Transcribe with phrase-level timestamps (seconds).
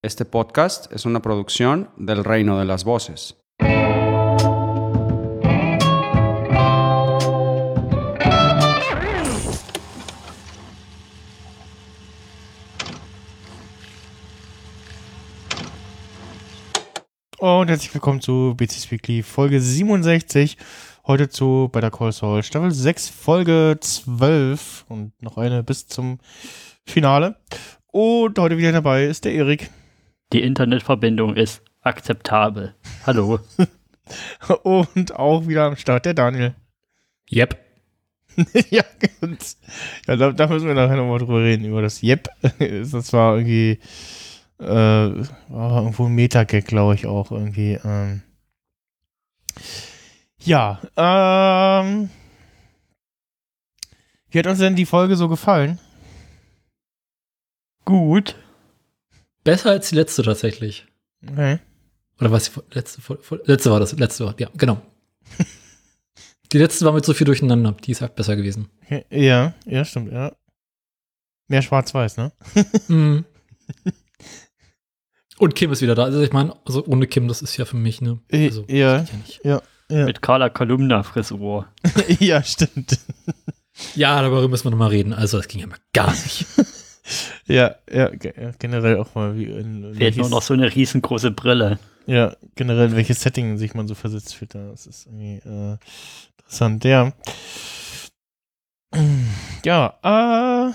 [0.00, 3.36] Este podcast es una producción del Reino de las Voces.
[17.40, 20.56] Und herzlich willkommen zu BCS Weekly Folge 67.
[21.08, 26.20] Heute zu Better Call Saul Staffel 6 Folge 12 und noch eine bis zum
[26.86, 27.34] Finale.
[27.90, 29.70] Und heute wieder dabei ist der Erik.
[30.32, 32.74] Die Internetverbindung ist akzeptabel.
[33.06, 33.40] Hallo.
[34.62, 36.54] Und auch wieder am Start der Daniel.
[37.30, 37.58] Yep.
[38.70, 38.84] ja,
[39.20, 39.56] und,
[40.06, 42.28] ja da, da müssen wir nachher nochmal drüber reden, über das Yep.
[42.92, 43.80] Das war irgendwie
[44.60, 47.78] äh, war irgendwo ein Meta-Gag, glaube ich, auch irgendwie.
[47.84, 48.22] Ähm.
[50.40, 52.10] Ja, ähm.
[54.30, 55.78] Wie hat uns denn die Folge so gefallen?
[57.84, 58.36] Gut.
[59.48, 60.84] Besser als die letzte tatsächlich.
[61.26, 61.58] Okay.
[62.20, 62.52] Oder was?
[62.52, 63.00] die Letzte,
[63.44, 63.92] letzte war das.
[63.92, 64.78] Letzte war, ja, genau.
[66.52, 67.74] die letzte war mit so viel durcheinander.
[67.82, 68.68] Die ist halt besser gewesen.
[69.08, 70.36] Ja, ja, stimmt, ja.
[71.46, 72.32] Mehr schwarz-weiß, ne?
[72.88, 73.24] mm.
[75.38, 76.04] Und Kim ist wieder da.
[76.04, 78.20] Also ich meine, also ohne Kim, das ist ja für mich, ne?
[78.30, 79.06] Also, ja,
[79.44, 81.68] ja, ja, Mit Carla Kolumna-Frisur.
[82.20, 82.98] ja, stimmt.
[83.94, 85.14] Ja, darüber müssen wir nochmal reden.
[85.14, 86.44] Also das ging ja mal gar nicht.
[87.46, 88.10] Ja, ja,
[88.58, 91.78] generell auch mal wie in Fehlt nur noch so eine riesengroße Brille.
[92.06, 94.54] Ja, generell in welches Setting sich man so versetzt fühlt.
[94.54, 95.76] Das ist irgendwie äh,
[96.38, 96.84] interessant.
[96.84, 97.12] Ja.
[99.64, 100.72] Ja, äh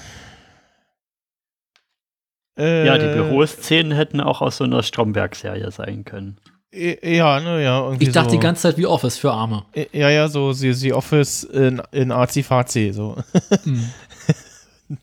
[2.55, 6.37] äh, ja, die Büroszenen hätten auch aus so einer Stromberg-Serie sein können.
[6.71, 7.91] Ja, ne, ja.
[7.99, 9.65] ich dachte so, die ganze Zeit wie Office für Arme.
[9.91, 13.17] Ja, ja, so sie Office in, in Azi-Fazi, so.
[13.63, 13.89] Hm.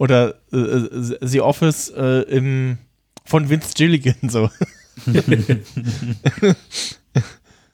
[0.00, 2.78] Oder äh, The Office äh, im,
[3.26, 4.50] von Vince Gilligan, so.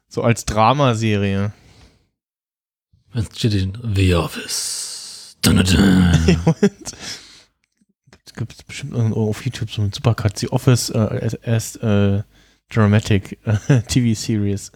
[0.09, 1.53] so als Dramaserie.
[3.13, 5.37] Vince Gilligan, The Office.
[5.41, 6.55] Dun, dun, dun
[8.37, 12.25] gibt es bestimmt auf YouTube so einen Supercut, The Office äh, erst äh,
[12.69, 14.73] Dramatic äh, TV Series.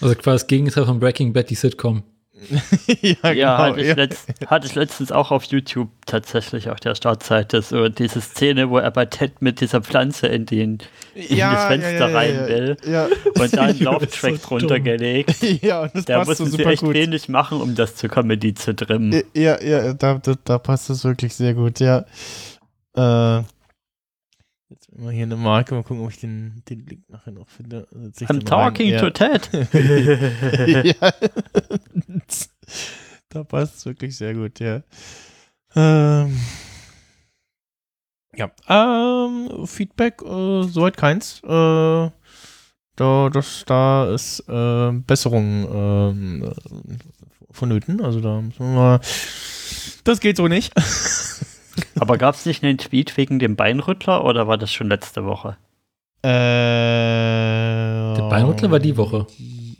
[0.00, 2.04] Also quasi das Gegenteil von Breaking Bad, die Sitcom.
[3.02, 3.94] ja, ja, genau, hatte, ich ja.
[3.94, 8.78] letzt, hatte ich letztens auch auf YouTube tatsächlich auf der Startseite so diese Szene, wo
[8.78, 10.78] er bei Ted mit dieser Pflanze in, den,
[11.14, 12.76] in ja, das Fenster rein will
[13.38, 15.36] und da einen Lauftrack so runtergelegt.
[15.62, 16.94] Ja, und das da passt mussten so sie echt gut.
[16.94, 19.22] wenig machen, um das zur Comedy zu trimmen.
[19.34, 22.04] Ja, ja, da, da, da passt es wirklich sehr gut, ja.
[22.94, 23.42] Äh,
[24.96, 27.86] mal hier eine Marke, mal gucken, ob ich den, den Link nachher noch finde.
[27.92, 29.48] I'm talking to Ted.
[30.84, 31.12] ja.
[33.28, 34.82] da passt es wirklich sehr gut, ja.
[35.74, 36.38] Ähm,
[38.36, 41.42] ja, ähm, Feedback, äh, soweit keins.
[41.44, 42.10] Äh,
[42.96, 46.52] da, das, da ist äh, Besserung ähm,
[47.50, 48.00] vonnöten.
[48.02, 49.00] Also da müssen wir mal.
[50.04, 50.72] Das geht so nicht.
[51.98, 55.56] Aber gab es nicht einen Tweet wegen dem Beinrüttler oder war das schon letzte Woche?
[56.22, 56.28] Äh,
[58.14, 59.26] Der Beinrüttler war die Woche.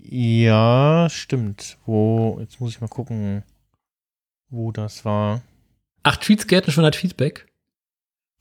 [0.09, 1.79] Ja, stimmt.
[1.87, 3.43] Wo, jetzt muss ich mal gucken,
[4.51, 5.41] wo das war.
[6.03, 7.47] Ach, Tweets gelten schon als Feedback?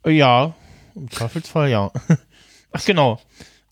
[0.05, 0.53] Ja,
[0.95, 1.91] im Zweifelsfall ja.
[2.71, 3.19] Ach, genau.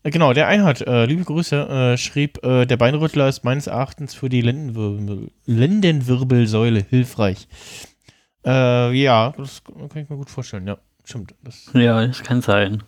[0.02, 1.56] Äh, genau, der Einhard, äh, liebe Grüße,
[1.94, 7.48] äh, schrieb, äh, der Beinrüttler ist meines Erachtens für die Lendenwirbel Lendenwirbelsäule hilfreich.
[8.44, 10.78] Äh, ja, das kann ich mir gut vorstellen, ja.
[11.04, 11.34] Stimmt.
[11.42, 12.82] Das, ja, das kann sein.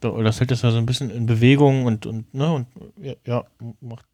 [0.00, 2.66] Das hält das ja so ein bisschen in Bewegung und, und ne, und
[3.00, 3.44] ja, ja,
[3.80, 4.06] macht.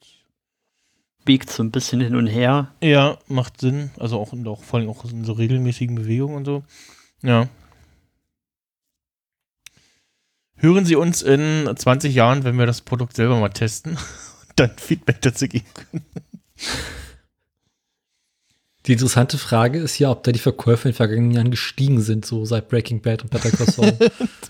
[1.24, 2.74] Biegt so ein bisschen hin und her.
[2.82, 3.90] Ja, macht Sinn.
[3.98, 6.64] Also auch, und auch vor allem auch in so regelmäßigen Bewegungen und so.
[7.22, 7.48] Ja.
[10.56, 13.92] Hören Sie uns in 20 Jahren, wenn wir das Produkt selber mal testen
[14.48, 16.04] und dann Feedback dazu geben können.
[18.86, 22.26] Die interessante Frage ist ja, ob da die Verkäufe in den vergangenen Jahren gestiegen sind,
[22.26, 23.96] so seit Breaking Bad und Better Call Saul.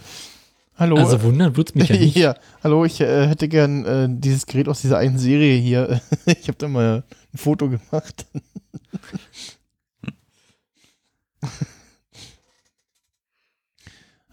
[0.77, 0.97] hallo.
[0.97, 2.17] Also wundern würde es mich ja nicht.
[2.17, 6.01] Ja, hallo, ich äh, hätte gern äh, dieses Gerät aus dieser einen Serie hier.
[6.27, 8.27] ich habe da mal ein Foto gemacht.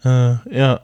[0.04, 0.80] äh, ja.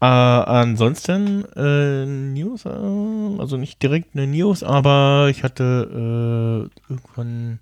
[0.00, 7.58] Äh, ansonsten äh, News, äh, also nicht direkt eine News, aber ich hatte äh, irgendwann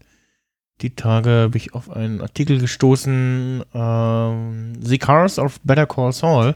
[0.83, 6.55] die Tage bin ich auf einen Artikel gestoßen, ähm, The Cars of Better Call Saul,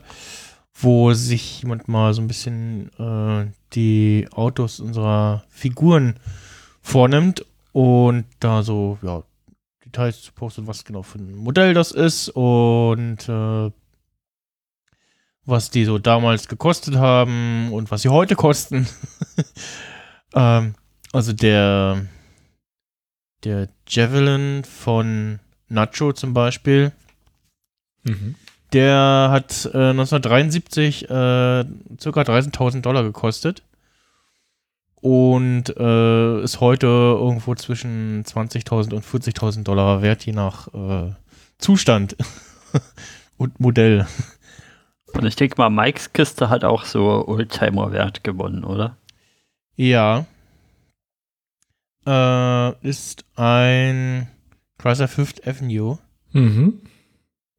[0.74, 6.16] wo sich jemand mal so ein bisschen äh, die Autos unserer Figuren
[6.82, 9.22] vornimmt und da so, ja,
[9.84, 13.70] Details postet, was genau für ein Modell das ist und äh,
[15.44, 18.86] was die so damals gekostet haben und was sie heute kosten.
[20.34, 20.74] ähm,
[21.12, 22.06] also der,
[23.44, 26.92] der Javelin von Nacho zum Beispiel,
[28.04, 28.34] mhm.
[28.72, 33.62] der hat äh, 1973 äh, circa 30.000 Dollar gekostet
[35.00, 41.12] und äh, ist heute irgendwo zwischen 20.000 und 40.000 Dollar wert, je nach äh,
[41.58, 42.16] Zustand
[43.38, 44.06] und Modell.
[45.12, 48.96] Und ich denke mal, Mikes Kiste hat auch so Oldtimer-Wert gewonnen, oder?
[49.76, 50.26] Ja.
[52.06, 54.28] Äh, ist ein
[54.78, 55.98] Chrysler Fifth Avenue.
[56.32, 56.80] Mhm.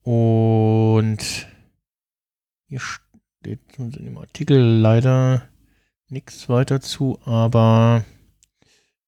[0.03, 1.47] Und
[2.67, 5.43] hier steht in dem Artikel leider
[6.09, 8.03] nichts weiter zu, aber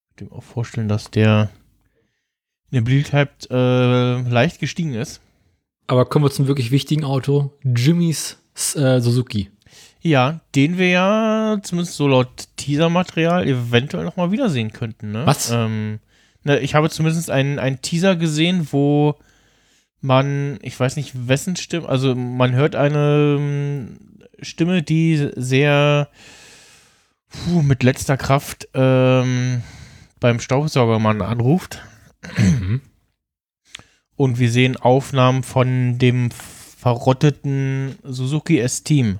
[0.09, 1.49] ich kann mir auch vorstellen, dass der
[2.69, 5.21] in der Beliebtheit äh, leicht gestiegen ist.
[5.87, 8.37] Aber kommen wir zum wirklich wichtigen Auto, Jimmys
[8.75, 9.49] äh, Suzuki.
[10.01, 15.11] Ja, den wir ja zumindest so laut Teaser-Material eventuell nochmal wiedersehen könnten.
[15.11, 15.25] Ne?
[15.25, 15.49] Was?
[15.51, 15.99] Ähm,
[16.43, 19.15] ne, ich habe zumindest einen, einen Teaser gesehen, wo
[20.01, 23.97] man, ich weiß nicht, wessen Stimme, also man hört eine ähm,
[24.41, 26.09] Stimme, die sehr
[27.29, 29.63] puh, mit letzter Kraft ähm,
[30.19, 31.81] beim Staubsaugermann anruft.
[32.37, 32.81] Mhm.
[34.23, 39.19] Und wir sehen Aufnahmen von dem verrotteten Suzuki S-Team.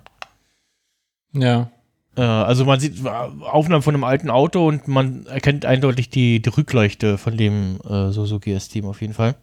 [1.34, 1.70] Ja.
[2.16, 6.48] Äh, also man sieht Aufnahmen von einem alten Auto und man erkennt eindeutig die, die
[6.48, 9.36] Rückleuchte von dem äh, Suzuki S-Team auf jeden Fall.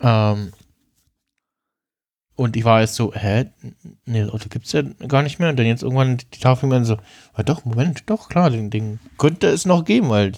[0.00, 0.52] Ähm,
[2.34, 3.50] und ich war jetzt so, hä?
[4.06, 5.50] Nee, das Auto gibt es ja gar nicht mehr.
[5.50, 6.96] Und dann jetzt irgendwann die Tafel mir so,
[7.36, 10.32] ja doch, Moment, doch, klar, den, den könnte es noch geben, weil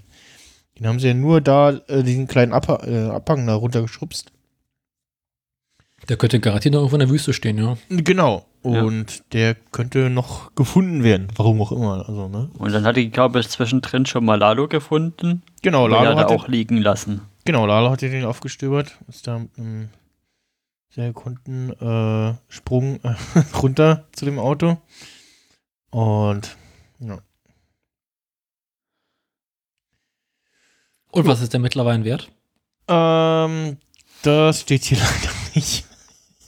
[0.79, 4.33] den haben sie ja nur da äh, diesen kleinen Abha äh, Abhang da runtergeschubst.
[6.09, 7.77] Der könnte garantiert noch irgendwo in der Wüste stehen, ja.
[7.89, 8.45] Genau.
[8.63, 9.23] Und ja.
[9.33, 12.09] der könnte noch gefunden werden, warum auch immer.
[12.09, 12.51] Also, ne?
[12.59, 15.43] Und dann hatte ich, glaube ich, zwischendrin schon mal Lalo gefunden.
[15.63, 17.23] Genau, Lalo hat er auch liegen lassen.
[17.45, 18.99] Genau, Lalo hat den aufgestöbert.
[19.09, 19.89] Ist da mit einem
[20.91, 23.15] sehr guten äh, Sprung äh,
[23.63, 24.79] runter zu dem Auto.
[25.91, 26.57] Und
[26.99, 27.19] ja.
[31.11, 32.31] Und was ist der mittlerweile wert?
[32.89, 33.79] Ähm,
[34.23, 35.85] das steht hier leider nicht.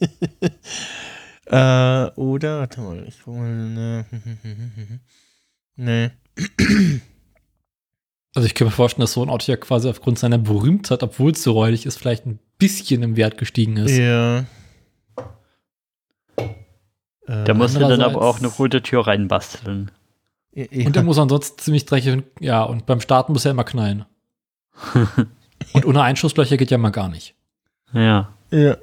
[1.46, 4.06] äh, oder, warte mal, ich guck mal, ne.
[5.76, 6.10] nee.
[8.34, 11.32] Also ich kann mir vorstellen, dass so ein Auto ja quasi aufgrund seiner Berühmtheit, obwohl
[11.32, 13.96] es so räudig ist, vielleicht ein bisschen im Wert gestiegen ist.
[13.96, 14.44] Ja.
[17.26, 19.90] Da muss er dann aber auch eine rote Tür reinbasteln.
[20.52, 20.66] Ja.
[20.86, 24.04] Und der muss ansonsten ziemlich dreckig, ja, und beim Starten muss er immer knallen.
[25.72, 27.34] und ohne Einschusslöcher geht ja mal gar nicht.
[27.92, 28.32] Ja.
[28.50, 28.76] Ja.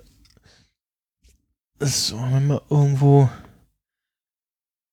[1.80, 3.30] So, wenn wir irgendwo.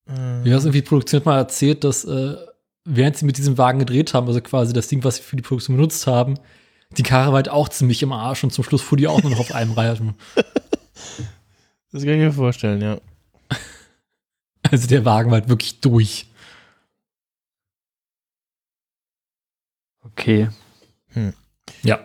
[0.09, 2.37] Äh, ja, irgendwie die Produktion mal erzählt, dass äh,
[2.85, 5.43] während sie mit diesem Wagen gedreht haben, also quasi das Ding, was sie für die
[5.43, 6.39] Produktion benutzt haben,
[6.97, 9.31] die Karre war halt auch ziemlich im Arsch und zum Schluss fuhr die auch nur
[9.31, 10.15] noch auf einem Reifen.
[11.95, 12.99] Das kann ich mir vorstellen, ja.
[14.71, 16.27] Also der Wagen war halt wirklich durch.
[20.03, 20.49] Okay.
[21.13, 21.33] Hm.
[21.83, 22.01] Ja.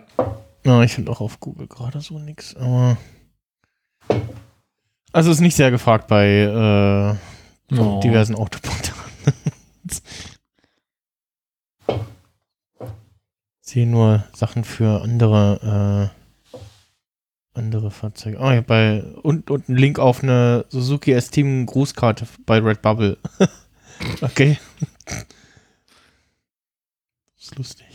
[0.63, 2.97] Ja, ich finde auch auf Google gerade so nichts, aber.
[5.13, 6.27] Also ist nicht sehr gefragt bei
[7.71, 7.99] äh, oh.
[8.01, 8.97] diversen Autoportalen.
[13.61, 16.17] sehe nur Sachen für andere äh,
[17.57, 18.37] andere Fahrzeuge.
[18.39, 23.17] Oh, ja, bei und, und ein Link auf eine Suzuki S-Team Grußkarte bei Redbubble.
[24.21, 24.57] okay.
[25.05, 25.25] Das
[27.39, 27.86] ist lustig.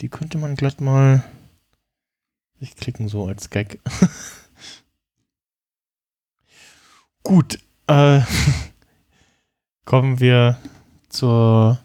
[0.00, 1.24] Die könnte man glatt mal
[2.60, 3.80] sich klicken so als Gag.
[7.22, 7.58] Gut.
[7.86, 8.20] Äh,
[9.84, 10.58] kommen wir
[11.08, 11.78] zur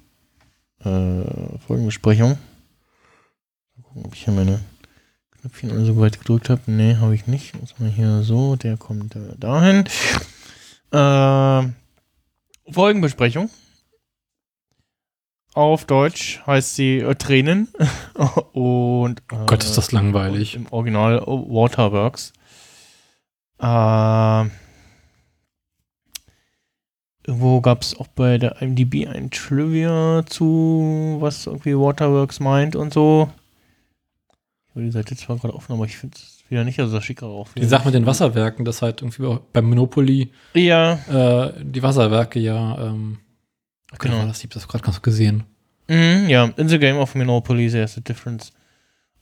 [0.80, 2.38] äh, Folgenbesprechung
[3.92, 4.60] gucken, ob ich hier meine
[5.32, 6.62] Knöpfchen alle so weit gedrückt habe.
[6.68, 7.60] Nee, habe ich nicht.
[7.60, 9.84] Muss man hier so, der kommt äh, dahin.
[12.70, 13.50] Folgenbesprechung.
[15.54, 17.68] Auf Deutsch heißt sie äh, Tränen.
[18.54, 20.56] und äh, Gott, ist das langweilig.
[20.56, 22.34] Im Original Waterworks.
[23.60, 24.50] Äh,
[27.26, 32.94] Irgendwo gab es auch bei der IMDb ein Trivia zu, was irgendwie Waterworks meint und
[32.94, 33.30] so.
[34.74, 37.28] Ich die Seite zwar gerade offen, aber ich finde es wieder nicht, also das schicker
[37.28, 37.54] auf.
[37.54, 40.94] Die Sache mit den Wasserwerken, das halt irgendwie beim Monopoly ja.
[40.94, 43.20] Äh, die Wasserwerke ja, ähm,
[43.94, 44.26] okay, genau.
[44.26, 45.44] das, ich habe das gerade ganz gesehen.
[45.88, 48.52] Mm, ja, in the game of Monopoly there's a difference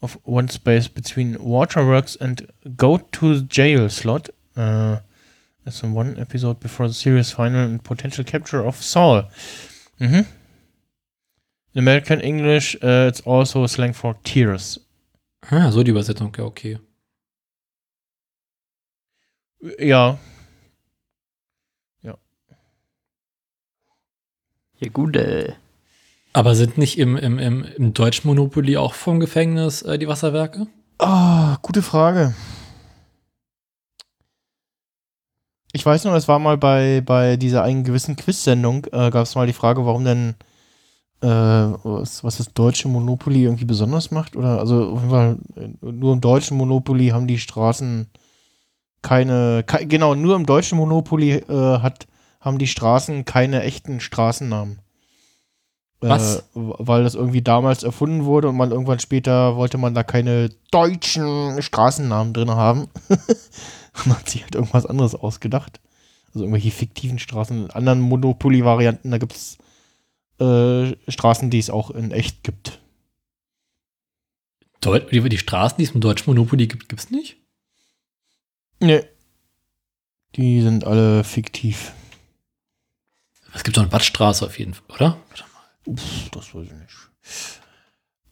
[0.00, 2.46] of one space between Waterworks and
[2.76, 4.32] Go to Jail slot.
[4.56, 4.96] Uh,
[5.66, 9.24] As in one episode before the series final and potential capture of Saul.
[10.00, 10.26] Mhm.
[11.74, 14.80] In American English, uh, it's also slang for tears.
[15.50, 16.78] Ah, so die Übersetzung, ja, okay.
[19.78, 20.18] Ja.
[24.80, 25.52] Ja, gut, äh.
[26.32, 30.66] Aber sind nicht im, im, im, im deutschen Monopoly auch vom Gefängnis äh, die Wasserwerke?
[30.98, 32.34] Ah, oh, gute Frage.
[35.72, 39.34] Ich weiß nur, es war mal bei, bei dieser einen gewissen Quiz-Sendung, äh, gab es
[39.34, 40.34] mal die Frage, warum denn
[41.20, 44.36] äh, was, was das deutsche Monopoly irgendwie besonders macht.
[44.36, 48.08] Oder also auf jeden Fall, äh, nur im deutschen Monopoly haben die Straßen
[49.02, 52.06] keine, ke genau, nur im deutschen Monopoly äh, hat,
[52.40, 54.80] haben die Straßen keine echten Straßennamen.
[56.02, 56.44] Äh, was?
[56.54, 61.60] weil das irgendwie damals erfunden wurde und man irgendwann später wollte man da keine deutschen
[61.60, 62.88] Straßennamen drin haben.
[64.04, 65.80] und hat sich halt irgendwas anderes ausgedacht.
[66.28, 67.64] Also irgendwelche fiktiven Straßen.
[67.64, 69.58] In anderen Monopoly-Varianten, da gibt es
[70.40, 72.80] äh, Straßen, die es auch in echt gibt.
[74.80, 77.36] Deut die, die Straßen, die es im deutschen Monopoly gibt, gibt es nicht?
[78.78, 79.02] Nee.
[80.36, 81.92] Die sind alle fiktiv.
[83.54, 85.16] Es gibt doch eine Badstraße auf jeden Fall, oder?
[85.86, 87.10] Uff, das weiß ich nicht.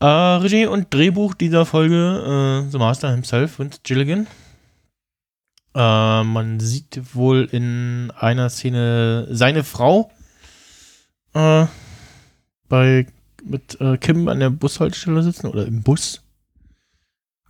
[0.00, 4.26] Äh, Regie und Drehbuch dieser Folge, äh, The Master himself, Vince Gilligan.
[5.74, 10.10] Äh, man sieht wohl in einer Szene seine Frau
[11.34, 11.66] äh,
[12.68, 13.06] bei
[13.44, 16.22] mit äh, Kim an der Bushaltestelle sitzen oder im Bus.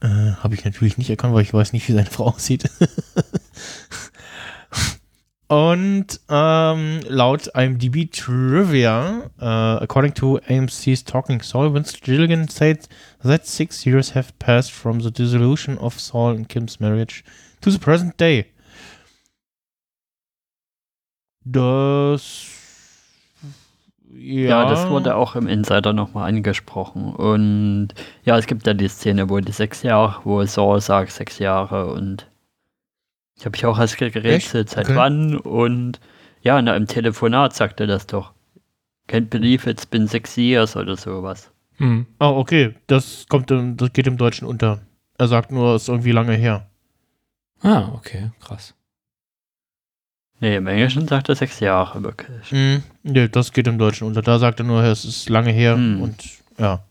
[0.01, 2.71] Äh, Habe ich natürlich nicht erkannt, weil ich weiß nicht, wie seine Frau aussieht.
[5.49, 12.87] Und ähm, laut IMDb Trivia, uh, according to AMC's Talking Saul, Vince Gilligan said
[13.23, 17.25] that six years have passed from the dissolution of Saul and Kim's marriage
[17.63, 18.45] to the present day.
[21.47, 22.51] Das
[24.13, 24.49] ja.
[24.49, 27.15] ja, das wurde auch im Insider nochmal angesprochen.
[27.15, 27.89] Und
[28.23, 31.93] ja, es gibt ja die Szene, wo die sechs Jahre, wo Saul sagt sechs Jahre
[31.93, 32.27] und
[33.39, 34.97] ich habe mich auch als gerätselt, seit okay.
[34.97, 36.01] wann und
[36.43, 38.33] ja, na, im Telefonat sagt er das doch.
[39.09, 41.51] Can't believe it's been six years oder sowas.
[41.77, 42.07] Hm.
[42.19, 42.75] Oh, okay.
[42.89, 44.81] Das kommt im, das geht im Deutschen unter.
[45.17, 46.69] Er sagt nur, es ist irgendwie lange her.
[47.63, 48.75] Ah, okay, krass.
[50.41, 52.53] Nee, im Englischen sagt er sechs Jahre wirklich.
[52.53, 54.23] Mm, nee, das geht im Deutschen unter.
[54.23, 56.03] Da sagt er nur, es ist lange her mm.
[56.03, 56.25] und
[56.59, 56.85] ja.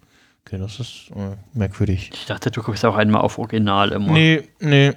[0.45, 2.09] Okay, das ist äh, merkwürdig.
[2.13, 4.13] Ich dachte, du guckst auch einmal auf Original immer.
[4.13, 4.93] Nee, nee.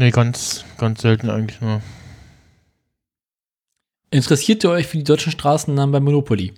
[0.00, 1.82] Nee, ganz, ganz selten eigentlich nur.
[4.10, 6.54] Interessiert ihr euch für die deutschen Straßennamen bei Monopoly?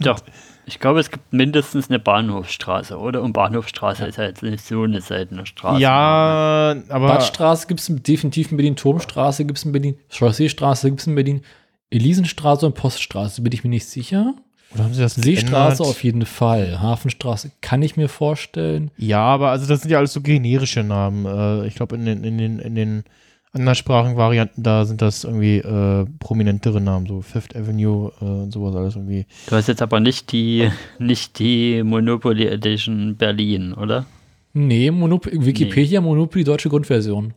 [0.00, 0.20] Doch
[0.66, 3.22] ich glaube, es gibt mindestens eine Bahnhofstraße, oder?
[3.22, 5.80] Und Bahnhofstraße ist ja jetzt nicht so eine seltene Straße.
[5.80, 7.06] Ja, aber.
[7.08, 11.14] Badstraße gibt es definitiv in Berlin, Turmstraße gibt es in Berlin, Chausseestraße gibt es in
[11.14, 11.40] Berlin,
[11.88, 14.34] Elisenstraße und Poststraße bin ich mir nicht sicher.
[14.74, 15.80] Oder haben sie das Seestraße geändert?
[15.80, 16.80] auf jeden Fall.
[16.80, 18.90] Hafenstraße kann ich mir vorstellen.
[18.96, 21.24] Ja, aber also das sind ja alles so generische Namen.
[21.24, 23.04] Äh, ich glaube, in den, in den, in den
[23.52, 28.74] anderssprachigen Varianten, da sind das irgendwie äh, prominentere Namen, so Fifth Avenue äh, und sowas
[28.74, 29.26] alles irgendwie.
[29.48, 34.04] Du hast jetzt aber nicht die, nicht die Monopoly Edition Berlin, oder?
[34.52, 36.06] Nee, Monop Wikipedia nee.
[36.06, 37.34] Monopoly deutsche Grundversion.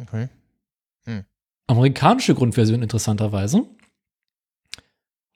[0.00, 0.28] Okay.
[1.04, 1.24] Hm.
[1.66, 3.64] Amerikanische Grundversion interessanterweise.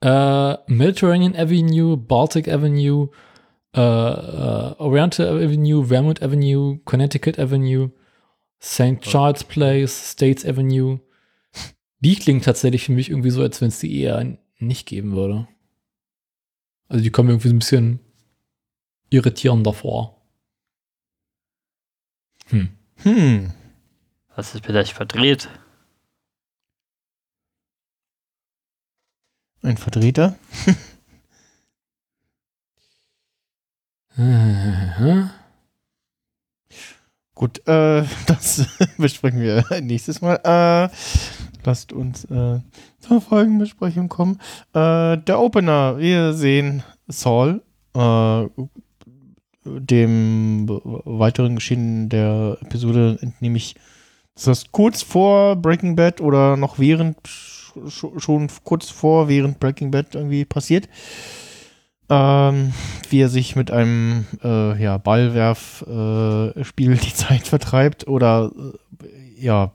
[0.04, 3.08] Äh, Mediterranean Avenue, Baltic Avenue,
[3.74, 7.90] äh, äh Oriental Avenue, Vermont Avenue, Connecticut Avenue,
[8.60, 9.00] St.
[9.00, 11.00] Charles Place, States Avenue.
[12.00, 15.48] Die klingt tatsächlich für mich irgendwie so, als wenn es die eher nicht geben würde.
[16.88, 18.00] Also die kommen irgendwie so ein bisschen
[19.08, 20.20] irritierender vor.
[22.48, 22.68] Hm.
[22.96, 23.52] Hm.
[24.36, 25.48] Was ist vielleicht verdreht?
[29.64, 30.36] Ein Vertreter?
[37.34, 38.68] Gut, äh, das
[38.98, 40.36] besprechen wir nächstes Mal.
[40.44, 40.90] Äh,
[41.64, 42.60] lasst uns äh,
[43.00, 44.38] zur Folgenbesprechung kommen.
[44.74, 47.62] Äh, der Opener, wir sehen Saul,
[47.96, 48.46] äh,
[49.64, 53.76] dem weiteren Geschehen der Episode entnehme ich,
[54.36, 57.16] ist das kurz vor Breaking Bad oder noch während,
[57.88, 60.88] schon kurz vor, während Breaking Bad irgendwie passiert
[62.10, 62.72] ähm,
[63.08, 68.50] wie er sich mit einem äh, ja, Ballwerfspiel äh, die Zeit vertreibt oder
[69.02, 69.72] äh, ja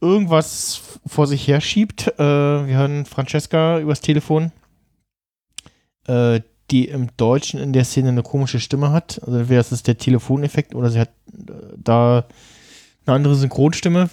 [0.00, 2.06] irgendwas vor sich her schiebt.
[2.18, 4.52] Äh, wir hören Francesca übers Telefon,
[6.06, 9.20] äh, die im Deutschen in der Szene eine komische Stimme hat.
[9.24, 12.26] Also entweder ist es der Telefoneffekt oder sie hat äh, da
[13.04, 14.08] eine andere Synchronstimme.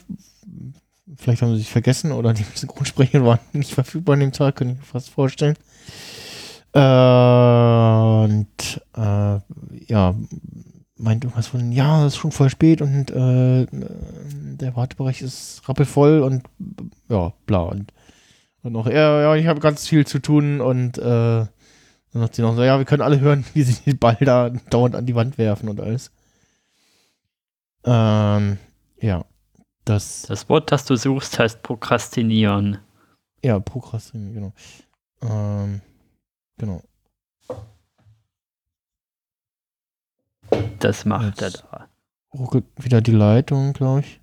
[1.17, 4.73] Vielleicht haben sie sich vergessen oder die Synchronsprecher waren nicht verfügbar an dem Tag, könnte
[4.73, 5.55] ich mir fast vorstellen.
[6.73, 8.47] Äh, und
[8.95, 9.39] äh,
[9.87, 10.15] ja,
[10.97, 16.21] meint irgendwas von, ja, es ist schon voll spät und äh, der Wartebereich ist rappelvoll
[16.21, 16.43] und
[17.09, 17.63] ja, bla.
[17.63, 17.91] Und,
[18.63, 21.45] und noch, ja, ja, ich habe ganz viel zu tun und äh,
[22.13, 24.49] dann hat sie noch so, ja, wir können alle hören, wie sie den Ball da
[24.69, 26.11] dauernd an die Wand werfen und alles.
[27.83, 28.59] Ähm.
[29.91, 32.77] Das, das Wort, das du suchst, heißt Prokrastinieren.
[33.43, 34.53] Ja, Prokrastinieren, genau.
[35.21, 35.81] Ähm,
[36.57, 36.81] genau.
[40.79, 41.87] Das macht Jetzt er da.
[42.33, 44.21] Ruckelt wieder die Leitung, glaube ich.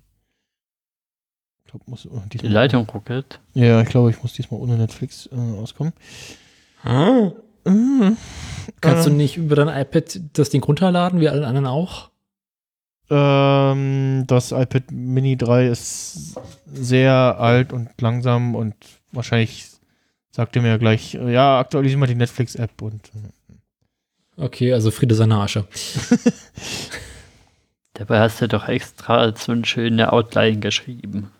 [1.59, 3.39] ich glaub, muss, oh, die Leitung ruckelt?
[3.53, 5.93] Ja, ich glaube, ich muss diesmal ohne Netflix äh, auskommen.
[6.83, 7.31] Ah.
[7.65, 8.17] Mhm.
[8.81, 9.11] Kannst äh.
[9.11, 12.09] du nicht über dein iPad das Ding runterladen, wie alle anderen auch?
[13.09, 16.35] Ähm, das iPad Mini 3 ist
[16.71, 18.75] sehr alt und langsam und
[19.11, 19.65] wahrscheinlich
[20.31, 23.07] sagt er mir gleich, ja, aktualisieren wir die Netflix-App und.
[23.07, 24.43] Äh.
[24.43, 25.65] Okay, also Friede seine Asche.
[27.93, 31.31] Dabei hast du doch extra so eine schöne Outline geschrieben.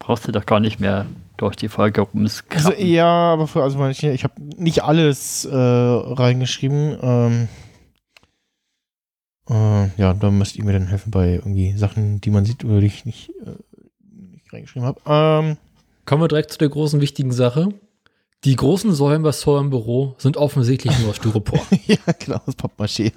[0.00, 1.06] Brauchst du doch gar nicht mehr
[1.36, 2.72] durch die Folge rumskrappen.
[2.72, 6.98] Also, ja, aber für, also ich, ich habe nicht alles äh, reingeschrieben.
[7.00, 7.48] Ähm,
[9.50, 12.80] äh, ja, da müsst ihr mir dann helfen bei irgendwie Sachen, die man sieht oder
[12.80, 13.50] die ich nicht, äh,
[14.32, 15.00] nicht reingeschrieben habe.
[15.06, 15.56] Ähm,
[16.06, 17.68] Kommen wir direkt zu der großen wichtigen Sache.
[18.44, 21.60] Die großen Säulen bei Saw im Büro sind offensichtlich nur aus Styropor.
[21.86, 23.12] ja, genau, aus Pappmaché.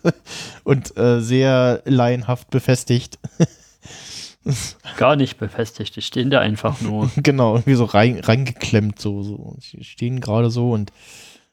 [0.65, 3.19] Und äh, sehr laienhaft befestigt.
[4.97, 7.09] Gar nicht befestigt, die stehen da einfach nur.
[7.15, 9.55] genau, irgendwie so rein, reingeklemmt, so, so.
[9.59, 10.91] Die stehen gerade so und.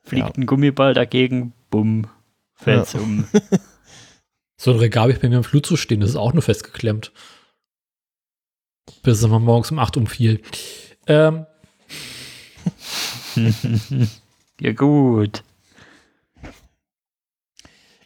[0.03, 0.43] Fliegt ja.
[0.43, 2.07] ein Gummiball dagegen, bumm,
[2.55, 3.01] fällt ja.
[3.01, 3.27] um.
[4.61, 7.13] So ein Regal habe ich bei mir im Flur stehen, das ist auch nur festgeklemmt.
[9.03, 10.43] Bis es mal morgens um 8 umfiel.
[11.07, 11.47] Ähm.
[14.61, 15.45] ja, gut.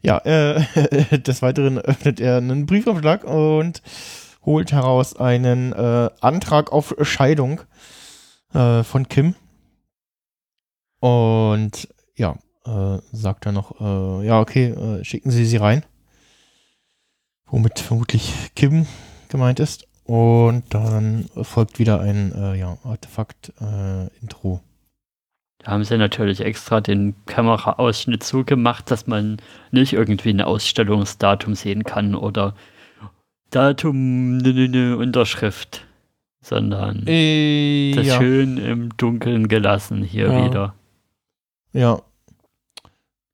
[0.01, 3.83] Ja, äh, des Weiteren öffnet er einen Briefumschlag und
[4.47, 7.63] holt heraus einen äh, Antrag auf Scheidung
[8.53, 9.35] äh, von Kim.
[11.01, 15.85] Und ja, äh, sagt er noch, äh, ja, okay, äh, schicken Sie sie rein.
[17.47, 18.87] Womit vermutlich Kim
[19.29, 19.87] gemeint ist.
[20.05, 24.61] Und dann folgt wieder ein äh, ja, Artefakt-Intro.
[25.59, 29.39] Da haben sie natürlich extra den Kameraausschnitt zugemacht, dass man
[29.71, 32.55] nicht irgendwie ein Ausstellungsdatum sehen kann oder
[33.51, 35.87] Datum, ne, ne, ne, Unterschrift,
[36.43, 38.19] sondern äh, das ja.
[38.19, 40.45] schön im Dunkeln gelassen hier ja.
[40.45, 40.75] wieder.
[41.73, 42.03] Ja.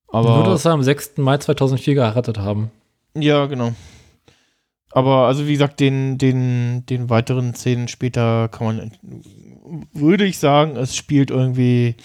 [0.09, 1.17] Aber Nur, dass sie am 6.
[1.19, 2.71] Mai 2004 geheiratet haben.
[3.15, 3.73] Ja, genau.
[4.93, 8.93] Aber also wie gesagt, den, den, den weiteren Szenen später kann man,
[9.93, 11.97] würde ich sagen, es spielt irgendwie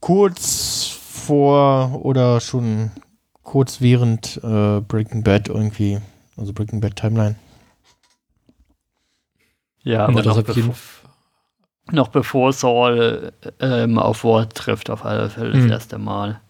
[0.00, 2.90] kurz vor oder schon
[3.42, 5.98] kurz während äh, Breaking Bad irgendwie
[6.38, 7.34] also Breaking Bad Timeline.
[9.82, 10.74] Ja, aber noch, bevor,
[11.90, 15.70] noch bevor Saul ähm, auf Ward trifft, auf alle Fälle das mhm.
[15.70, 16.40] erste Mal.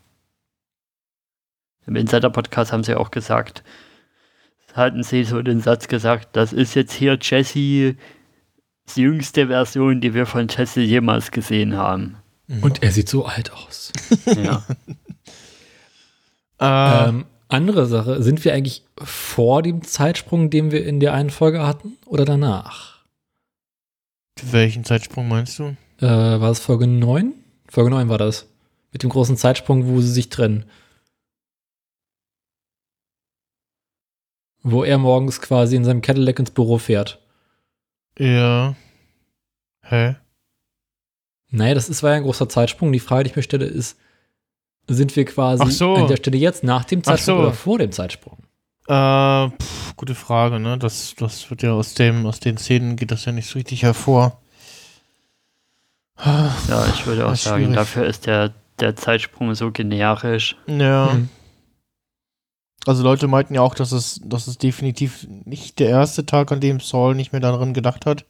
[1.87, 3.65] Im Insider-Podcast haben sie auch gesagt,
[4.79, 7.97] hatten sie so den Satz gesagt, das ist jetzt hier Jesse,
[8.95, 12.17] die jüngste Version, die wir von Jesse jemals gesehen haben.
[12.63, 13.93] Und er sieht so alt aus.
[14.27, 14.65] ja.
[17.09, 21.67] ähm, andere Sache, sind wir eigentlich vor dem Zeitsprung, den wir in der einen Folge
[21.67, 22.99] hatten, oder danach?
[24.43, 25.77] Welchen Zeitsprung meinst du?
[26.01, 27.35] Äh, war es Folge 9?
[27.69, 28.47] Folge 9 war das.
[28.93, 30.65] Mit dem großen Zeitsprung, wo sie sich trennen.
[34.71, 37.19] Wo er morgens quasi in seinem Cadillac ins Büro fährt.
[38.19, 38.75] Ja.
[39.83, 40.17] Hä?
[41.51, 42.93] Naja, das ist, war ja ein großer Zeitsprung.
[42.93, 43.99] Die Frage, die ich mir stelle, ist,
[44.87, 45.95] sind wir quasi so.
[45.95, 47.43] an der Stelle jetzt nach dem Zeitsprung so.
[47.43, 48.39] oder vor dem Zeitsprung?
[48.89, 50.77] Äh, pff, gute Frage, ne?
[50.77, 53.83] Das, das wird ja aus dem, aus den Szenen geht das ja nicht so richtig
[53.83, 54.41] hervor.
[56.25, 57.77] Ja, ich würde auch sagen, schwierig.
[57.77, 60.57] dafür ist der, der Zeitsprung so generisch.
[60.67, 61.13] Ja.
[61.13, 61.29] Hm.
[62.87, 66.61] Also Leute meinten ja auch, dass es, dass es definitiv nicht der erste Tag, an
[66.61, 68.25] dem Saul nicht mehr daran gedacht hat.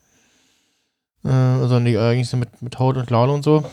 [1.25, 3.65] Äh, sondern die eigentlich so mit, mit Haut und Lale und so.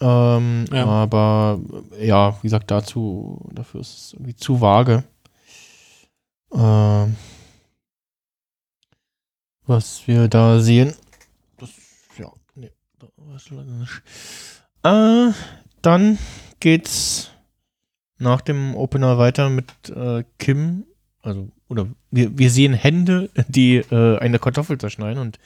[0.00, 0.84] Ähm, ja.
[0.84, 1.60] Aber
[1.98, 5.04] ja, wie gesagt, dazu, dafür ist es irgendwie zu vage.
[6.52, 7.16] Ähm,
[9.66, 10.94] was wir da sehen.
[11.58, 11.70] Das,
[12.18, 12.70] ja, nee,
[13.32, 14.02] das leider nicht.
[14.82, 15.32] Äh,
[15.82, 16.18] dann
[16.60, 17.31] geht's
[18.22, 20.84] nach dem Opener weiter mit äh, Kim,
[21.22, 25.38] also, oder wir, wir sehen Hände, die äh, eine Kartoffel zerschneiden und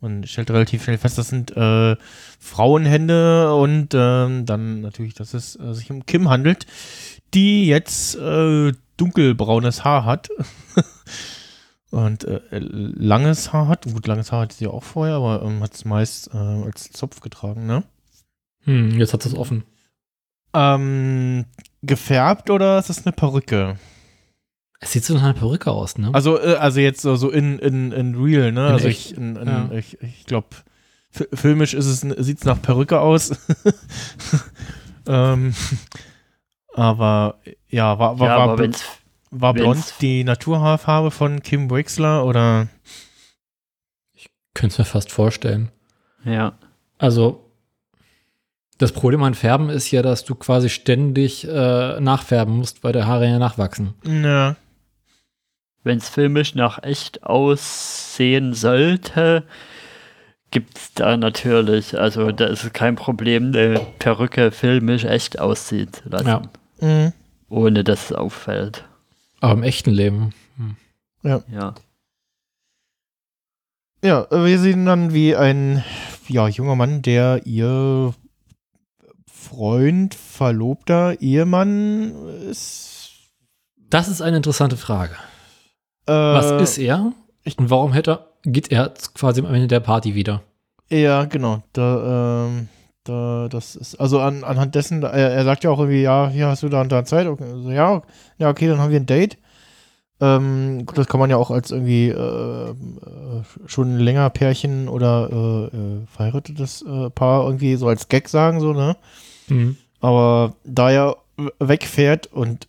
[0.00, 1.96] man stellt relativ schnell fest, das sind äh,
[2.38, 6.66] Frauenhände und äh, dann natürlich, dass es äh, sich um Kim handelt,
[7.32, 10.28] die jetzt äh, dunkelbraunes Haar hat
[11.90, 13.84] und äh, langes Haar hat.
[13.84, 17.66] Gut, langes Haar hatte sie auch vorher, aber ähm, hat es meist als Zopf getragen,
[17.66, 17.82] ne?
[18.64, 19.64] Hm, jetzt hat es offen.
[20.54, 21.46] Ähm,
[21.86, 23.76] gefärbt oder ist das eine Perücke?
[24.80, 26.10] Es sieht so nach einer Perücke aus, ne?
[26.12, 28.66] Also, äh, also jetzt so, so in, in, in real, ne?
[28.66, 29.70] In also echt, ich, in, in, ja.
[29.72, 30.48] ich, ich glaube,
[31.10, 33.32] filmisch ist es, sieht es nach Perücke aus.
[35.06, 35.54] ähm,
[36.74, 38.84] aber ja, war, war, ja, war, aber wenn's,
[39.30, 42.68] war blond die Naturhaarfarbe von Kim Wexler oder?
[44.54, 45.70] Könnte es mir fast vorstellen.
[46.24, 46.58] ja.
[46.98, 47.43] Also,
[48.78, 53.06] das Problem an Färben ist ja, dass du quasi ständig äh, nachfärben musst, weil der
[53.06, 53.94] Haare ja nachwachsen.
[54.04, 54.56] Ja.
[55.84, 59.44] wenn es filmisch nach echt aussehen sollte,
[60.50, 65.92] gibt es da natürlich, also da ist es kein Problem, eine Perücke filmisch echt aussehen
[65.92, 66.42] zu lassen, Ja.
[66.80, 67.12] Mhm.
[67.48, 68.84] ohne dass es auffällt.
[69.40, 70.32] Aber im echten Leben.
[70.56, 70.76] Hm.
[71.22, 71.74] Ja.
[74.02, 75.82] Ja, äh, wir sehen dann, wie ein
[76.28, 78.14] ja, junger Mann, der ihr
[79.48, 82.12] Freund, Verlobter, Ehemann
[82.50, 83.10] ist.
[83.90, 85.14] Das ist eine interessante Frage.
[86.06, 87.12] Äh, Was ist er?
[87.58, 90.42] Und warum hätte er, geht er quasi am Ende der Party wieder?
[90.90, 91.62] Ja, genau.
[91.72, 92.68] Da, ähm,
[93.04, 96.48] da, das ist, also an, anhand dessen, er, er sagt ja auch irgendwie, ja, hier
[96.48, 97.26] hast du da und da Zeit.
[97.26, 98.02] Okay, also, ja,
[98.38, 99.38] ja, okay, dann haben wir ein Date.
[100.20, 102.74] Ähm, gut, das kann man ja auch als irgendwie äh, äh,
[103.66, 108.72] schon länger Pärchen oder äh, äh, verheiratetes äh, Paar irgendwie so als Gag sagen, so,
[108.72, 108.96] ne?
[109.48, 109.76] Mhm.
[110.00, 111.16] Aber da er
[111.58, 112.68] wegfährt und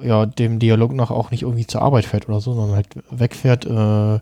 [0.00, 3.64] ja, dem Dialog nach auch nicht irgendwie zur Arbeit fährt oder so, sondern halt wegfährt,
[3.66, 4.20] äh,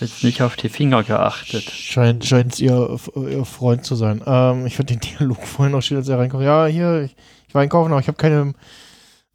[0.00, 1.64] Jetzt nicht auf die Finger geachtet.
[1.64, 4.22] scheint es ihr, ihr Freund zu sein.
[4.26, 6.44] Ähm, ich fand den Dialog vorhin auch schön, als er reinkommt.
[6.44, 7.16] Ja, hier, ich,
[7.48, 8.54] ich war einkaufen, aber ich habe keine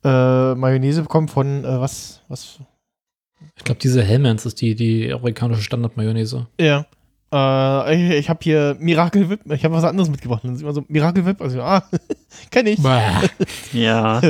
[0.03, 2.60] äh, Mayonnaise bekommen von äh, was, was?
[3.56, 6.47] Ich glaube, diese Hellmans ist die, die amerikanische Standard-Mayonnaise.
[6.60, 6.86] Ja.
[7.33, 10.43] Äh, ich ich habe hier Miracle Whip, ich habe was anderes mitgebracht.
[10.43, 11.83] Dann sieht man so Miracle Whip, also ah,
[12.51, 12.79] kenn ich.
[13.73, 14.21] Ja,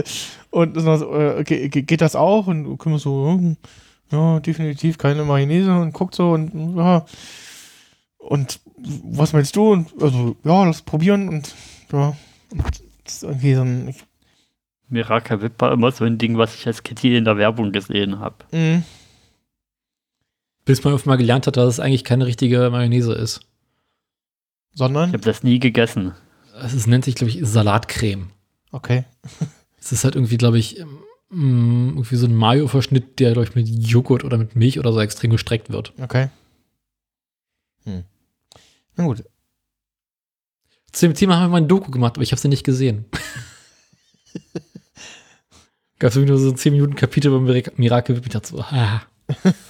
[0.49, 2.47] Und das war so, äh, okay, ge- geht das auch?
[2.47, 3.57] Und du kommst so, hm,
[4.11, 7.05] ja, definitiv keine Mayonnaise und guckt so und ja.
[8.17, 8.59] Und
[9.03, 9.71] was meinst du?
[9.73, 11.53] Und also, ja, lass probieren und
[11.91, 12.15] ja.
[12.51, 12.63] Und
[13.03, 13.87] das ist irgendwie so ein.
[13.89, 13.97] Ich,
[14.89, 18.19] Miracle Whip war immer so ein Ding, was ich als Kitty in der Werbung gesehen
[18.19, 18.35] habe.
[18.51, 18.81] mh,
[20.67, 23.39] Bis man auf mal gelernt hat, dass es eigentlich keine richtige Mayonnaise ist.
[24.73, 26.13] Ich sondern, habe das nie gegessen.
[26.61, 28.29] Es ist- nennt sich, glaube ich, Salatcreme.
[28.71, 29.05] okay.
[29.79, 30.83] Es ist halt irgendwie, glaube ich,
[31.29, 34.99] mm, irgendwie so ein Mayo-Verschnitt, der, glaube ich, mit Joghurt oder mit Milch oder so
[34.99, 35.93] extrem gestreckt wird.
[36.01, 36.29] Okay.
[37.85, 38.03] Hm.
[38.97, 39.23] Na gut.
[40.91, 43.05] Zu dem Thema haben wir mal ein Doku gemacht, aber ich habe sie nicht gesehen.
[45.99, 48.25] Gab es irgendwie nur so ein 10 Minuten Kapitel über Mir- Miracle Whip.
[48.25, 49.01] Ich dachte so, ah.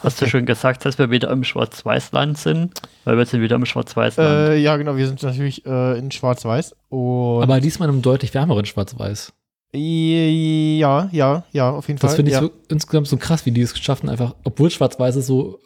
[0.04, 2.80] Hast du schon gesagt, dass wir wieder im Schwarz-Weiß-Land sind?
[3.06, 4.50] Weil wir sind wieder im Schwarz-Weiß-Land.
[4.50, 6.76] Äh, ja, genau, wir sind natürlich äh, in Schwarz-Weiß.
[6.92, 9.34] Aber diesmal in einem deutlich wärmeren Schwarz-Weiß.
[9.74, 12.16] ja, ja, ja, auf jeden Das Fall.
[12.18, 12.42] finde ich ja.
[12.42, 15.60] so insgesamt so krass, wie die es schaffen, einfach, obwohl Schwarz-Weiß ist, so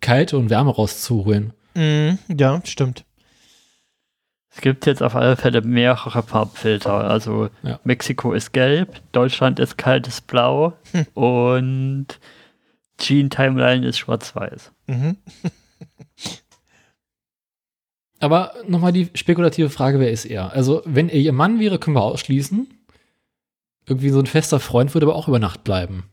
[0.00, 1.52] kalte und Wärme rauszuholen.
[1.74, 3.04] Mhm, ja, stimmt.
[4.52, 6.92] Es gibt jetzt auf alle Fälle mehrere Farbfilter.
[6.92, 7.78] Also Ja.
[7.84, 11.06] Mexiko ist gelb, Deutschland ist kaltes Blau Hm.
[11.14, 12.06] und
[13.00, 14.70] Gene Timeline ist schwarz-weiß.
[14.86, 15.16] Mhm.
[18.20, 20.52] Aber nochmal die spekulative Frage, wer ist er?
[20.52, 22.68] Also, wenn er ihr Mann wäre, können wir ausschließen.
[23.86, 26.04] Irgendwie so ein fester Freund würde aber auch über Nacht bleiben.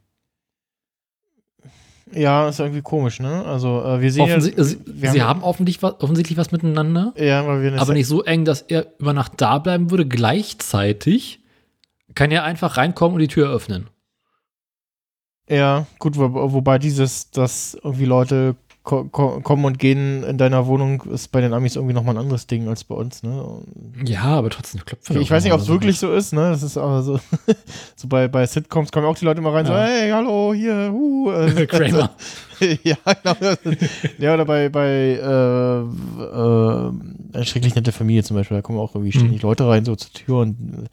[2.13, 3.43] Ja, ist irgendwie komisch, ne?
[3.43, 6.54] Also, äh, wir sehen Offensi ja, sie wir sie haben- haben offensichtlich was, offensichtlich was
[6.54, 10.08] miteinander, ja, weil wir aber nicht so eng, dass er über Nacht da bleiben würde.
[10.08, 11.41] Gleichzeitig
[12.15, 13.89] kann er einfach reinkommen und die Tür öffnen.
[15.50, 20.66] Ja, gut, wo, wobei dieses, dass irgendwie Leute ko ko kommen und gehen in deiner
[20.66, 23.44] Wohnung, ist bei den Amis irgendwie nochmal ein anderes Ding als bei uns, ne?
[23.44, 25.20] Und Ja, aber trotzdem klopfen.
[25.20, 26.52] ich weiß nicht, ob es wirklich so ist, ne?
[26.52, 27.20] Das ist aber so,
[27.98, 29.80] so bei, bei Sitcoms kommen auch die Leute mal rein, so, Ja.
[29.84, 32.12] hey, hallo, hier, uh, äh, Kramer.
[32.84, 33.36] ja, genau.
[34.20, 36.92] ja, oder bei, bei äh, äh,
[37.34, 40.14] eine schrecklich nette Familie zum Beispiel, da kommen auch irgendwie ständig Leute rein, so zur
[40.14, 40.88] Tür und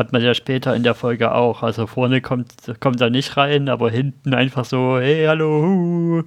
[0.00, 1.62] Hat man ja später in der Folge auch.
[1.62, 6.22] Also vorne kommt, kommt er nicht rein, aber hinten einfach so, hey, hallo, hu.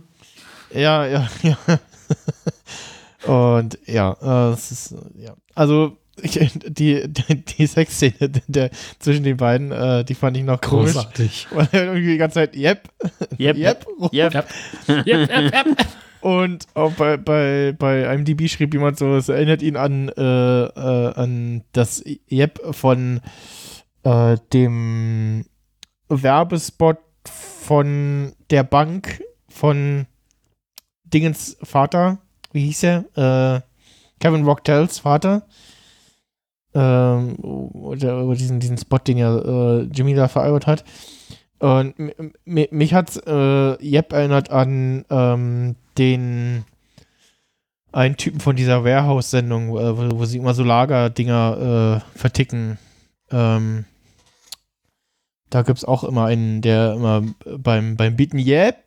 [0.72, 1.58] Ja, ja, ja.
[3.26, 5.34] Und ja, äh, es ist, ja.
[5.56, 11.48] Also, die, die, die Sexszene der, zwischen den beiden, äh, die fand ich noch großartig.
[11.52, 12.88] Weil er irgendwie die ganze Zeit, yep,
[13.40, 14.34] yep, yep, yep,
[14.86, 15.66] yep, yep, yep.
[16.22, 21.14] Und auch bei, bei, bei IMDb schrieb jemand so, es erinnert ihn an, äh, äh,
[21.16, 23.20] an das Yep von
[24.04, 25.46] äh, dem
[26.10, 30.06] Werbespot von der Bank von
[31.06, 32.20] Dingens Vater,
[32.52, 33.06] wie hieß er?
[33.16, 33.62] Äh,
[34.20, 35.44] Kevin Rocktells Vater.
[36.74, 40.84] Ähm, oder, oder diesen, diesen Spot, den ja äh, Jimmy da verarbeitet hat.
[41.60, 41.94] Und
[42.46, 46.66] mich hat äh, Jep erinnert an ähm, den
[47.94, 52.80] einen Typen von dieser Warehouse-Sendung, äh, wo, wo, sie immer so Lagerdinger äh, verticken.
[53.32, 53.86] Ähm,
[55.54, 57.22] da gibt es auch immer einen, der immer
[57.58, 58.78] beim, beim Bieten, yep,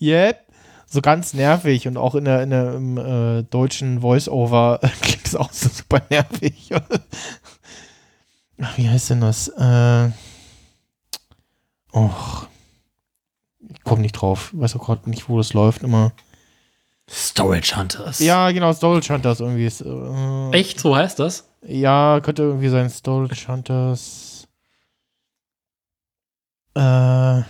[0.00, 0.38] yep,
[0.86, 5.34] so ganz nervig und auch in der, in der im, äh, deutschen Voice-Over klingt es
[5.34, 6.70] auch so super nervig.
[8.76, 9.48] Wie heißt denn das?
[9.48, 10.10] Äh,
[11.92, 12.46] och,
[13.68, 14.52] ich komme nicht drauf.
[14.54, 16.12] Ich weiß auch gerade nicht, wo das läuft immer.
[17.10, 18.20] Storage Hunters.
[18.20, 19.66] Ja, genau, Storage Hunters irgendwie.
[19.66, 21.48] Ist, äh, Echt, so heißt das?
[21.66, 24.31] Ja, könnte irgendwie sein, Storage Hunters.
[26.74, 27.42] Äh.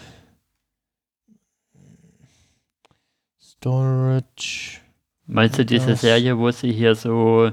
[3.39, 4.81] Storage.
[5.27, 7.53] Meinst du diese Serie, wo sie hier so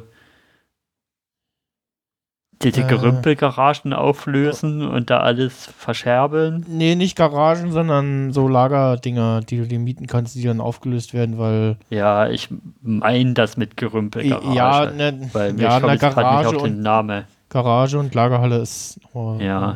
[2.61, 6.65] diese äh, Gerümpelgaragen auflösen und da alles verscherbeln?
[6.67, 11.37] Nee, nicht Garagen, sondern so Lagerdinger, die du dir mieten kannst, die dann aufgelöst werden,
[11.37, 11.77] weil.
[11.89, 12.49] Ja, ich
[12.81, 14.55] meine das mit Gerümpelgarage.
[14.55, 17.25] Ja, ne, weil mir ja, kommt Garage nicht auf den Namen.
[17.49, 18.99] Garage und Lagerhalle ist.
[19.13, 19.73] Oh, ja.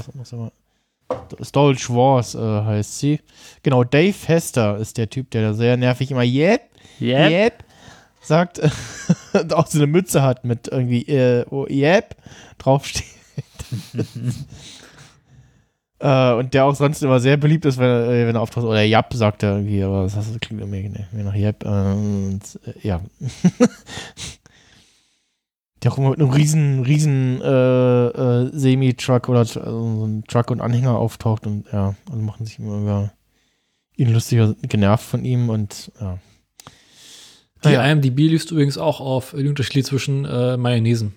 [1.41, 3.19] Storage Wars äh, heißt sie.
[3.63, 6.62] Genau, Dave Hester ist der Typ, der da sehr nervig immer Yep,
[7.02, 7.63] Yep, yep
[8.21, 8.62] sagt,
[9.54, 12.15] auch so eine Mütze hat mit irgendwie äh, oh, Yep
[12.58, 13.06] draufsteht.
[15.99, 18.65] äh, und der auch sonst immer sehr beliebt ist, wenn, äh, wenn er auftaucht.
[18.65, 21.36] Oder Yap sagt er irgendwie, aber das klingt irgendwie nach.
[21.36, 23.02] Äh, und, äh, ja.
[25.84, 30.52] der auch immer mit einem riesen, riesen äh, äh, Semi-Truck oder also so ein Truck
[30.52, 33.13] und Anhänger auftaucht und ja, und machen sich immer über
[33.96, 36.19] ihn lustiger genervt von ihm und ja.
[37.63, 37.86] Die ja.
[37.86, 41.13] IMDb liest übrigens auch auf den Unterschied zwischen äh, Mayonnaisen.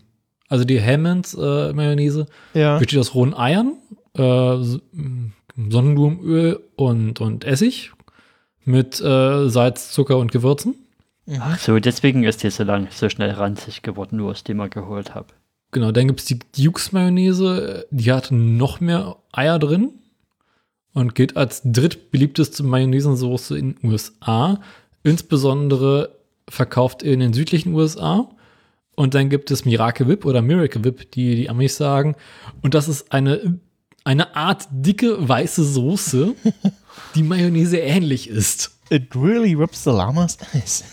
[0.48, 2.78] Also die Hammonds äh, Mayonnaise ja.
[2.78, 3.72] besteht aus rohen Eiern,
[4.16, 4.56] äh,
[5.56, 7.92] Sonnenblumenöl und, und Essig
[8.64, 10.74] mit äh, Salz, Zucker und Gewürzen.
[11.40, 14.70] Ach so, deswegen ist die so lang so schnell ranzig geworden, nur aus dem ich
[14.70, 15.28] geholt habe.
[15.72, 19.92] Genau, dann gibt es die Dukes Mayonnaise, die hat noch mehr Eier drin
[20.94, 24.60] und gilt als drittbeliebteste Mayonnaisensauce in den USA.
[25.02, 26.16] Insbesondere
[26.48, 28.30] verkauft in den südlichen USA.
[28.94, 32.14] Und dann gibt es Miracle Whip oder Miracle Whip, die die Amis sagen.
[32.62, 33.58] Und das ist eine,
[34.04, 36.34] eine Art dicke weiße Soße,
[37.14, 38.75] die Mayonnaise ähnlich ist.
[38.88, 40.84] It really rips the llama's eyes.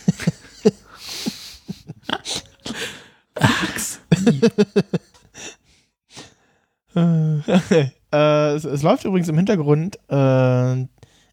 [6.96, 10.86] äh, es, es, läuft übrigens im Hintergrund äh,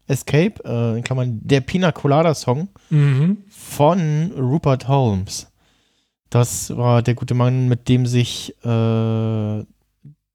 [0.07, 3.43] Escape, äh, in Klammern, der Pina Colada Song mhm.
[3.49, 5.47] von Rupert Holmes.
[6.29, 9.63] Das war der gute Mann, mit dem sich äh,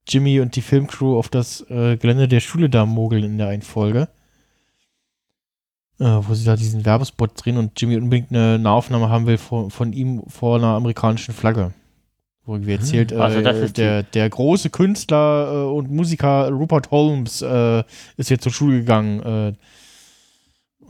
[0.08, 3.62] Jimmy und die Filmcrew auf das äh, Gelände der Schule da mogeln in der einen
[3.62, 4.02] Folge.
[4.02, 4.15] Äh,
[5.98, 9.92] wo sie da diesen Werbespot drehen und Jimmy unbedingt eine Nahaufnahme haben will von, von
[9.92, 11.72] ihm vor einer amerikanischen Flagge.
[12.44, 13.20] Wo irgendwie erzählt, hm.
[13.20, 17.82] also äh, der, der große Künstler äh, und Musiker Rupert Holmes äh,
[18.16, 19.22] ist jetzt zur Schule gegangen.
[19.22, 19.48] Äh,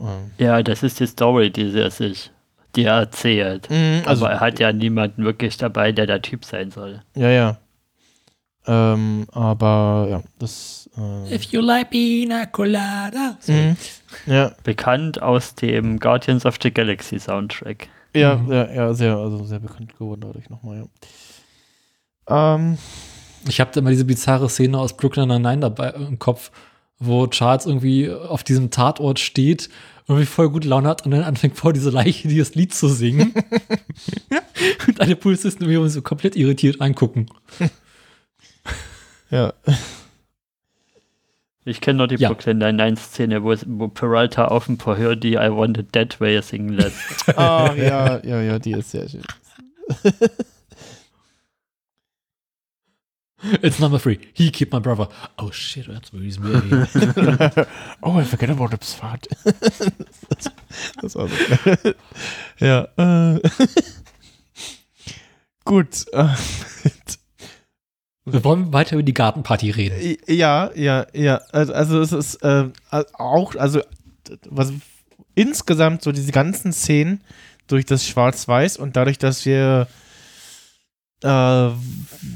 [0.03, 0.43] äh.
[0.43, 2.31] Ja, das ist die Story, die er sich
[2.75, 3.69] die er erzählt.
[3.69, 7.01] Mhm, also, Aber er hat ja niemanden wirklich dabei, der der Typ sein soll.
[7.15, 7.57] Ja, ja.
[8.67, 10.89] Ähm, aber ja, das.
[10.97, 13.37] Äh If you like pina colada.
[13.47, 13.77] Mhm.
[14.25, 14.51] Ja.
[14.63, 17.87] Bekannt aus dem Guardians of the Galaxy Soundtrack.
[18.13, 18.51] Ja, mhm.
[18.51, 20.87] ja, ja, sehr, also sehr bekannt geworden dadurch nochmal,
[22.29, 22.55] ja.
[22.55, 22.77] Ähm.
[23.47, 26.51] Ich habe immer diese bizarre Szene aus Brooklyn Nine-Nine dabei im Kopf,
[26.99, 29.69] wo Charles irgendwie auf diesem Tatort steht
[30.07, 33.33] irgendwie voll gut Laune hat und dann anfängt vor diese Leiche dieses Lied zu singen.
[34.87, 37.27] und alle Polizisten irgendwie so komplett irritiert angucken.
[39.29, 39.53] ja.
[41.67, 42.29] Ich kenne nur die ja.
[42.29, 46.69] Brooklyn Nine-Nine-Szene, wo, wo Peralta auf dem Verhör die I Want It That Way singen
[46.69, 47.27] lässt.
[47.37, 49.23] Ah, ja, ja, ja, die ist sehr schön.
[53.61, 54.17] It's number three.
[54.33, 55.09] He killed my brother.
[55.37, 56.87] Oh shit, that's where he's really.
[58.01, 59.27] oh, I forget about the Pfad.
[60.29, 60.49] das,
[61.01, 61.93] das war so
[62.59, 62.87] Ja.
[62.95, 63.41] Äh.
[65.65, 66.05] Gut.
[66.13, 66.29] Äh,
[68.29, 70.17] Wir wollen weiter über die Gartenparty reden.
[70.27, 71.41] Ja, ja, ja.
[71.51, 72.65] Also, also es ist äh,
[73.13, 73.81] auch, also
[74.49, 74.73] was
[75.35, 77.21] insgesamt so diese ganzen Szenen
[77.67, 79.87] durch das Schwarz-Weiß und dadurch, dass wir
[81.23, 81.69] äh,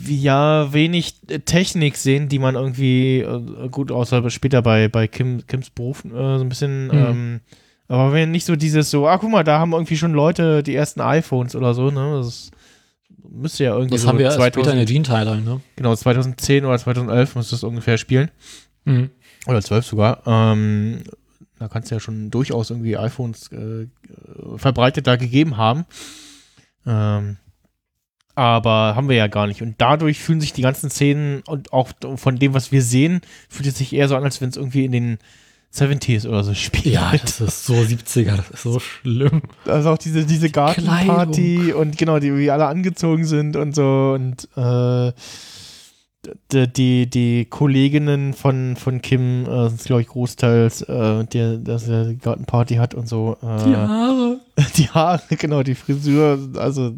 [0.08, 5.70] ja wenig Technik sehen, die man irgendwie äh, gut außer später bei, bei Kim, Kims
[5.70, 6.92] Beruf äh, so ein bisschen mhm.
[6.94, 7.42] ähm,
[7.92, 10.74] aber wenn nicht so dieses so, ah, guck mal, da haben irgendwie schon Leute die
[10.74, 12.22] ersten iPhones oder so, ne?
[12.24, 12.50] Das
[13.30, 15.62] müsste ja irgendwie das so haben wir 2000, später in der Gene-Timeline, ne?
[15.76, 18.32] Genau, 2010 oder 2011 muss das ungefähr spielen.
[18.86, 19.10] Mhm.
[19.48, 20.22] Oder 12 sogar.
[20.26, 21.04] Ähm,
[21.60, 23.88] da kannst du ja schon durchaus irgendwie iPhones äh,
[24.58, 25.86] verbreitet da gegeben haben.
[26.86, 27.38] Ähm,
[28.34, 29.62] aber haben wir ja gar nicht.
[29.62, 33.68] Und dadurch fühlen sich die ganzen Szenen und auch von dem, was wir sehen, fühlt
[33.68, 35.18] es sich eher so an, als wenn es irgendwie in den
[35.74, 36.94] 70s oder so spielt.
[36.94, 39.42] Ja, das ist so 70er, das ist so schlimm.
[39.66, 44.50] Also auch diese, diese Gartenparty und genau, die wie alle angezogen sind und so und
[44.58, 45.14] äh,
[46.52, 51.88] die, die, die Kolleginnen von, von Kim äh, sind, glaube ich, großteils, äh, der, dass
[51.88, 53.38] er die Gartenparty hat und so.
[53.42, 54.40] Äh, die Haare.
[54.76, 56.94] Die Haare, genau, die Frisur, also.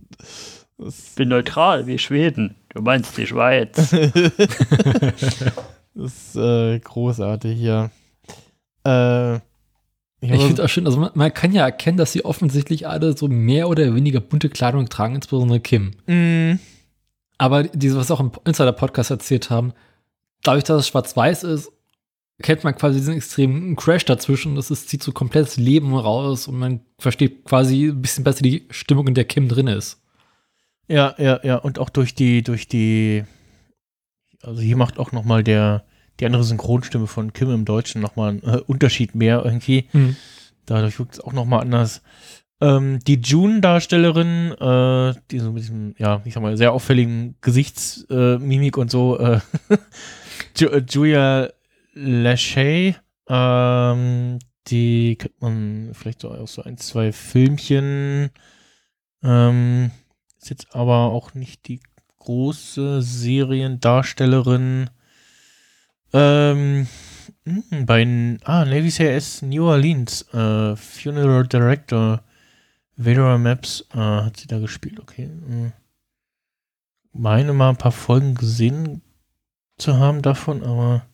[0.80, 2.56] Ich bin neutral wie Schweden.
[2.70, 3.76] Du meinst die Schweiz.
[3.92, 4.04] das
[5.96, 7.90] ist äh, großartig, ja.
[8.86, 12.88] Äh, ich, ich finde auch schön, also man, man, kann ja erkennen, dass sie offensichtlich
[12.88, 15.92] alle so mehr oder weniger bunte Kleidung tragen, insbesondere Kim.
[16.08, 16.60] Mm.
[17.38, 19.74] Aber diese, was auch im Insider-Podcast erzählt haben,
[20.44, 21.72] dadurch, dass es schwarz-weiß ist,
[22.42, 24.56] kennt man quasi diesen extremen Crash dazwischen.
[24.56, 28.66] Das ist, zieht so komplettes Leben raus und man versteht quasi ein bisschen besser die
[28.70, 30.02] Stimmung, in der Kim drin ist.
[30.88, 31.58] Ja, ja, ja.
[31.58, 33.24] Und auch durch die, durch die,
[34.42, 35.86] also hier macht auch noch mal der,
[36.20, 39.88] die andere Synchronstimme von Kim im Deutschen nochmal einen äh, Unterschied mehr irgendwie.
[39.94, 40.16] Mhm.
[40.66, 42.02] Dadurch wirkt es auch nochmal anders.
[42.62, 48.78] Ähm, die June-Darstellerin, äh, die so mit diesem, ja, ich sag mal, sehr auffälligen Gesichtsmimik
[48.78, 49.40] und so, äh,
[50.62, 51.50] äh, Julia
[51.94, 52.96] Lachey,
[53.28, 58.30] ähm, die kennt man vielleicht so aus so ein, zwei Filmchen.
[59.24, 59.92] Ähm,
[60.42, 61.82] ist jetzt aber auch nicht die
[62.20, 64.90] große Seriendarstellerin.
[66.14, 66.88] Ähm,
[67.46, 72.24] hm, bei ah, Navy CIS New Orleans, äh, Funeral Director,
[72.96, 75.24] Vedora Maps, äh, hat sie da gespielt, okay.
[75.24, 75.72] Äh,
[77.12, 79.02] meine mal ein paar Folgen gesehen
[79.78, 81.06] zu haben davon, aber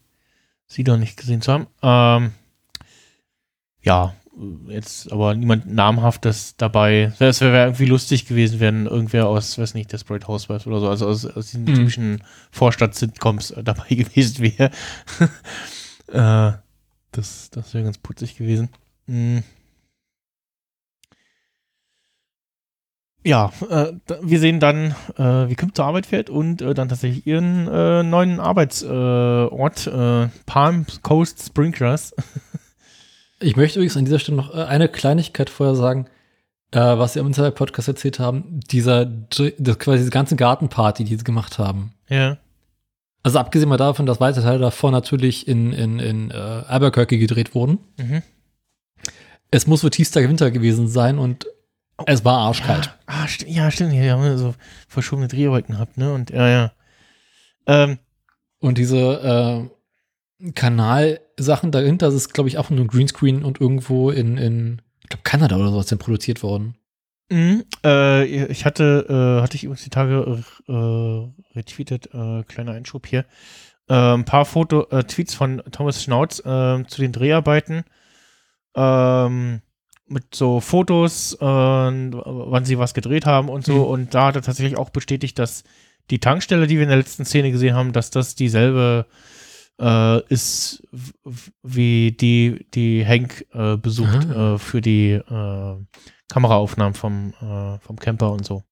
[0.65, 1.67] sie doch nicht gesehen zu haben.
[1.81, 2.31] Ähm,
[3.81, 4.13] ja,
[4.67, 7.13] jetzt aber niemand namhaftes dabei.
[7.19, 11.08] Es wäre irgendwie lustig gewesen, wenn irgendwer aus, weiß nicht, Desperate Housewives oder so, also
[11.08, 11.75] aus, aus diesen mhm.
[11.75, 14.71] typischen Vorstadt-Sitcoms äh, dabei gewesen wäre.
[16.54, 16.58] äh,
[17.12, 18.69] das das wäre ganz putzig gewesen.
[19.08, 19.43] Mhm.
[23.25, 27.28] Ja, äh, wir sehen dann, äh, wie Kim zur Arbeit fährt und äh, dann tatsächlich
[27.28, 32.15] ihren äh, neuen Arbeitsort, äh, Palm Coast Sprinklers.
[33.41, 36.08] Ich möchte übrigens an dieser Stelle noch äh, eine Kleinigkeit vorher sagen,
[36.71, 38.60] äh, was sie am Internet-Podcast erzählt haben.
[38.69, 41.93] Dieser, das quasi diese ganze Gartenparty, die sie gemacht haben.
[42.10, 42.38] Ja.
[43.23, 47.56] Also abgesehen mal davon, dass weite Teile davor natürlich in, in, in äh, Albuquerque gedreht
[47.56, 47.80] wurden.
[47.97, 48.23] Mhm.
[49.52, 51.47] Es muss wohl tiefster Winter gewesen sein und
[51.97, 52.86] oh, es war arschkalt.
[52.86, 53.93] Ja, ah, st ja stimmt.
[53.93, 54.54] Wir haben so
[54.88, 56.13] verschobene Drehwolken gehabt, ne?
[56.13, 56.71] Und ja, ja.
[57.65, 57.99] Ähm.
[58.60, 59.69] Und diese
[60.41, 62.08] äh, Kanal- Sachen dahinter.
[62.08, 65.56] Das ist, glaube ich, auch nur ein Greenscreen und irgendwo in, in ich glaube, Kanada
[65.56, 66.75] oder sowas denn produziert worden.
[67.32, 73.06] Mhm, äh, ich hatte, äh, hatte ich übrigens die Tage äh, retweetet, äh, kleiner Einschub
[73.06, 73.25] hier,
[73.88, 77.84] äh, ein paar Foto, äh, Tweets von Thomas Schnauz zu den Dreharbeiten.
[78.75, 79.62] Ähm,
[80.12, 83.75] mit so Fotos, wann sie was gedreht haben und so.
[83.75, 83.91] Mhm.
[83.91, 85.63] Und da hat er tatsächlich auch bestätigt, dass
[86.10, 89.13] die Tankstelle, die wir in der letzten Szene gesehen haben, dass das dieselbe äh,
[89.79, 90.83] ist
[91.63, 95.75] wie die, die Hank äh, besucht äh, für die äh,
[96.29, 98.63] Kameraaufnahmen vom, äh, vom Camper und so.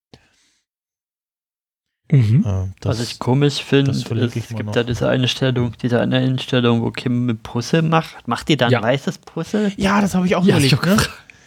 [2.12, 2.44] Mhm.
[2.46, 6.82] Äh, das, Was ich komisch finde, es gibt da diese eine Stellung, diese eine Einstellung,
[6.82, 8.28] wo Kim mit Puzzle macht.
[8.28, 8.82] Macht die da ein ja.
[8.82, 9.74] weißes Puzzle?
[9.76, 10.86] Ja, das habe ich auch ja, überlegt.
[10.86, 10.98] Ne?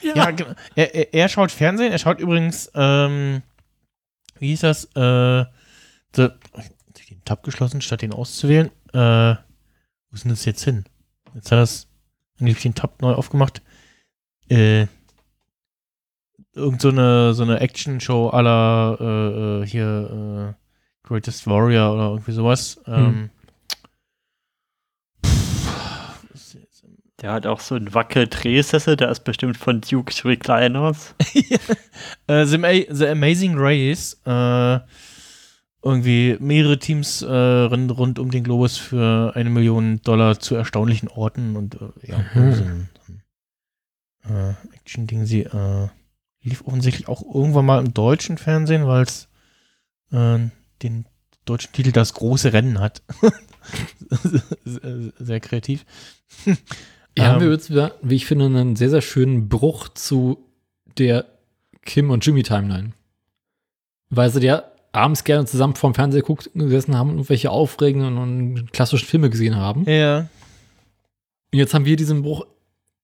[0.03, 0.51] Ja, ja genau.
[0.74, 3.43] er, er, er, schaut Fernsehen, er schaut übrigens, ähm,
[4.39, 4.85] wie hieß das?
[4.97, 5.45] Äh,
[6.14, 6.28] the,
[7.11, 8.70] den Tab geschlossen, statt den auszuwählen.
[8.93, 9.35] Äh,
[10.11, 10.85] wo ist denn das jetzt hin?
[11.35, 11.89] Jetzt hat er es
[12.39, 13.63] angeblich den Tab neu aufgemacht.
[14.49, 14.87] Äh,
[16.55, 22.33] irgend so eine, so eine Action-Show aller äh, äh, hier äh, Greatest Warrior oder irgendwie
[22.33, 22.81] sowas.
[22.85, 22.95] Hm.
[22.95, 23.31] Ähm,
[27.21, 31.15] Der hat auch so einen Wackel-Drehsessel, der ist bestimmt von Duke Recliners.
[32.31, 34.19] uh, the, the, Amazing Race.
[34.27, 34.79] Uh,
[35.83, 41.57] irgendwie mehrere Teams äh, rund, um den Globus für eine Million Dollar zu erstaunlichen Orten
[41.57, 42.55] und äh, ja, mhm.
[42.55, 43.12] so ein, so
[44.33, 45.24] ein äh, Action-Ding.
[45.24, 45.89] Sie äh,
[46.43, 49.28] lief offensichtlich auch irgendwann mal im deutschen Fernsehen, weil es
[50.12, 50.39] äh,
[50.83, 51.07] den
[51.47, 53.03] deutschen Titel Das große Rennen hat.
[54.64, 55.87] sehr kreativ.
[57.16, 57.53] Ja, haben wir ähm.
[57.55, 60.47] jetzt, wieder, wie ich finde, einen sehr, sehr schönen Bruch zu
[60.99, 61.26] der
[61.83, 62.93] Kim und Jimmy Timeline.
[64.11, 68.72] Weil sie ja abends gerne zusammen vorm Fernseher guckt, gesessen haben und welche aufregenden und
[68.72, 69.84] klassischen Filme gesehen haben.
[69.84, 70.28] Ja.
[71.53, 72.47] Und jetzt haben wir diesen Bruch.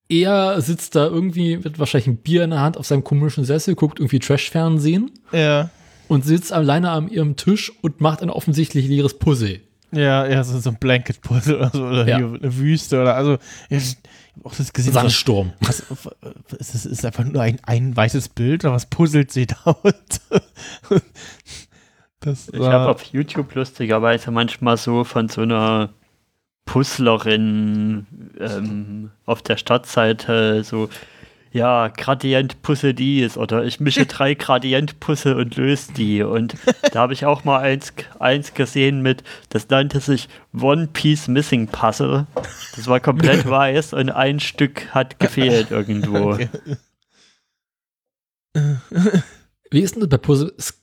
[0.09, 3.75] Er sitzt da irgendwie mit wahrscheinlich ein Bier in der Hand auf seinem komischen Sessel,
[3.75, 5.11] guckt irgendwie Trash-Fernsehen.
[5.31, 5.69] Ja.
[6.07, 9.59] Und sitzt alleine an ihrem Tisch und macht ein offensichtlich leeres Puzzle.
[9.91, 12.17] Ja, ja, so, so ein Blanket-Puzzle oder so, oder ja.
[12.17, 13.37] eine Wüste oder also.
[13.69, 13.97] Ich,
[14.43, 14.93] auch das gesehen.
[14.93, 15.53] Sandsturm.
[15.61, 15.83] Was,
[16.49, 19.77] was, ist, ist einfach nur ein, ein weißes Bild oder was puzzelt sie da?
[22.27, 25.93] Das ich habe auf YouTube lustigerweise manchmal so von so einer
[26.65, 28.05] Puzzlerin
[28.37, 30.89] ähm, auf der Startseite so,
[31.53, 36.21] ja, Gradient-Puzzle dies oder ich mische drei Gradient-Puzzle und löse die.
[36.21, 36.55] Und
[36.91, 41.67] da habe ich auch mal eins, eins gesehen mit, das nannte sich One Piece Missing
[41.67, 42.27] Puzzle.
[42.75, 46.37] Das war komplett weiß und ein Stück hat gefehlt irgendwo.
[48.57, 49.21] Okay.
[49.69, 50.51] Wie ist denn das bei Puzzle?
[50.57, 50.81] Es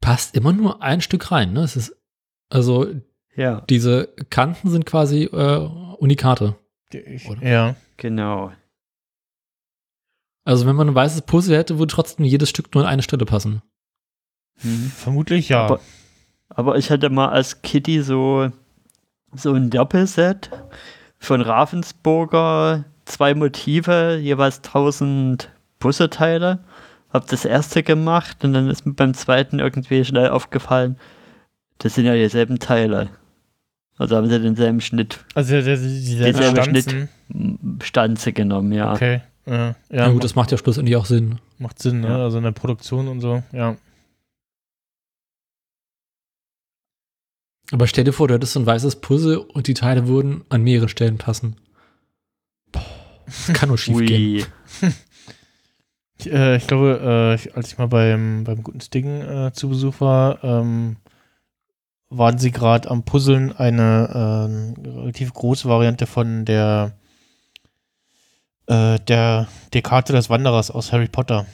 [0.00, 1.52] passt immer nur ein Stück rein.
[1.52, 1.60] Ne?
[1.60, 1.96] Es ist
[2.50, 2.86] also
[3.36, 3.62] ja.
[3.68, 5.68] diese Kanten sind quasi äh,
[5.98, 6.56] Unikate.
[7.28, 7.42] Oder?
[7.42, 8.52] Ja, genau.
[10.44, 13.26] Also wenn man ein weißes Puzzle hätte, würde trotzdem jedes Stück nur an eine Stelle
[13.26, 13.62] passen.
[14.60, 14.90] Hm.
[14.96, 15.64] Vermutlich ja.
[15.64, 15.80] Aber,
[16.48, 18.50] aber, ich hatte mal als Kitty so,
[19.34, 20.50] so ein Doppelset
[21.18, 26.64] von Ravensburger, zwei Motive, jeweils 1000 Puzzleteile
[27.10, 30.98] habe das erste gemacht und dann ist mir beim zweiten irgendwie schnell aufgefallen,
[31.78, 33.10] das sind ja dieselben Teile.
[33.96, 35.24] Also haben sie denselben Schnitt.
[35.34, 37.08] Also dieselbe Schnitt
[37.82, 38.92] Stanze genommen, ja.
[38.92, 39.22] Okay.
[39.46, 41.38] Ja, ja, ja gut, das macht ja schlussendlich auch Sinn.
[41.58, 42.16] Macht Sinn, ne?
[42.16, 43.76] Also in der Produktion und so, ja.
[47.70, 50.62] Aber stell dir vor, du hättest so ein weißes Puzzle und die Teile würden an
[50.62, 51.56] mehreren Stellen passen.
[52.72, 52.84] Boah,
[53.26, 54.46] das kann nur schief gehen.
[56.18, 60.00] Ich, äh, ich glaube, äh, als ich mal beim, beim guten Sting äh, zu Besuch
[60.00, 60.96] war, ähm,
[62.10, 66.98] waren sie gerade am Puzzeln eine äh, relativ große Variante von der
[68.68, 71.46] äh, der, der Karte des Wanderers aus Harry Potter.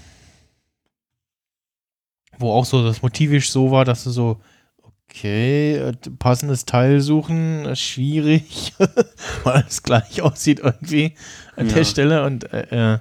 [2.38, 4.40] Wo auch so das motivisch so war, dass du so,
[5.08, 8.74] okay, äh, passendes Teil suchen, schwierig,
[9.44, 11.14] weil es gleich aussieht irgendwie
[11.54, 11.74] an ja.
[11.74, 12.98] der Stelle und äh,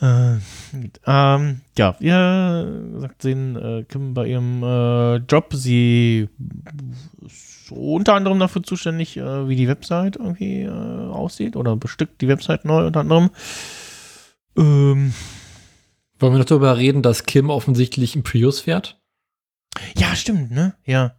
[0.00, 0.36] äh,
[1.06, 6.28] ähm, ja, ihr sagt sehen äh, Kim bei ihrem äh, Job, sie
[7.24, 12.28] ist unter anderem dafür zuständig, äh, wie die Website irgendwie äh, aussieht oder bestückt die
[12.28, 13.30] Website neu unter anderem.
[14.56, 15.14] Ähm,
[16.18, 19.00] Wollen wir noch darüber reden, dass Kim offensichtlich ein Prius fährt?
[19.96, 20.74] Ja, stimmt, ne?
[20.84, 21.14] Ja.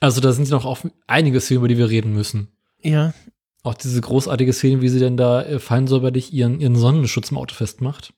[0.00, 2.48] Also da sind noch auch einige Szenen, über die wir reden müssen.
[2.80, 3.12] Ja,
[3.62, 7.54] auch diese großartige Szene, wie sie denn da äh, feinsäuberlich ihren, ihren Sonnenschutz im Auto
[7.54, 8.12] festmacht.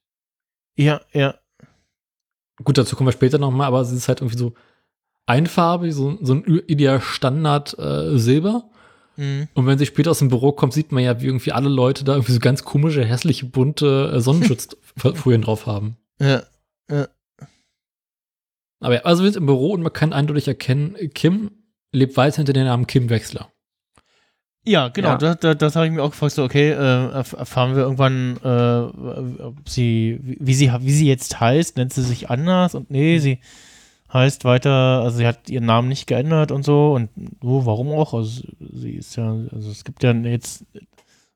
[0.77, 1.35] Ja, ja.
[2.63, 4.55] Gut, dazu kommen wir später nochmal, aber sie ist halt irgendwie so
[5.27, 8.71] einfarbig, so, so ein ideal Standard äh, Silber.
[9.17, 9.49] Mhm.
[9.55, 12.05] Und wenn sie später aus dem Büro kommt, sieht man ja, wie irgendwie alle Leute
[12.05, 15.97] da irgendwie so ganz komische, hässliche, bunte äh, Sonnenschutzfolien drauf haben.
[16.21, 16.43] Ja,
[16.91, 17.09] ja.
[18.81, 21.51] Aber ja, also wir sind im Büro und man kann eindeutig erkennen, Kim
[21.93, 23.53] lebt weiter hinter dem Namen Kim Wechsler.
[24.65, 25.17] Ja, genau, ja.
[25.17, 29.51] das, das, das habe ich mir auch gefragt, so, okay, äh, erfahren wir irgendwann, äh,
[29.69, 33.39] sie, wie, sie, wie sie jetzt heißt, nennt sie sich anders und nee, sie
[34.13, 37.09] heißt weiter, also sie hat ihren Namen nicht geändert und so und
[37.43, 40.67] oh, warum auch, also sie ist ja, also es gibt ja jetzt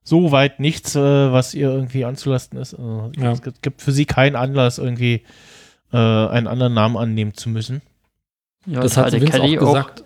[0.03, 2.75] so weit nichts, äh, was ihr irgendwie anzulasten ist.
[2.75, 3.33] Also ja.
[3.33, 5.23] Es gibt für sie keinen Anlass, irgendwie
[5.93, 7.81] äh, einen anderen Namen annehmen zu müssen.
[8.67, 10.05] Ja, das hat Vince Kelly auch gesagt.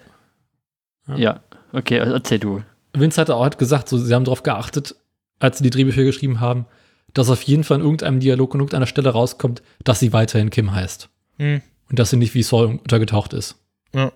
[1.08, 1.18] Auch, ja.
[1.18, 1.40] ja,
[1.72, 2.62] okay, erzähl du.
[3.00, 4.96] Vince hat auch gesagt, so, sie haben darauf geachtet,
[5.38, 6.66] als sie die Drehbücher geschrieben haben,
[7.14, 10.72] dass auf jeden Fall in irgendeinem Dialog an irgendeiner Stelle rauskommt, dass sie weiterhin Kim
[10.72, 11.08] heißt.
[11.38, 11.62] Mhm.
[11.88, 13.56] Und dass sie nicht wie Saul untergetaucht ist.
[13.94, 14.12] Ja.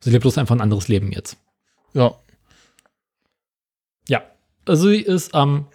[0.00, 1.36] Sie lebt bloß einfach ein anderes Leben jetzt.
[1.92, 2.14] Ja.
[4.08, 4.22] Ja.
[4.64, 5.66] Also sie ist am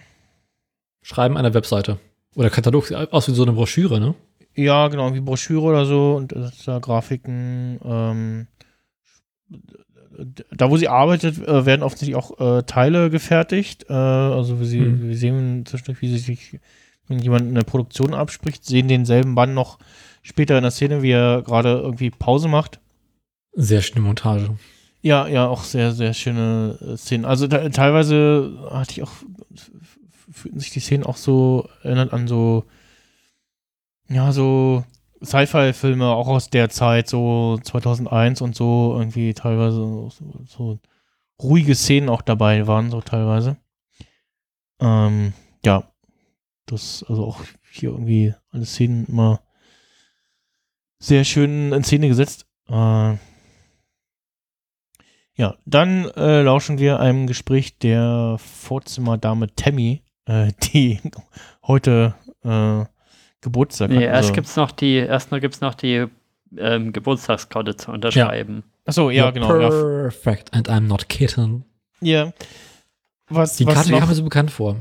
[1.01, 1.99] Schreiben einer Webseite.
[2.35, 4.15] Oder Katalog, aus wie so eine Broschüre, ne?
[4.55, 6.33] Ja, genau, wie Broschüre oder so und
[6.65, 8.47] da Grafiken, ähm,
[10.51, 13.85] da wo sie arbeitet, äh, werden offensichtlich auch äh, Teile gefertigt.
[13.89, 15.09] Äh, also wir, sie, mhm.
[15.09, 16.59] wir sehen zwischendurch, wie sie sich,
[17.07, 19.79] wenn jemand in der Produktion abspricht, sehen denselben Mann noch
[20.21, 22.79] später in der Szene, wie er gerade irgendwie Pause macht
[23.53, 24.57] Sehr schöne Montage.
[25.01, 27.25] Ja, ja, auch sehr, sehr schöne äh, Szenen.
[27.25, 29.11] Also da, teilweise hatte ich auch,
[30.31, 32.65] fühlten sich die Szenen auch so, erinnert an so,
[34.07, 34.83] ja, so
[35.23, 40.09] Sci-Fi-Filme auch aus der Zeit, so 2001 und so, irgendwie teilweise so,
[40.45, 40.79] so
[41.41, 43.57] ruhige Szenen auch dabei waren, so teilweise.
[44.79, 45.91] Ähm, ja,
[46.65, 47.41] das, also auch
[47.71, 49.41] hier irgendwie alle Szenen immer
[50.99, 52.47] sehr schön in Szene gesetzt.
[52.67, 53.17] Äh,
[55.35, 60.99] ja, dann äh, lauschen wir einem Gespräch der Vorzimmerdame Tammy, äh, die
[61.65, 62.85] heute äh,
[63.41, 64.03] Geburtstag nee, hat.
[64.03, 64.33] Erst also.
[64.33, 66.05] gibt's noch die, erst noch gibt's noch die
[66.57, 68.57] ähm, Geburtstagskarte zu unterschreiben.
[68.57, 68.71] Ja.
[68.85, 69.47] Achso, ja, You're genau.
[69.47, 70.57] Perfect, ja.
[70.57, 71.65] and I'm not kitten.
[72.01, 72.33] Ja.
[73.29, 74.77] Was, die was Karte kam mir so bekannt vor.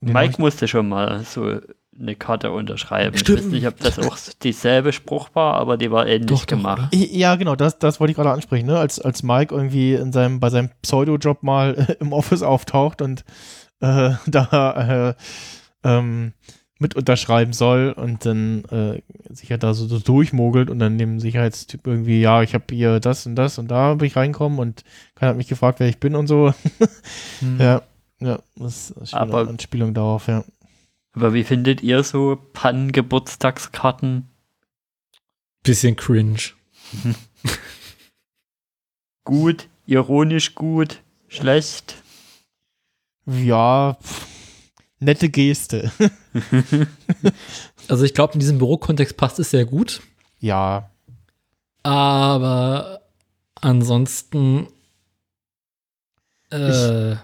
[0.00, 1.60] Mike musste schon mal so
[1.98, 3.16] eine Karte unterschreiben.
[3.16, 3.38] Stimmt.
[3.38, 6.92] Ich weiß nicht, ob das auch dieselbe Spruch war, aber die war ähnlich doch, gemacht.
[6.92, 8.78] Doch, ja, genau, das, das wollte ich gerade ansprechen, ne?
[8.78, 13.24] Als, als Mike irgendwie in seinem, bei seinem Pseudo-Job mal äh, im Office auftaucht und
[13.80, 15.14] äh, da äh,
[15.84, 16.32] ähm,
[16.82, 19.00] mit unterschreiben soll und dann äh,
[19.32, 23.00] sich ja da so, so, durchmogelt und dann dem Sicherheitstyp irgendwie, ja, ich habe hier
[23.00, 25.98] das und das und da will ich reinkommen und keiner hat mich gefragt, wer ich
[25.98, 26.52] bin und so.
[27.38, 27.58] hm.
[27.58, 27.82] Ja,
[28.20, 30.44] ja, das ist eine Anspielung darauf, ja.
[31.14, 34.28] Aber wie findet ihr so Pannen-Geburtstagskarten?
[35.62, 36.52] Bisschen cringe.
[39.24, 42.02] gut, ironisch gut, schlecht.
[43.26, 44.31] Ja, pff,
[45.02, 45.90] nette Geste.
[47.88, 50.00] also ich glaube, in diesem Bürokontext passt es sehr gut.
[50.40, 50.90] Ja.
[51.82, 53.00] Aber
[53.60, 54.68] ansonsten
[56.50, 57.18] äh, ich,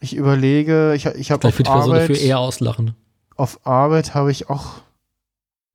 [0.00, 1.66] ich überlege, ich, ich habe auf Arbeit...
[1.66, 2.94] Person dafür eher auslachen
[3.36, 4.74] auf Arbeit habe ich auch,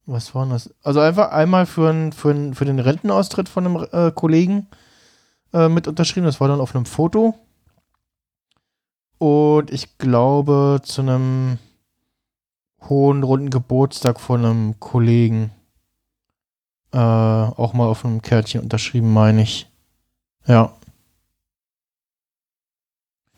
[0.06, 0.74] was war das?
[0.82, 4.68] Also einfach einmal für, ein, für, ein, für den Rentenaustritt von einem äh, Kollegen
[5.54, 6.26] äh, mit unterschrieben.
[6.26, 7.36] Das war dann auf einem Foto.
[9.20, 11.60] Und ich glaube zu einem
[12.88, 15.52] hohen runden Geburtstag von einem Kollegen
[16.92, 19.68] äh, auch mal auf einem Kärtchen unterschrieben, meine ich.
[20.48, 20.74] Ja.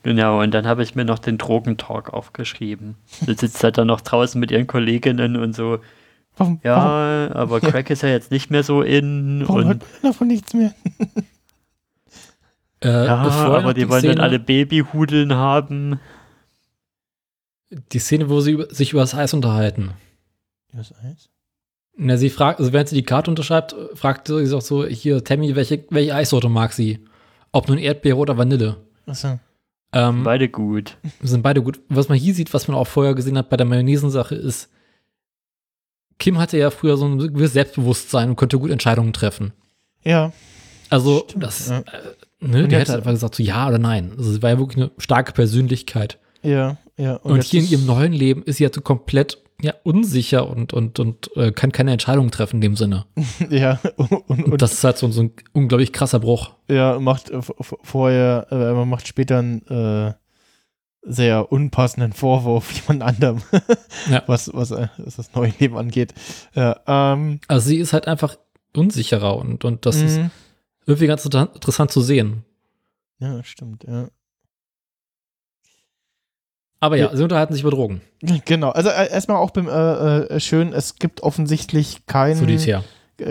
[0.04, 2.96] Genau, und dann habe ich mir noch den Drogentalk aufgeschrieben.
[3.20, 5.78] Du sitzt halt dann noch draußen mit ihren Kolleginnen und so.
[6.36, 7.32] Warum, ja, warum?
[7.36, 7.92] aber Crack ja.
[7.92, 9.42] ist ja jetzt nicht mehr so in.
[9.46, 10.74] Warum und hört davon nichts mehr?
[12.82, 16.00] äh, ja, aber die, die wollen Szene, dann alle Babyhudeln haben.
[17.70, 19.92] Die Szene, wo sie sich über das Eis unterhalten.
[20.72, 21.30] Über das Eis?
[21.96, 25.54] Na, sie fragt, also während sie die Karte unterschreibt, fragt sie auch so, hier, Tammy,
[25.54, 27.04] welche, welche Eissorte mag sie?
[27.52, 28.78] Ob nun Erdbeere oder Vanille?
[29.06, 29.38] Achso.
[29.92, 30.96] Ähm, beide gut.
[31.20, 31.80] Sind beide gut.
[31.88, 34.70] Was man hier sieht, was man auch vorher gesehen hat bei der Mayonnaise-Sache, ist,
[36.18, 39.52] Kim hatte ja früher so ein gewisses Selbstbewusstsein und konnte gut Entscheidungen treffen.
[40.02, 40.32] Ja.
[40.88, 41.82] Also, Stimmt, das, ja.
[42.42, 44.12] Ne, der hätte einfach gesagt, so ja oder nein.
[44.16, 46.18] Also, sie war ja wirklich eine starke Persönlichkeit.
[46.42, 47.14] Ja, ja.
[47.16, 50.72] Und, und hier in ihrem neuen Leben ist sie halt so komplett ja, unsicher und,
[50.72, 53.06] und, und äh, kann keine Entscheidung treffen in dem Sinne.
[53.50, 53.78] ja.
[53.96, 56.50] Und, und, und, das ist halt so, so, ein unglaublich krasser Bruch.
[56.68, 60.14] Ja, macht äh, vorher, äh, man macht später einen äh,
[61.02, 63.42] sehr unpassenden Vorwurf jemand anderem,
[64.10, 64.22] ja.
[64.26, 66.12] was, was, äh, was, das neue Leben angeht.
[66.54, 68.36] Ja, ähm, also sie ist halt einfach
[68.76, 70.30] unsicherer und, und das ist mhm.
[70.86, 72.44] Irgendwie ganz interessant zu sehen.
[73.18, 74.08] Ja, stimmt, ja.
[76.82, 78.00] Aber ja, sie unterhalten sich über Drogen.
[78.44, 82.82] Genau, also äh, erstmal auch beim, äh, äh, schön, es gibt offensichtlich keinen Solitär.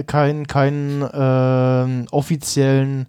[0.08, 3.08] keinen keinen äh, offiziellen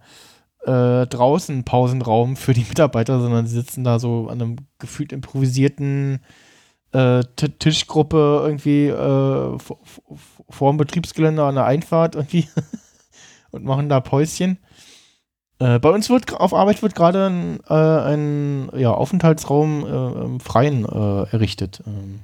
[0.64, 6.24] äh, draußen Pausenraum für die Mitarbeiter, sondern sie sitzen da so an einem gefühlt improvisierten
[6.90, 7.22] äh,
[7.60, 12.48] Tischgruppe irgendwie vor dem Betriebsgelände an der Einfahrt irgendwie
[13.52, 14.58] und machen da Päuschen.
[15.60, 20.40] Äh, bei uns wird auf Arbeit wird gerade ein, äh, ein ja, Aufenthaltsraum äh, im
[20.40, 21.82] Freien äh, errichtet.
[21.86, 22.20] Ähm,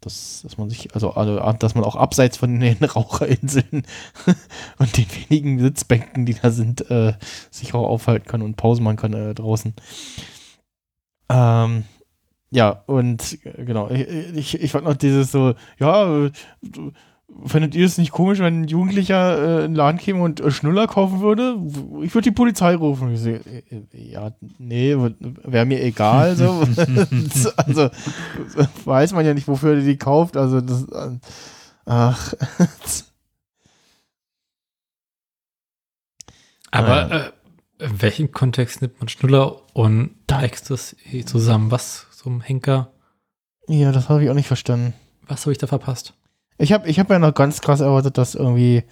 [0.00, 3.82] dass, dass man sich, also, also, dass man auch abseits von den Raucherinseln
[4.78, 7.14] und den wenigen Sitzbänken, die da sind, äh,
[7.50, 9.74] sich auch aufhalten kann und Pause machen kann äh, draußen.
[11.28, 11.84] Ähm,
[12.50, 16.30] ja, und genau, ich, ich, ich fand noch dieses so, ja,
[17.44, 20.50] Findet ihr es nicht komisch, wenn ein Jugendlicher äh, in den Laden käme und äh,
[20.50, 21.56] Schnuller kaufen würde?
[22.02, 23.12] Ich würde die Polizei rufen.
[23.12, 24.96] Ich so, äh, äh, ja, nee,
[25.44, 26.34] wäre mir egal.
[26.36, 26.48] So.
[27.56, 27.90] also
[28.84, 30.36] weiß man ja nicht, wofür er die kauft.
[30.36, 31.18] Also das, äh,
[31.84, 32.34] ach.
[36.70, 37.32] Aber
[37.78, 41.70] äh, in welchem Kontext nimmt man Schnuller und Ecstasy zusammen?
[41.70, 42.92] Was zum Henker?
[43.68, 44.94] Ja, das habe ich auch nicht verstanden.
[45.26, 46.14] Was habe ich da verpasst?
[46.58, 48.82] Ich habe ich hab ja noch ganz krass erwartet, dass irgendwie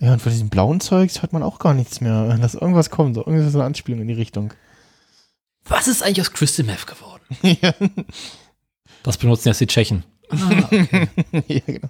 [0.00, 2.36] Ja, und von diesem blauen Zeugs hört man auch gar nichts mehr.
[2.40, 4.52] Dass irgendwas kommt, so irgendwas eine Anspielung in die Richtung.
[5.64, 7.22] Was ist eigentlich aus Crystal Meth geworden?
[7.62, 7.72] ja.
[9.04, 10.04] Das benutzen jetzt die Tschechen.
[10.30, 11.08] Ah, okay.
[11.46, 11.88] ja, genau.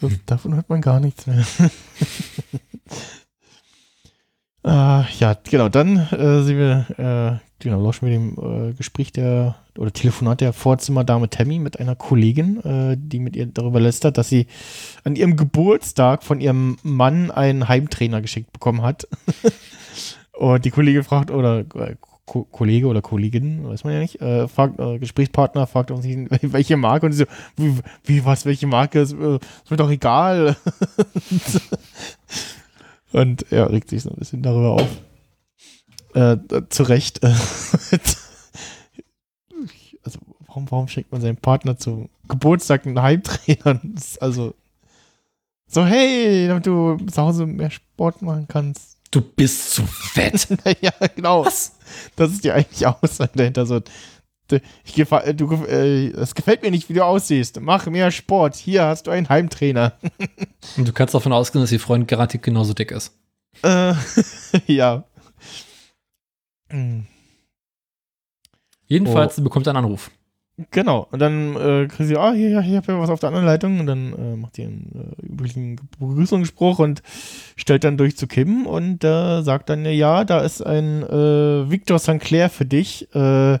[0.00, 1.44] Das, davon hört man gar nichts mehr.
[4.64, 9.56] äh, ja, genau, dann äh, sind wir, äh, genau, lauschen wir dem äh, Gespräch der,
[9.78, 14.28] oder Telefonat der Vorzimmerdame Tammy mit einer Kollegin, äh, die mit ihr darüber lästert, dass
[14.28, 14.46] sie
[15.04, 19.08] an ihrem Geburtstag von ihrem Mann einen Heimtrainer geschickt bekommen hat.
[20.32, 24.48] Und die Kollegin fragt, oder äh, Ko Kollege oder Kollegin, weiß man ja nicht, äh,
[24.48, 26.04] fragt, äh, Gesprächspartner fragt uns,
[26.42, 27.24] welche Marke und sie so,
[27.56, 30.56] wie, wie was, welche Marke, ist, äh, ist mir doch egal.
[33.12, 34.88] und er regt sich so ein bisschen darüber auf.
[36.14, 36.36] Äh,
[36.68, 37.22] zu Recht.
[37.22, 37.28] Äh,
[40.04, 43.80] also, warum, warum schickt man seinen Partner zum Geburtstag einen Heimtrainer?
[44.20, 44.54] Also,
[45.66, 48.98] so, hey, damit du zu Hause mehr Sport machen kannst.
[49.10, 50.46] Du bist zu fett.
[50.82, 51.46] ja, genau.
[51.46, 51.76] Was?
[52.16, 53.64] Das ist die eigentlich Aussage dahinter.
[53.64, 53.80] So,
[54.84, 57.58] ich gefa du, äh, es gefällt mir nicht, wie du aussiehst.
[57.60, 58.56] Mach mehr Sport.
[58.56, 59.94] Hier hast du einen Heimtrainer.
[60.76, 63.14] Und du kannst davon ausgehen, dass die Freundin garantiert genauso dick ist.
[63.62, 63.94] Äh,
[64.66, 65.04] ja.
[68.86, 69.42] Jedenfalls oh.
[69.42, 70.10] bekommt er einen Anruf.
[70.70, 71.08] Genau.
[71.10, 73.80] Und dann äh, kriegt sie, ah, hier, hier, hier, ja was auf der anderen Leitung.
[73.80, 77.02] Und dann äh, macht sie einen äh, üblichen Begrüßungsspruch und
[77.56, 81.98] stellt dann durch zu Kim und äh, sagt dann, ja, da ist ein äh, Victor
[81.98, 83.12] Sinclair für dich.
[83.14, 83.58] Äh,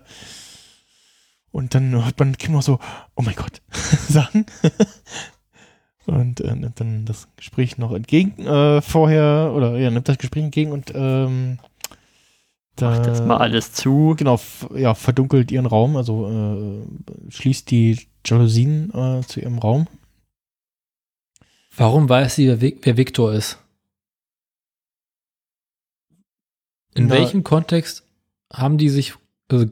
[1.50, 2.78] und dann hört man Kim noch so,
[3.14, 3.62] oh mein Gott,
[4.08, 4.46] sagen.
[6.06, 10.44] und äh, nimmt dann das Gespräch noch entgegen äh, vorher, oder ja, nimmt das Gespräch
[10.44, 11.58] entgegen und ähm,
[12.76, 14.14] da, Macht das mal alles zu.
[14.16, 14.40] Genau,
[14.74, 19.86] ja, verdunkelt ihren Raum, also äh, schließt die Jalousien äh, zu ihrem Raum.
[21.76, 23.58] Warum weiß sie, wer, wer Victor ist?
[26.94, 28.06] In Na, welchem Kontext
[28.52, 29.14] haben die sich.
[29.50, 29.66] Also,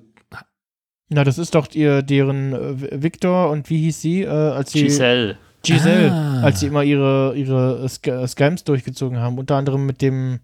[1.08, 4.84] na, das ist doch ihr, deren äh, Victor und wie hieß sie, äh, als sie.
[4.84, 5.38] Giselle.
[5.62, 6.42] Giselle, ah.
[6.42, 10.40] als sie immer ihre, ihre Scams durchgezogen haben, unter anderem mit dem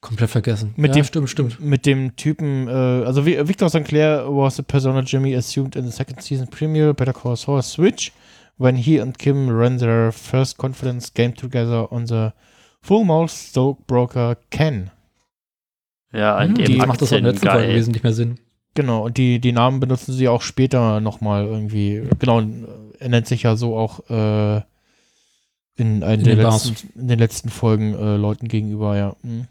[0.00, 0.74] Komplett vergessen.
[0.76, 1.60] Mit ja, dem, stimmt, stimmt.
[1.60, 6.22] Mit dem Typen, äh, also Victor Sinclair was the persona Jimmy assumed in the second
[6.22, 8.12] season premiere Better Call Saul Switch
[8.58, 12.30] when he and Kim ran their first confidence game together on the
[12.82, 14.90] Full Mouth Stockbroker Ken.
[16.12, 18.38] Ja, an hm, dem die macht das auch in der letzten Folge wesentlich mehr Sinn.
[18.74, 22.02] Genau, und die, die Namen benutzen sie auch später nochmal irgendwie.
[22.18, 22.42] Genau,
[22.98, 24.56] er nennt sich ja so auch äh,
[25.76, 29.16] in, in, den, letzten, in den letzten Folgen äh, Leuten gegenüber, ja.
[29.22, 29.46] Hm.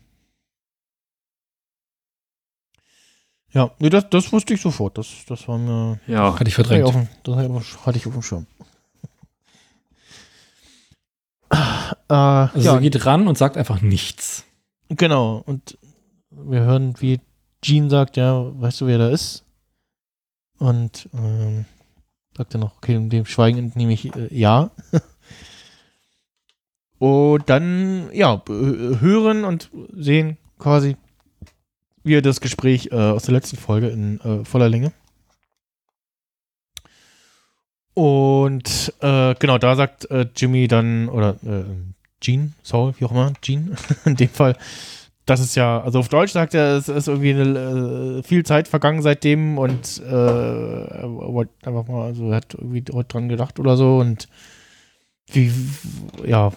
[3.55, 4.97] Ja, nee, das, das wusste ich sofort.
[4.97, 5.97] Das, das war mir.
[6.07, 6.93] Ja, hatte ich verdrängt.
[7.23, 8.45] Das hatte ich auf dem Schirm.
[12.07, 12.75] Äh, also ja.
[12.75, 14.45] sie geht ran und sagt einfach nichts.
[14.89, 15.77] Genau, und
[16.29, 17.19] wir hören, wie
[17.63, 19.43] Jean sagt, ja, weißt du, wer da ist?
[20.59, 21.65] Und ähm,
[22.37, 24.69] sagt er noch, okay, dem Schweigen entnehme ich äh, ja.
[26.99, 30.97] und dann, ja, hören und sehen quasi,
[32.05, 34.91] wieder das Gespräch äh, aus der letzten Folge in äh, voller Länge.
[37.93, 41.63] Und äh, genau, da sagt äh, Jimmy dann, oder äh,
[42.19, 43.75] Gene, Saul, wie auch immer, Gene,
[44.05, 44.57] in dem Fall,
[45.25, 48.67] das ist ja, also auf Deutsch sagt er, es ist irgendwie eine, äh, viel Zeit
[48.67, 53.59] vergangen seitdem und äh, er wollte einfach mal, also er hat irgendwie heute dran gedacht
[53.59, 54.27] oder so und
[55.31, 55.51] wie,
[56.25, 56.51] ja,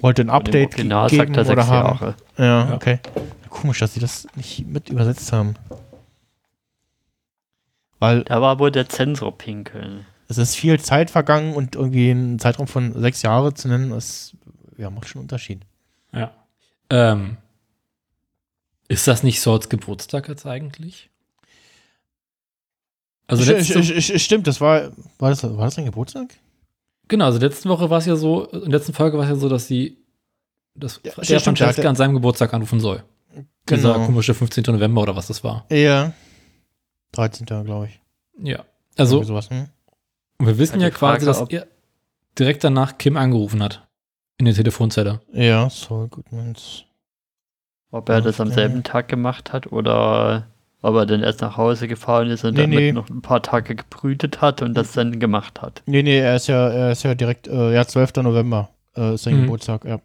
[0.00, 1.98] wollte ein Update geben sagt er oder haben.
[1.98, 2.14] Jahre.
[2.38, 2.98] Ja, ja, okay.
[3.56, 5.54] Komisch, dass sie das nicht mit übersetzt haben.
[7.98, 10.04] Weil da war wohl der Zensor pinkeln.
[10.28, 14.34] Es ist viel Zeit vergangen und irgendwie einen Zeitraum von sechs Jahren zu nennen, das
[14.76, 15.62] ja, macht schon einen Unterschied.
[16.12, 16.34] Ja.
[16.90, 17.38] Ähm,
[18.88, 21.08] ist das nicht Swords Geburtstag jetzt eigentlich?
[23.28, 23.82] Also letzte,
[24.18, 26.28] stimmt, das war, war das, war das ein Geburtstag?
[27.08, 29.36] Genau, also letzte Woche war es ja so, in der letzten Folge war es ja
[29.36, 29.96] so, dass sie,
[30.74, 33.02] dass ja, der Francesca an seinem Geburtstag anrufen soll.
[33.66, 33.94] Genau.
[33.94, 34.64] Dieser komische 15.
[34.68, 35.66] November oder was das war.
[35.70, 36.12] Ja.
[37.12, 37.46] 13.
[37.46, 38.00] glaube ich.
[38.42, 38.64] Ja.
[38.96, 39.68] Also, sowas, hm?
[40.38, 41.66] wir wissen ja quasi, Frage, dass er
[42.38, 43.86] direkt danach Kim angerufen hat.
[44.38, 45.20] In der Telefonzelle.
[45.32, 46.84] Ja, so gut, Mensch.
[47.90, 50.46] Ob er das am selben Tag gemacht hat oder
[50.82, 52.92] ob er dann erst nach Hause gefahren ist und nee, damit nee.
[52.92, 55.82] noch ein paar Tage gebrütet hat und das dann gemacht hat.
[55.86, 58.16] Nee, nee, er ist ja, er ist ja direkt, äh, ja, 12.
[58.16, 59.42] November äh, ist sein mhm.
[59.42, 60.00] Geburtstag, ja.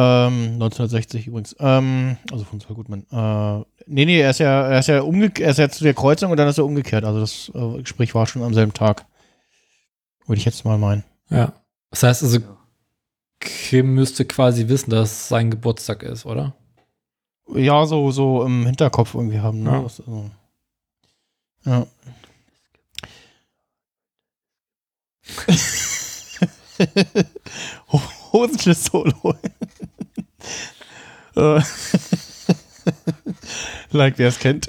[0.00, 1.56] Ähm, 1960 übrigens.
[1.58, 3.04] Ähm, also von zwei Gutmann.
[3.10, 5.94] Äh, nee, nee, er ist ja, er ist ja umgekehrt, er ist ja zu der
[5.94, 7.04] Kreuzung und dann ist er umgekehrt.
[7.04, 9.06] Also das äh, Gespräch war schon am selben Tag.
[10.26, 11.02] Würde ich jetzt mal meinen.
[11.30, 11.52] Ja.
[11.90, 12.38] Das heißt also,
[13.40, 16.54] Kim müsste quasi wissen, dass es sein Geburtstag ist, oder?
[17.52, 19.70] Ja, so, so im Hinterkopf irgendwie haben, ne?
[19.70, 19.82] Ja.
[19.82, 20.30] Also,
[21.64, 21.86] ja.
[28.32, 29.34] Hosenschliss-Solo.
[31.36, 31.60] Äh,
[33.92, 34.66] like wer es kennt.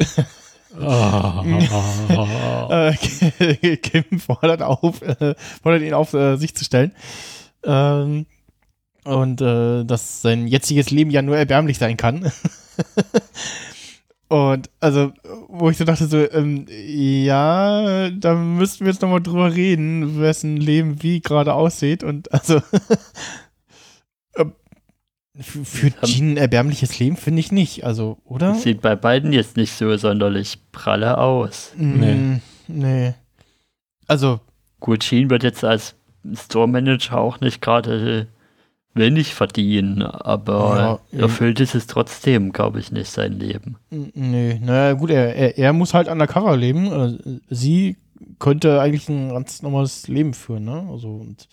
[0.80, 1.44] Oh.
[3.82, 5.34] Kim fordert, auf, äh,
[5.64, 6.94] fordert ihn auf, äh, sich zu stellen.
[7.64, 8.28] Ähm,
[9.04, 12.32] und äh, dass sein jetziges Leben ja nur erbärmlich sein kann.
[14.28, 15.12] und also,
[15.48, 20.58] wo ich so dachte, so, ähm, ja, da müssten wir jetzt nochmal drüber reden, wessen
[20.58, 22.04] Leben wie gerade aussieht.
[22.04, 22.62] Und also,
[25.40, 28.56] für Jean ein erbärmliches Leben finde ich nicht, also, oder?
[28.56, 31.74] Sieht bei beiden jetzt nicht so sonderlich pralle aus.
[31.78, 32.42] Nee.
[32.68, 33.14] Nee.
[34.08, 34.40] Also.
[34.80, 35.96] Gut, Jean wird jetzt als
[36.34, 38.28] Store Manager auch nicht gerade
[38.94, 43.78] wenig verdienen, aber ja, erfüllt ist es trotzdem, glaube ich, nicht sein Leben.
[43.90, 46.92] Nee, naja, gut, er, er, er muss halt undercover leben.
[46.92, 47.98] Äh, sie
[48.40, 50.88] könnte eigentlich ein ganz normales Leben führen, ne?
[50.92, 51.48] Also, und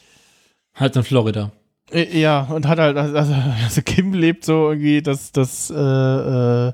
[0.75, 1.53] halt in Florida.
[1.91, 6.73] Äh, ja, und hat halt, also, also Kim lebt so irgendwie das, das äh, äh,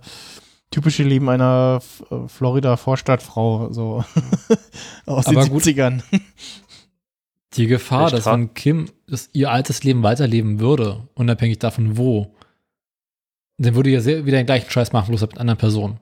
[0.71, 1.81] typische Leben einer
[2.27, 4.05] Florida-Vorstadtfrau, so
[5.07, 6.03] aus Aber den 70ern.
[7.55, 12.35] Die Gefahr, dass wenn Kim das, ihr altes Leben weiterleben würde, unabhängig davon wo,
[13.59, 15.99] dann würde ja sehr, wieder den gleichen Scheiß machen, bloß mit anderen Personen.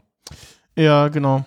[0.76, 1.44] Ja, genau.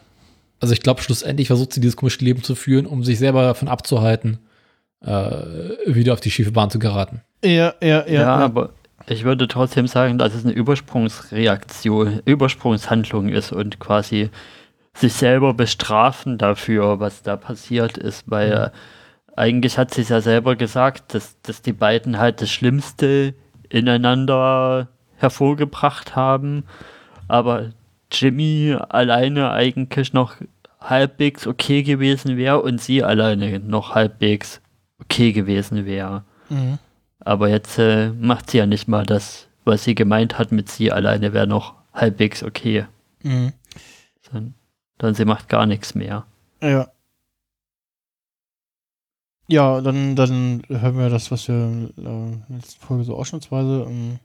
[0.60, 3.70] Also ich glaube, schlussendlich versucht sie dieses komische Leben zu führen, um sich selber davon
[3.70, 4.53] abzuhalten, äh,
[5.06, 7.22] wieder auf die schiefe Bahn zu geraten.
[7.44, 8.06] Ja, ja, ja.
[8.08, 8.36] Ja, ja.
[8.36, 8.70] aber
[9.08, 14.30] ich würde trotzdem sagen, dass es eine Übersprungsreaktion, Übersprungshandlung ist und quasi
[14.94, 18.78] sich selber bestrafen dafür, was da passiert ist, weil mhm
[19.36, 23.34] eigentlich hat sie es ja selber gesagt, dass, dass die beiden halt das Schlimmste
[23.70, 26.66] ineinander hervorgebracht haben,
[27.28, 27.72] aber
[28.12, 30.36] Jimmy alleine eigentlich noch
[30.80, 34.62] halbwegs okay gewesen wäre und sie alleine noch halbwegs
[35.04, 36.24] okay gewesen wäre.
[36.50, 36.80] Mhm.
[37.20, 40.92] Aber jetzt äh, macht sie ja nicht mal das, was sie gemeint hat mit sie
[40.92, 42.86] alleine wäre noch halbwegs okay.
[43.24, 43.54] Mhm.
[44.32, 44.54] Dann,
[44.98, 46.26] dann sie macht gar nichts mehr.
[46.62, 46.90] Ja.
[49.50, 53.86] Ja, dann, dann hören wir das, was wir äh, in der letzten Folge so ausschnittsweise
[53.88, 54.20] ähm,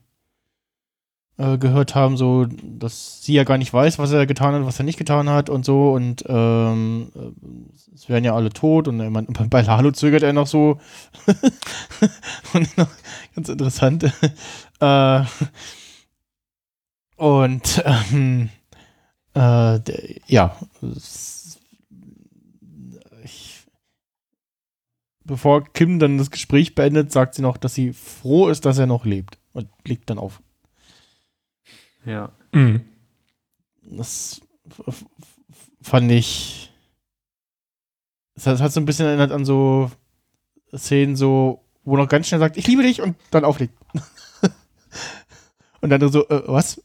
[1.39, 4.77] äh, gehört haben, so, dass sie ja gar nicht weiß, was er getan hat, was
[4.77, 8.99] er nicht getan hat und so und ähm, äh, es wären ja alle tot und
[8.99, 9.09] er,
[9.49, 10.79] bei Lalo zögert er noch so
[12.53, 12.89] und noch
[13.35, 14.03] ganz interessant
[14.81, 15.23] äh,
[17.15, 18.49] und ähm,
[19.33, 19.79] äh,
[20.27, 20.57] ja,
[25.23, 28.87] bevor Kim dann das Gespräch beendet, sagt sie noch, dass sie froh ist, dass er
[28.87, 29.37] noch lebt.
[29.53, 30.41] Und legt dann auf.
[32.05, 32.31] Ja.
[32.51, 32.81] Mhm.
[33.83, 34.41] Das
[35.81, 36.71] fand ich.
[38.35, 39.91] Das hat so ein bisschen erinnert an so
[40.75, 43.73] Szenen, so, wo noch ganz schnell sagt, ich liebe dich und dann auflegt.
[45.81, 46.81] und dann so, äh, was?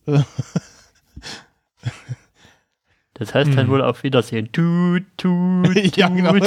[3.15, 3.69] Das heißt dann hm.
[3.69, 4.51] wohl auf Wiedersehen.
[4.51, 6.35] Tut, tut, ja, genau.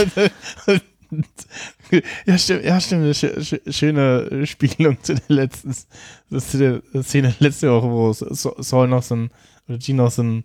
[2.25, 3.03] ja, stimmt, ja, stimmt.
[3.03, 9.15] Eine schöne Spiegelung zu der letzten zu der Szene letzte Woche, wo Saul noch so
[9.15, 9.31] ein,
[9.67, 10.43] oder Gene noch so einen,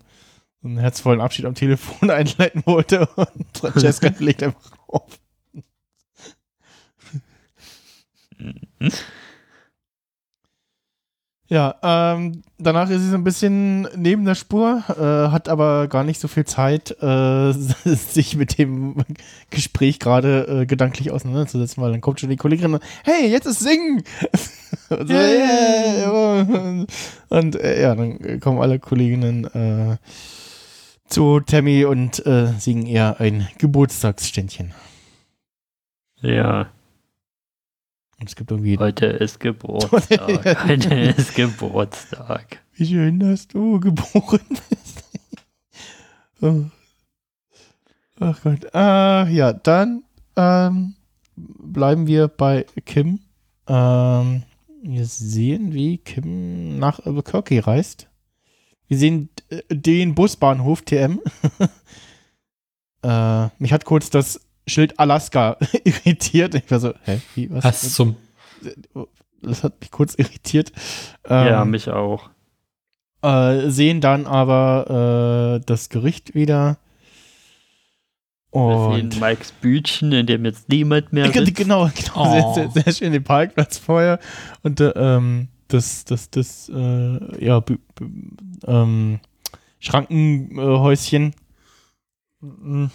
[0.61, 5.19] so einen herzvollen Abschied am Telefon einleiten wollte und Francesca legt einfach auf.
[11.53, 16.03] Ja, ähm, danach ist sie so ein bisschen neben der Spur, äh, hat aber gar
[16.03, 17.51] nicht so viel Zeit, äh,
[17.85, 18.95] sich mit dem
[19.51, 23.59] Gespräch gerade äh, gedanklich auseinanderzusetzen, weil dann kommt schon die Kollegin und, hey, jetzt ist
[23.59, 24.03] Singen!
[24.89, 26.41] und, so, yeah.
[26.41, 26.87] und,
[27.29, 29.97] und äh, ja, dann kommen alle Kolleginnen äh,
[31.05, 34.73] zu Tammy und äh, singen ihr ein Geburtstagsständchen.
[36.19, 36.71] Ja.
[38.23, 38.77] Und es gibt irgendwie.
[38.77, 40.63] Heute ist Geburtstag.
[40.65, 42.61] Heute ist Geburtstag.
[42.73, 45.03] Wie schön, dass du geboren bist.
[46.41, 46.63] oh.
[48.21, 48.63] Ach Gott.
[48.73, 50.03] Äh, ja, dann
[50.37, 50.95] ähm,
[51.35, 53.19] bleiben wir bei Kim.
[53.67, 54.43] Ähm,
[54.81, 58.07] wir sehen, wie Kim nach Albuquerque reist.
[58.87, 59.31] Wir sehen
[59.69, 61.19] den Busbahnhof TM.
[63.03, 66.55] äh, mich hat kurz das Schild Alaska irritiert.
[66.55, 67.63] Ich war so, hä, wie, was?
[67.63, 68.15] Was zum?
[69.41, 70.71] Das hat mich kurz irritiert.
[71.25, 72.29] Ähm, ja, mich auch.
[73.21, 76.77] Äh, sehen dann aber äh, das Gericht wieder.
[78.51, 81.55] Und Mikes Bütchen, in dem jetzt niemand mehr sitzt.
[81.55, 82.13] Genau, genau.
[82.15, 82.53] Oh.
[82.53, 84.19] Sehr, sehr, sehr, schön den Parkplatz vorher.
[84.61, 87.63] Und äh, ähm, das, das, das, äh, ja,
[88.67, 89.19] ähm,
[89.79, 91.33] Schrankenhäuschen.
[92.43, 92.87] Äh,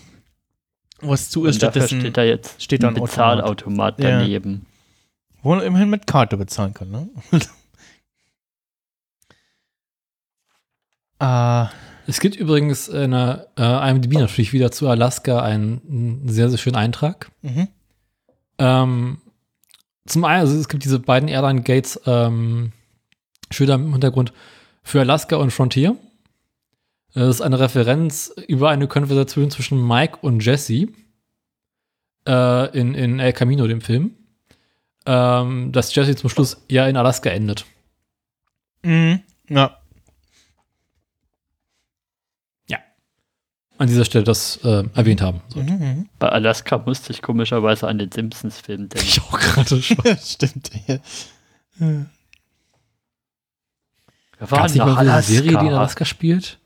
[1.00, 4.52] was zu ist, stattdessen steht da jetzt steht ein Bezahlautomat daneben.
[4.52, 5.40] Ja.
[5.42, 7.08] Wo man immerhin mit Karte bezahlen kann, ne?
[11.18, 11.70] ah.
[12.08, 16.56] Es gibt übrigens in der äh, IMDb natürlich wieder zu Alaska einen, einen sehr, sehr
[16.56, 17.30] schönen Eintrag.
[17.42, 17.68] Mhm.
[18.56, 19.18] Ähm,
[20.06, 22.72] zum einen, also es gibt diese beiden Airline Gates ähm,
[23.50, 24.32] Schilder im Hintergrund
[24.82, 25.96] für Alaska und Frontier.
[27.18, 30.86] Das ist eine Referenz über eine Konversation zwischen Mike und Jesse
[32.28, 34.14] äh, in, in El Camino, dem Film.
[35.04, 37.64] Ähm, dass Jesse zum Schluss ja in Alaska endet.
[38.84, 39.20] Mhm.
[39.48, 39.74] Ja.
[43.78, 45.40] an dieser Stelle das äh, erwähnt haben.
[45.54, 46.08] Mhm, mhm.
[46.18, 49.06] Bei Alaska musste ich komischerweise an den Simpsons-Film denken.
[49.06, 49.96] Ich auch gerade schon.
[50.20, 50.70] Stimmt.
[50.88, 50.98] Ja.
[51.78, 52.06] Wir
[54.50, 56.58] waren nicht mal eine Serie, die in Alaska spielt?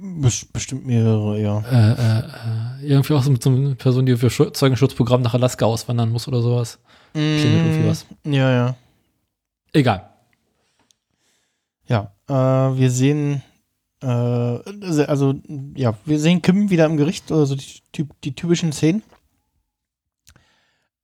[0.00, 1.58] Bestimmt mehrere, ja.
[1.60, 5.34] Äh, äh, äh, irgendwie auch so mit so einer Person, die für Sch Zeugenschutzprogramm nach
[5.34, 6.78] Alaska auswandern muss oder sowas.
[7.14, 8.06] Mm, Klingt irgendwie was.
[8.24, 8.76] Ja, ja.
[9.72, 10.08] Egal.
[11.88, 13.42] Ja, äh, wir sehen
[14.00, 15.34] äh, also,
[15.74, 19.02] ja, wir sehen Kim wieder im Gericht, also die, die typischen Szenen.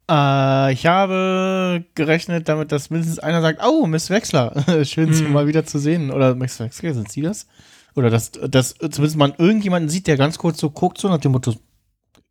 [0.07, 4.53] Ich habe gerechnet damit, dass mindestens einer sagt, oh, Miss Wechsler,
[4.85, 5.33] schön sie mhm.
[5.33, 6.11] mal wieder zu sehen.
[6.11, 7.47] Oder Miss Wechsler, sind Sie das?
[7.95, 11.33] Oder dass, dass zumindest man irgendjemanden sieht, der ganz kurz so guckt, so nach dem
[11.33, 11.55] Motto,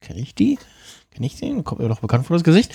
[0.02, 0.58] kenne ich die?
[1.12, 1.64] Kenne ich den?
[1.64, 2.74] Kommt mir doch bekannt vor das Gesicht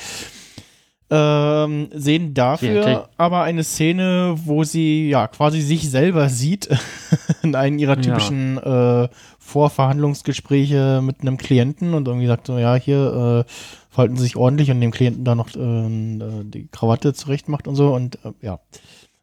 [1.10, 6.68] ähm, sehen dafür ja, aber eine Szene, wo sie ja quasi sich selber sieht
[7.42, 9.04] in einem ihrer typischen ja.
[9.04, 9.08] äh,
[9.38, 13.50] Vorverhandlungsgespräche mit einem Klienten und irgendwie sagt so, ja, hier äh,
[13.88, 17.74] verhalten sie sich ordentlich und dem Klienten da noch äh, die Krawatte zurecht macht und
[17.74, 18.60] so und äh, ja.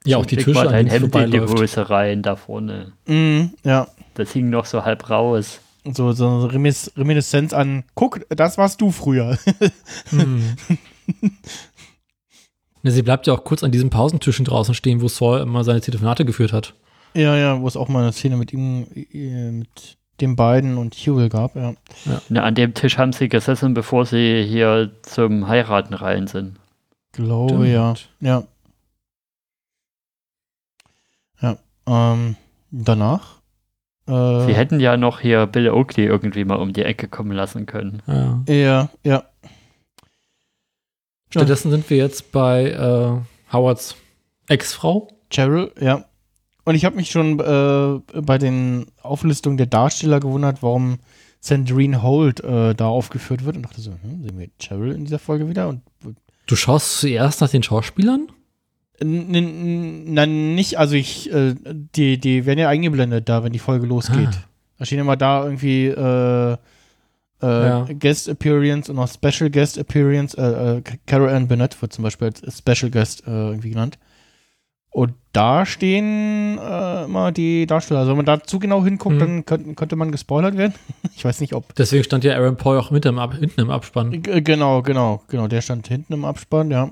[0.05, 2.93] Ja, auch die Tische an ein Hemd in die Größe rein da vorne.
[3.07, 3.87] Mm, ja.
[4.13, 5.59] Das hing noch so halb raus.
[5.83, 6.53] So, so eine
[6.97, 9.37] Reminiszenz an, guck, das warst du früher.
[12.85, 15.81] Ja, sie bleibt ja auch kurz an diesen Pausentischen draußen stehen, wo Saul immer seine
[15.81, 16.75] Telefonate geführt hat.
[17.15, 20.93] Ja, ja, wo es auch mal eine Szene mit ihm, äh, mit den beiden und
[20.93, 21.73] Hewell gab, ja.
[22.05, 22.21] ja.
[22.29, 22.43] ja.
[22.43, 26.57] An dem Tisch haben sie gesessen, bevor sie hier zum Heiraten rein sind.
[27.11, 27.69] Glaube, Stimmt.
[27.69, 27.95] ja.
[28.19, 28.43] Ja.
[31.41, 32.35] Ja, ähm,
[32.71, 33.41] danach?
[34.07, 37.65] Äh, sie hätten ja noch hier Bill Oakley irgendwie mal um die Ecke kommen lassen
[37.65, 38.01] können.
[38.07, 38.89] Ja, ja.
[39.03, 39.23] ja.
[41.29, 43.95] Stattdessen sind wir jetzt bei äh, Howards
[44.47, 45.09] Ex-Frau.
[45.29, 46.05] Cheryl, ja.
[46.63, 50.99] Und ich habe mich schon äh, bei den Auflistungen der Darsteller gewundert, warum
[51.39, 53.55] Sandrine Holt äh, da aufgeführt wird.
[53.55, 55.67] Und dachte so, hm, sehen wir Cheryl in dieser Folge wieder?
[55.67, 55.81] Und,
[56.47, 58.29] du schaust zuerst nach den Schauspielern?
[59.01, 61.55] Nein, nicht, also ich, äh,
[61.95, 64.29] die, die werden ja eingeblendet da, wenn die Folge losgeht.
[64.31, 64.43] Ah.
[64.77, 66.57] Da stehen immer da irgendwie äh, äh,
[67.41, 67.87] ja.
[67.99, 70.37] Guest Appearance und auch Special Guest Appearance.
[70.37, 73.97] Äh, äh, Carol Ann Burnett wird zum Beispiel als Special Guest äh, irgendwie genannt.
[74.89, 77.99] Und da stehen immer die Darsteller.
[77.99, 79.19] Also wenn man da zu genau hinguckt, mhm.
[79.19, 80.73] dann könnte, könnte man gespoilert werden.
[81.17, 81.75] ich weiß nicht, ob.
[81.75, 84.21] Deswegen stand ja Aaron Paul auch mit im Ab hinten im Abspann.
[84.21, 85.49] G genau, genau, genau.
[85.49, 86.89] Der stand hinten im Abspann, ja.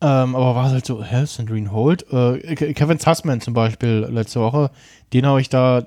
[0.00, 2.04] Ähm, aber war es halt so, hä, Sandrine Holt?
[2.12, 4.70] Äh, Kevin Sussman zum Beispiel letzte Woche,
[5.12, 5.86] den habe ich da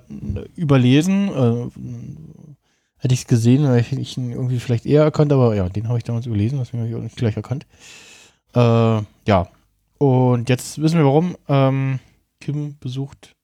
[0.56, 1.30] überlesen.
[1.30, 2.60] Äh,
[3.02, 5.98] Hätte ich es gesehen, hätte ich ihn irgendwie vielleicht eher erkannt, aber ja, den habe
[5.98, 7.66] ich damals überlesen, deswegen habe ich auch nicht gleich erkannt.
[8.54, 9.48] Äh, ja.
[10.00, 11.38] Und jetzt wissen wir warum.
[11.48, 12.00] Ähm,
[12.42, 13.36] Kim besucht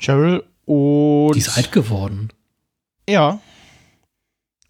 [0.00, 1.34] Cheryl und.
[1.34, 2.28] Die ist alt geworden.
[3.08, 3.40] Ja.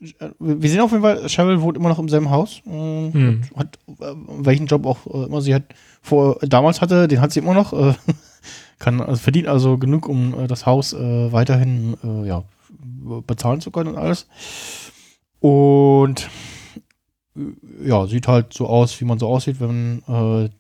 [0.01, 2.62] Wir sehen auf jeden Fall, Cheryl wohnt immer noch im selben Haus.
[2.66, 3.40] Äh, hm.
[3.57, 5.64] Hat äh, welchen Job auch äh, immer sie hat
[6.03, 7.72] vor damals hatte, den hat sie immer noch.
[7.72, 7.94] Äh,
[8.78, 12.44] kann also verdient also genug, um äh, das Haus weiterhin ja
[13.26, 14.28] bezahlen zu können und alles.
[15.40, 16.28] Und
[17.84, 20.51] ja, sieht halt so aus, wie man so aussieht, wenn äh,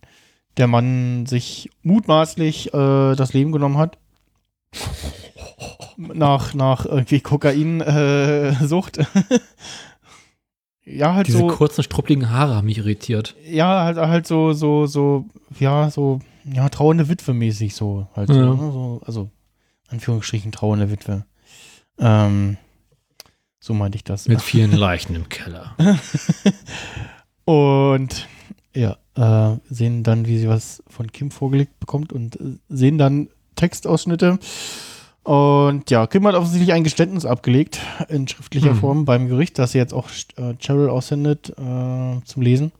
[0.56, 3.98] der Mann sich mutmaßlich äh, das Leben genommen hat.
[5.96, 8.98] Nach, nach irgendwie Kokainsucht.
[8.98, 9.04] Äh,
[10.84, 11.46] ja, halt Diese so.
[11.48, 13.36] kurzen, struppligen Haare haben mich irritiert.
[13.44, 15.26] Ja, halt, halt so, so, so,
[15.58, 18.06] ja, so, ja, trauernde Witwe mäßig so.
[18.14, 18.34] Halt ja.
[18.34, 18.72] so, ne?
[18.72, 19.30] so, also,
[19.88, 21.24] Anführungsstrichen trauernde Witwe.
[21.98, 22.56] Ähm,
[23.60, 24.28] so meinte ich das.
[24.28, 25.76] Mit vielen Leichen im Keller.
[27.44, 28.28] und
[28.74, 33.28] ja, äh, sehen dann, wie sie was von Kim vorgelegt bekommt und äh, sehen dann
[33.58, 34.38] Textausschnitte.
[35.28, 38.78] Und ja, Kim hat offensichtlich ein Geständnis abgelegt in schriftlicher hm.
[38.78, 42.72] Form beim Gericht, das sie jetzt auch äh, Cheryl aussendet äh, zum Lesen.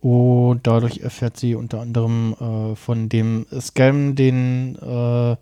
[0.00, 5.36] Und dadurch erfährt sie unter anderem äh, von dem Scam, den äh,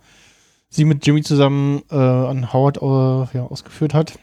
[0.69, 4.17] sie mit Jimmy zusammen äh, an Howard äh, ja, ausgeführt hat.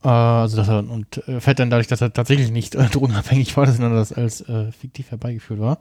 [0.00, 4.12] also dass er und erfährt dann dadurch, dass er tatsächlich nicht drogenabhängig war, sondern das
[4.12, 4.44] als
[4.80, 5.80] fiktiv herbeigeführt war.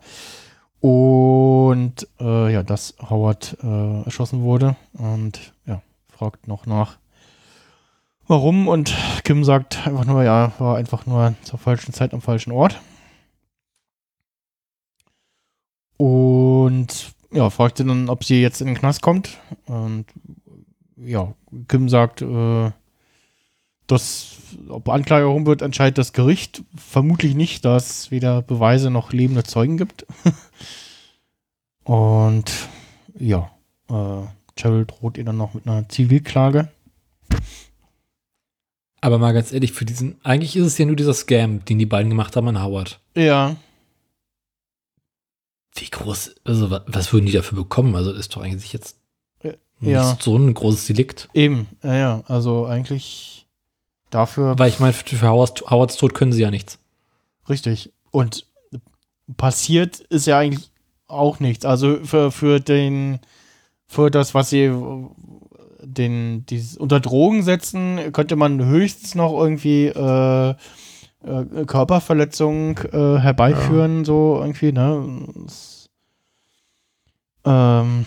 [0.81, 6.97] Und äh, ja, dass Howard äh, erschossen wurde und ja, fragt noch nach,
[8.27, 8.67] warum.
[8.67, 12.81] Und Kim sagt einfach nur, ja, war einfach nur zur falschen Zeit am falschen Ort.
[15.97, 19.37] Und ja, fragt sie dann, ob sie jetzt in den Knast kommt.
[19.67, 20.05] Und
[20.97, 21.35] ja,
[21.67, 22.71] Kim sagt, äh,
[23.87, 26.63] dass ob Anklage erhoben wird, entscheidet das Gericht.
[26.75, 30.05] Vermutlich nicht, da es weder Beweise noch lebende Zeugen gibt.
[31.83, 32.51] Und
[33.17, 33.51] ja,
[33.89, 34.23] äh,
[34.59, 36.69] Cheryl droht ihr dann noch mit einer Zivilklage.
[39.01, 41.87] Aber mal ganz ehrlich, für diesen, eigentlich ist es ja nur dieser Scam, den die
[41.87, 42.99] beiden gemacht haben an Howard.
[43.15, 43.55] Ja.
[45.73, 47.95] Wie groß, also was würden die dafür bekommen?
[47.95, 48.97] Also ist doch eigentlich jetzt
[49.81, 50.11] ja.
[50.11, 51.29] nicht so ein großes Delikt.
[51.33, 53.40] Eben, ja, ja, also eigentlich
[54.11, 54.57] dafür.
[54.59, 56.79] Weil ich meine, für, Howards, Howards Tod können sie ja nichts.
[57.49, 57.91] Richtig.
[58.11, 58.45] Und
[59.37, 60.71] passiert ist ja eigentlich
[61.07, 61.65] auch nichts.
[61.65, 63.19] Also für, für den,
[63.87, 64.71] für das, was sie
[65.81, 73.99] den, dieses unter Drogen setzen, könnte man höchstens noch irgendwie äh, äh, Körperverletzung äh, herbeiführen,
[73.99, 74.05] ja.
[74.05, 75.27] so irgendwie, ne?
[75.45, 75.89] Das,
[77.45, 78.05] ähm,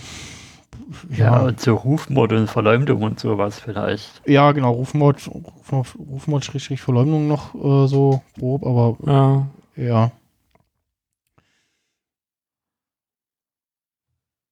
[1.10, 1.16] ja.
[1.16, 4.22] ja, und so Rufmord und Verleumdung und sowas vielleicht.
[4.26, 9.46] Ja, genau, Rufmord, Rufmord, Rufmord Verleumdung noch äh, so grob, aber ja.
[9.76, 10.12] ja.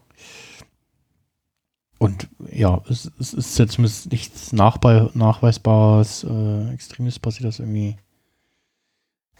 [2.06, 7.98] Und ja, es, es ist jetzt nichts Nachbe Nachweisbares, äh, Extremes passiert, dass irgendwie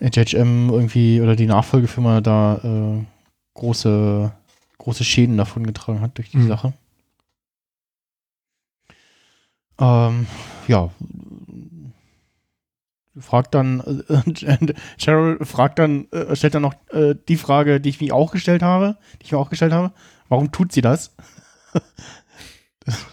[0.02, 3.06] HHM irgendwie oder die Nachfolgefirma da äh,
[3.54, 4.32] große
[4.78, 6.48] große Schäden davon getragen hat durch die mhm.
[6.48, 6.74] Sache.
[9.80, 10.28] Ähm,
[10.68, 10.90] ja.
[13.18, 18.02] Fragt dann, äh, Cheryl fragt dann, äh, stellt dann noch äh, die Frage, die ich
[18.02, 19.92] mir auch gestellt habe, die ich mir auch gestellt habe.
[20.28, 21.16] Warum tut sie das?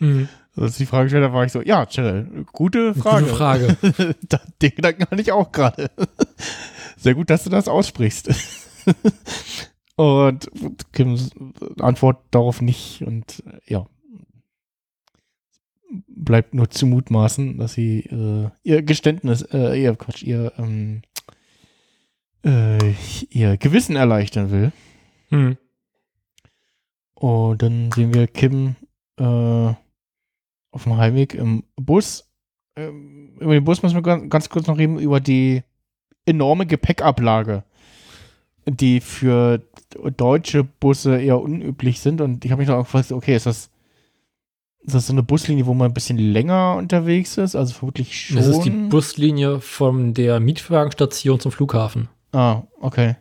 [0.00, 0.28] mhm.
[0.54, 3.24] Als die Frage gestellt habe, war ich so, ja, Cheryl, gute Frage.
[3.24, 3.76] Gute Frage.
[4.62, 5.90] Den Gedanken hatte ich auch gerade.
[6.98, 8.28] Sehr gut, dass du das aussprichst.
[9.96, 10.50] Und
[10.92, 11.18] Kim
[11.78, 13.86] antwortet darauf nicht und ja.
[16.06, 21.02] Bleibt nur zu mutmaßen, dass sie äh, ihr Geständnis, äh, ihr Quatsch, ihr, ähm,
[22.44, 22.94] äh,
[23.30, 24.72] ihr Gewissen erleichtern will.
[25.28, 25.56] Hm.
[27.14, 28.76] Und dann sehen wir Kim
[29.18, 29.74] äh,
[30.72, 32.30] auf dem Heimweg im Bus.
[32.76, 35.62] Ähm, über den Bus müssen wir ganz, ganz kurz noch reden, über die
[36.24, 37.64] enorme Gepäckablage
[38.66, 39.60] die für
[40.16, 42.20] deutsche Busse eher unüblich sind.
[42.20, 43.70] Und ich habe mich noch gefragt, okay, ist das,
[44.80, 47.56] ist das so eine Buslinie, wo man ein bisschen länger unterwegs ist?
[47.56, 48.36] Also vermutlich schon.
[48.36, 52.08] Das ist die Buslinie von der Mietwagenstation zum Flughafen.
[52.32, 53.16] Ah, okay.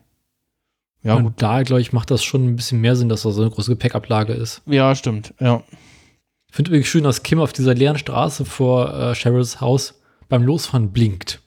[1.03, 1.33] Ja, und gut.
[1.37, 3.71] da, glaube ich, macht das schon ein bisschen mehr Sinn, dass da so eine große
[3.71, 4.61] Gepäckablage ist.
[4.65, 5.63] Ja, stimmt, ja.
[6.47, 10.43] Ich finde übrigens schön, dass Kim auf dieser leeren Straße vor äh, Cheryls Haus beim
[10.43, 11.41] Losfahren blinkt.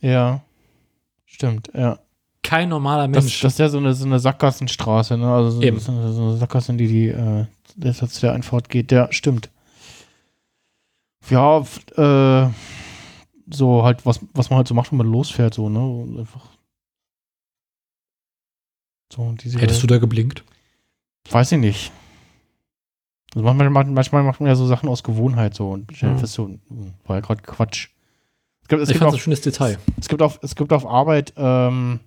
[0.00, 0.42] Ja,
[1.24, 1.98] stimmt, ja
[2.46, 3.40] kein normaler Mensch.
[3.40, 5.28] Das, das ist ja so eine, so eine Sackgassenstraße, ne?
[5.28, 5.80] Also so, Eben.
[5.80, 8.92] so eine Sackgasse, in die die äh, der zu der Einfahrt geht.
[8.92, 9.50] Ja, stimmt.
[11.28, 11.58] Ja,
[11.96, 12.48] äh,
[13.50, 15.80] so halt, was, was man halt so macht, wenn man losfährt, so, ne?
[15.80, 16.42] Und einfach.
[19.12, 20.44] So, diese, Hättest du da geblinkt?
[21.30, 21.92] Weiß ich nicht.
[23.34, 26.18] Also manchmal, manchmal macht man ja so Sachen aus Gewohnheit so und mhm.
[26.18, 26.58] fest so,
[27.06, 27.88] war ja gerade Quatsch.
[28.62, 29.78] Es gibt, es ich gibt auch, ein schönes Detail.
[30.00, 32.00] Es gibt auf, es gibt auf Arbeit ähm,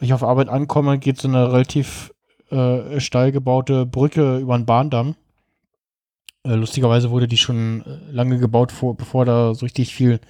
[0.00, 2.12] ich auf Arbeit ankomme, geht so eine relativ
[2.50, 5.16] äh, steil gebaute Brücke über einen Bahndamm.
[6.44, 10.20] Äh, lustigerweise wurde die schon äh, lange gebaut, vor, bevor da so richtig viel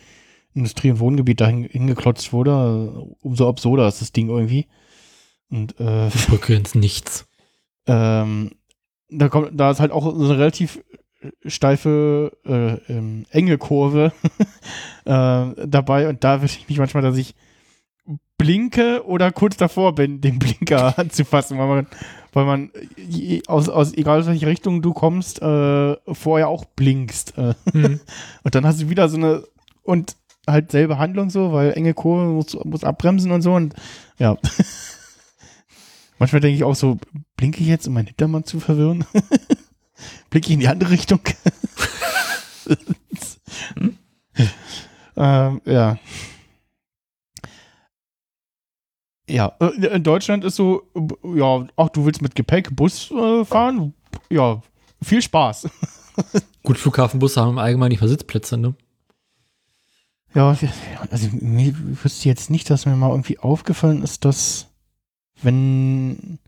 [0.54, 2.90] Industrie- und Wohngebiet da hingeklotzt wurde.
[3.20, 4.66] Umso absurder ist das Ding irgendwie.
[5.50, 7.26] Und, äh, Brücke ins Nichts.
[7.88, 8.50] Ähm,
[9.10, 10.82] da kommt, da ist halt auch so eine relativ
[11.44, 14.12] steife, äh, ähm, enge Kurve
[15.04, 17.36] äh, dabei und da wische ich mich manchmal, dass ich
[18.38, 21.86] blinke oder kurz davor bin, den Blinker anzufassen, weil man,
[22.32, 22.70] weil man
[23.46, 27.38] aus, aus egal aus welche Richtung du kommst, äh, vorher auch blinkst.
[27.38, 27.54] Äh.
[27.72, 28.00] Mhm.
[28.42, 29.44] Und dann hast du wieder so eine
[29.82, 30.16] und
[30.46, 33.74] halt selbe Handlung so, weil enge Kurve muss, muss abbremsen und so und
[34.18, 34.36] ja.
[36.18, 36.98] Manchmal denke ich auch so,
[37.36, 39.04] blinke ich jetzt, um meinen Hintermann zu verwirren?
[40.30, 41.20] blinke ich in die andere Richtung?
[43.74, 43.96] hm?
[45.16, 45.98] ähm, ja.
[49.28, 50.82] Ja, äh, in Deutschland ist so,
[51.22, 53.92] ja, ach, du willst mit Gepäck Bus äh, fahren?
[54.30, 54.62] Ja,
[55.02, 55.68] viel Spaß.
[56.62, 58.74] Gut, Flughafenbusse haben im Allgemeinen nicht mehr Sitzplätze, ne?
[60.34, 60.56] Ja,
[61.10, 64.68] also mir wüsste jetzt nicht, dass mir mal irgendwie aufgefallen ist, dass
[65.42, 66.38] wenn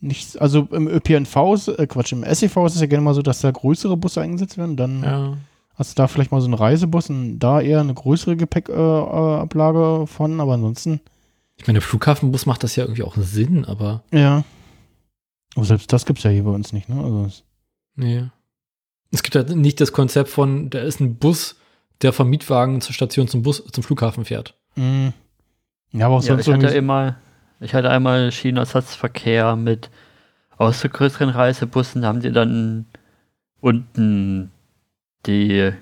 [0.00, 3.40] nicht, also im ÖPNV, äh Quatsch, im SEV ist es ja gerne mal so, dass
[3.40, 5.36] da größere Busse eingesetzt werden, dann ja.
[5.76, 10.06] hast du da vielleicht mal so einen Reisebus und da eher eine größere Gepäckablage äh,
[10.06, 11.00] von, aber ansonsten
[11.56, 14.02] ich meine, der Flughafenbus macht das ja irgendwie auch Sinn, aber.
[14.12, 14.44] Ja.
[15.54, 16.96] Aber selbst das gibt es ja hier bei uns nicht, ne?
[16.96, 17.30] Also
[17.94, 18.24] nee.
[19.12, 21.56] Es gibt halt nicht das Konzept von, da ist ein Bus,
[22.02, 24.54] der vom Mietwagen zur Station zum Bus, zum Flughafen fährt.
[24.74, 25.12] Mhm.
[25.92, 27.16] Ja, aber auch ja, sonst ich hatte immer,
[27.64, 29.90] ich hatte einmal Schienenersatzverkehr mit
[30.56, 32.86] aus so größeren Reisebussen, da haben die dann
[33.60, 34.52] unten
[35.26, 35.72] die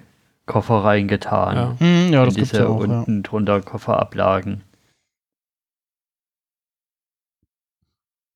[0.46, 1.56] Koffer reingetan.
[1.56, 3.22] Ja, hm, ja das gibt ja auch, unten ja.
[3.22, 4.62] drunter Kofferablagen.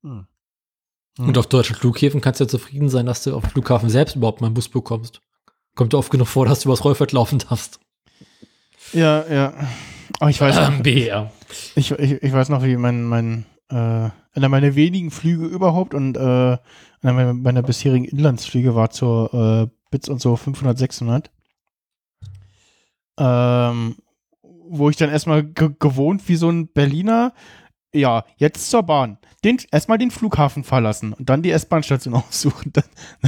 [0.03, 0.26] Hm.
[1.18, 4.16] Und auf deutschen Flughäfen kannst du ja zufrieden sein, dass du auf dem Flughafen selbst
[4.16, 5.20] überhaupt mal einen Bus bekommst.
[5.74, 7.80] Kommt oft genug vor, dass du übers Rollfeld laufen darfst.
[8.92, 9.55] Ja, ja.
[10.19, 11.31] Aber ich weiß noch, BR.
[11.75, 13.75] Ich, ich, ich weiß noch, wie mein, mein äh,
[14.33, 16.59] einer meiner wenigen Flüge überhaupt und äh, einer
[17.03, 21.31] meiner, meiner bisherigen Inlandsflüge war zur äh, Bits und so 500, 600.
[23.19, 23.97] Ähm,
[24.69, 27.33] wo ich dann erstmal gewohnt wie so ein Berliner
[27.97, 29.18] ja, jetzt zur Bahn.
[29.44, 32.72] Den, erstmal den Flughafen verlassen und dann die S-Bahn-Station aussuchen,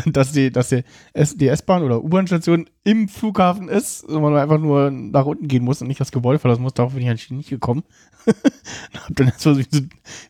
[0.06, 5.26] dass die, dass die, S-Bahn oder U-Bahn-Station im Flughafen ist und man einfach nur nach
[5.26, 6.74] unten gehen muss und nicht das Gebäude verlassen muss.
[6.74, 7.84] Darauf bin ich eigentlich nicht gekommen.
[8.26, 9.80] hab dann erstmal so,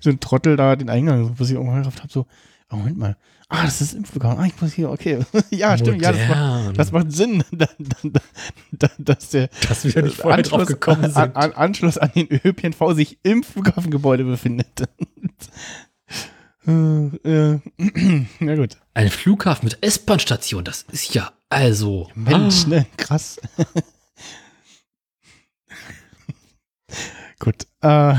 [0.01, 2.27] so ein Trottel da den Eingang, was ich irgendwann gedacht habe, so,
[2.71, 3.17] oh, Moment mal,
[3.49, 5.21] ah, das ist Impfprogramm, ah, ich muss hier, okay.
[5.51, 5.79] ja, Modern.
[5.79, 7.45] stimmt, ja, das macht, das macht Sinn,
[8.99, 11.37] dass der dass wir nicht vorher Anschluss, drauf gekommen sind.
[11.37, 14.89] An, Anschluss an den ÖPNV sich im Flughafengebäude befindet.
[16.67, 17.59] äh,
[18.41, 18.77] na gut.
[18.95, 22.11] Ein Flughafen mit S-Bahn-Station, das ist ja also.
[22.15, 22.69] Mensch, ah.
[22.69, 22.87] ne?
[22.97, 23.41] Krass.
[27.39, 27.67] gut.
[27.81, 28.15] Äh,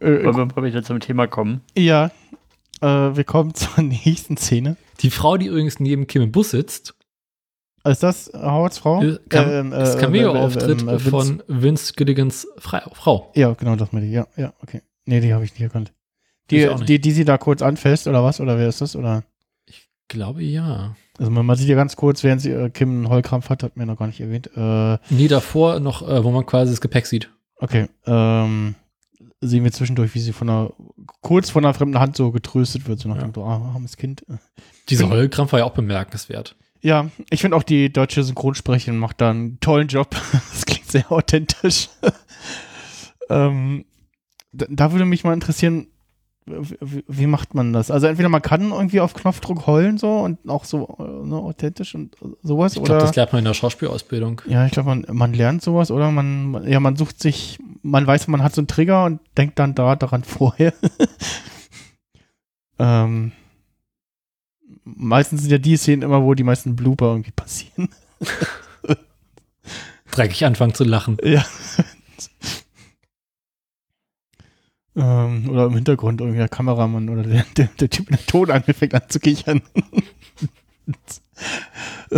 [0.00, 1.62] äh, Wollen wir wieder zum Thema kommen?
[1.76, 2.10] Ja.
[2.80, 4.76] Äh, wir kommen zur nächsten Szene.
[5.00, 6.94] Die Frau, die übrigens neben Kim im Bus sitzt.
[7.86, 9.02] Ist das Howards Frau?
[9.28, 13.30] Kam, ähm, äh, das Cameo-Auftritt äh, von Vince Gilligans Frau.
[13.34, 14.12] Ja, genau, das meine ich.
[14.12, 14.80] Ja, ja, okay.
[15.04, 15.92] Nee, die habe ich nicht erkannt.
[16.50, 16.88] Die, nicht.
[16.88, 18.40] die, die sie da kurz anfasst, oder was?
[18.40, 18.96] Oder wer ist das?
[18.96, 19.24] Oder?
[19.66, 20.96] Ich glaube ja.
[21.18, 23.76] Also man, man sieht ja ganz kurz, während sie äh, Kim einen Heulkrampf hat, hat
[23.76, 24.50] mir noch gar nicht erwähnt.
[24.56, 27.30] Äh, nee, davor noch, äh, wo man quasi das Gepäck sieht.
[27.56, 27.88] Okay.
[28.06, 28.74] Ähm,
[29.48, 30.72] sehen wir zwischendurch, wie sie von einer,
[31.20, 33.22] kurz von einer fremden Hand so getröstet wird, so nach ja.
[33.22, 34.24] dem Motto, ah, armes Kind.
[34.88, 36.56] Dieser Heulkrampf war ja auch bemerkenswert.
[36.80, 40.14] Ja, ich finde auch die deutsche Synchronsprecherin macht da einen tollen Job.
[40.32, 41.88] Das klingt sehr authentisch.
[43.30, 43.86] ähm,
[44.52, 45.88] da, da, würde mich mal interessieren,
[46.46, 47.90] wie, macht man das?
[47.90, 51.94] Also entweder man kann irgendwie auf Knopfdruck heulen so und auch so äh, ne, authentisch
[51.94, 52.76] und sowas.
[52.76, 54.42] Ich glaube, das lernt man in der Schauspielausbildung.
[54.46, 58.28] Ja, ich glaube, man, man lernt sowas oder man, ja, man sucht sich, man weiß,
[58.28, 60.74] man hat so einen Trigger und denkt dann da daran vorher.
[62.78, 63.32] ähm,
[64.84, 67.88] meistens sind ja die Szenen immer, wo die meisten Blooper irgendwie passieren.
[70.10, 71.16] Dreckig anfangen zu lachen.
[71.24, 71.44] Ja.
[74.96, 78.50] Ähm, oder im Hintergrund irgendwie der Kameramann oder der, der, der Typ mit dem Ton
[78.50, 79.62] anfängt anzukichern.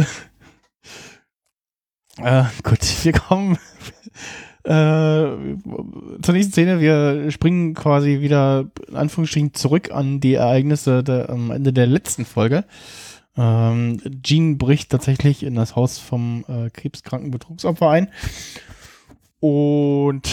[2.19, 3.57] äh, gut, wir kommen
[4.65, 5.27] äh,
[6.23, 6.81] zur nächsten Szene.
[6.81, 12.25] Wir springen quasi wieder in Anführungsstrichen zurück an die Ereignisse der, am Ende der letzten
[12.25, 12.65] Folge.
[13.37, 18.09] Ähm, Jean bricht tatsächlich in das Haus vom äh, krebskranken Betrugsopfer ein
[19.41, 20.29] und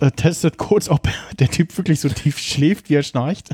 [0.00, 1.08] äh, testet kurz, ob
[1.38, 3.50] der Typ wirklich so tief schläft, wie er schnarcht.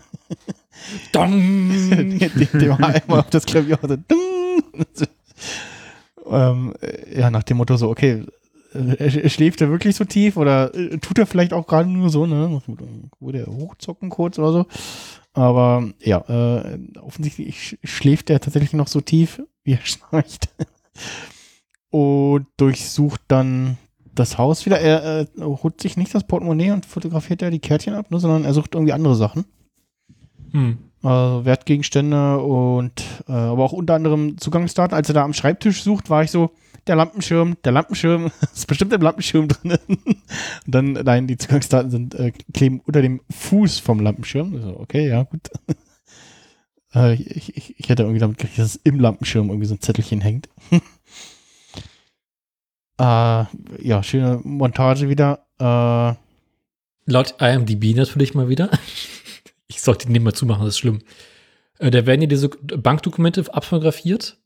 [1.13, 1.71] Dong!
[1.91, 2.19] dem,
[2.53, 3.79] dem einmal auf das Klavier
[4.95, 5.07] so,
[6.31, 6.75] ähm,
[7.15, 8.25] ja, nach dem Motto so, okay,
[8.75, 12.27] äh, schläft er wirklich so tief oder äh, tut er vielleicht auch gerade nur so,
[12.27, 12.63] ne?
[13.21, 14.67] Würde er hochzocken kurz oder so.
[15.35, 20.49] Aber ja, äh, offensichtlich schläft er tatsächlich noch so tief, wie er schnarcht.
[21.91, 23.77] Und durchsucht dann
[24.15, 24.81] das Haus wieder.
[24.81, 28.45] Er äh, holt sich nicht das Portemonnaie und fotografiert da die Kärtchen ab, ne, sondern
[28.45, 29.45] er sucht irgendwie andere Sachen.
[30.53, 30.79] Hm.
[31.03, 34.95] Äh, Wertgegenstände und äh, aber auch unter anderem Zugangsdaten.
[34.95, 36.51] Als er da am Schreibtisch sucht, war ich so,
[36.87, 39.79] der Lampenschirm, der Lampenschirm, ist bestimmt im Lampenschirm drin.
[39.89, 40.17] und
[40.67, 44.55] dann, nein, die Zugangsdaten sind, äh, kleben unter dem Fuß vom Lampenschirm.
[44.55, 45.51] Also, okay, ja, gut.
[46.95, 50.21] äh, ich, ich, ich, hätte irgendwie damit gerechnet, dass im Lampenschirm irgendwie so ein Zettelchen
[50.21, 50.49] hängt.
[53.03, 53.45] Äh,
[53.81, 55.47] ja, schöne Montage wieder.
[55.59, 56.15] Äh,
[57.05, 58.71] Laut IMDb natürlich mal wieder.
[59.67, 61.01] ich sollte den nicht mal zumachen, das ist schlimm.
[61.81, 64.39] Äh, da werden ja diese Bankdokumente abfotografiert.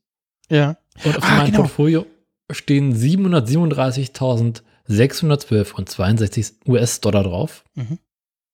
[0.49, 0.77] Ja.
[1.03, 1.59] Und auf ah, meinem genau.
[1.59, 2.07] Portfolio
[2.51, 7.63] stehen 737.612 und 62 US-Dollar drauf.
[7.75, 7.99] Mhm.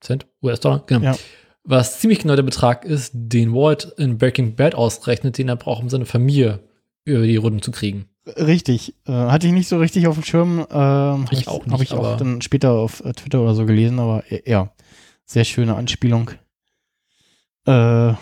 [0.02, 1.06] Cent, US-Dollar, genau.
[1.06, 1.16] Ja.
[1.64, 5.82] Was ziemlich genau der Betrag ist, den Walt in Breaking Bad ausrechnet, den er braucht,
[5.82, 6.60] um seine Familie
[7.06, 8.10] über die Runden zu kriegen.
[8.26, 8.96] Richtig.
[9.06, 10.66] Äh, hatte ich nicht so richtig auf dem Schirm.
[10.72, 11.74] Ähm, ich auch nicht.
[11.74, 14.72] Habe ich auch dann später auf äh, Twitter oder so gelesen, aber ja,
[15.26, 16.32] sehr schöne Anspielung.
[17.66, 18.14] Äh,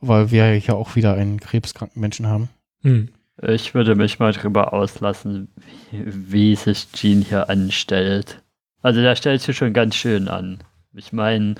[0.00, 2.48] weil wir ja auch wieder einen krebskranken Menschen haben.
[2.82, 3.08] Hm.
[3.42, 5.48] Ich würde mich mal drüber auslassen,
[5.90, 8.42] wie, wie sich Gene hier anstellt.
[8.80, 10.62] Also der stellt sich schon ganz schön an.
[10.94, 11.56] Ich meine,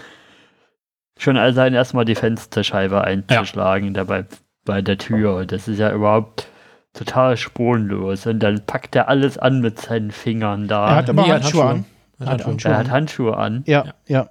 [1.19, 3.93] schon allein erstmal die Fensterscheibe einzuschlagen, ja.
[3.93, 4.25] dabei
[4.65, 5.45] bei der Tür.
[5.45, 6.49] Das ist ja überhaupt
[6.97, 8.27] total spurenlos.
[8.27, 10.89] Und dann packt er alles an mit seinen Fingern da.
[10.89, 11.85] Er hat aber nee, Handschuhe, Handschuhe,
[12.19, 12.27] an.
[12.27, 12.47] Hat Handschuhe.
[12.47, 13.65] Handschuhe er hat Handschuhe an.
[13.67, 13.95] Ja, ja.
[14.09, 14.31] ja.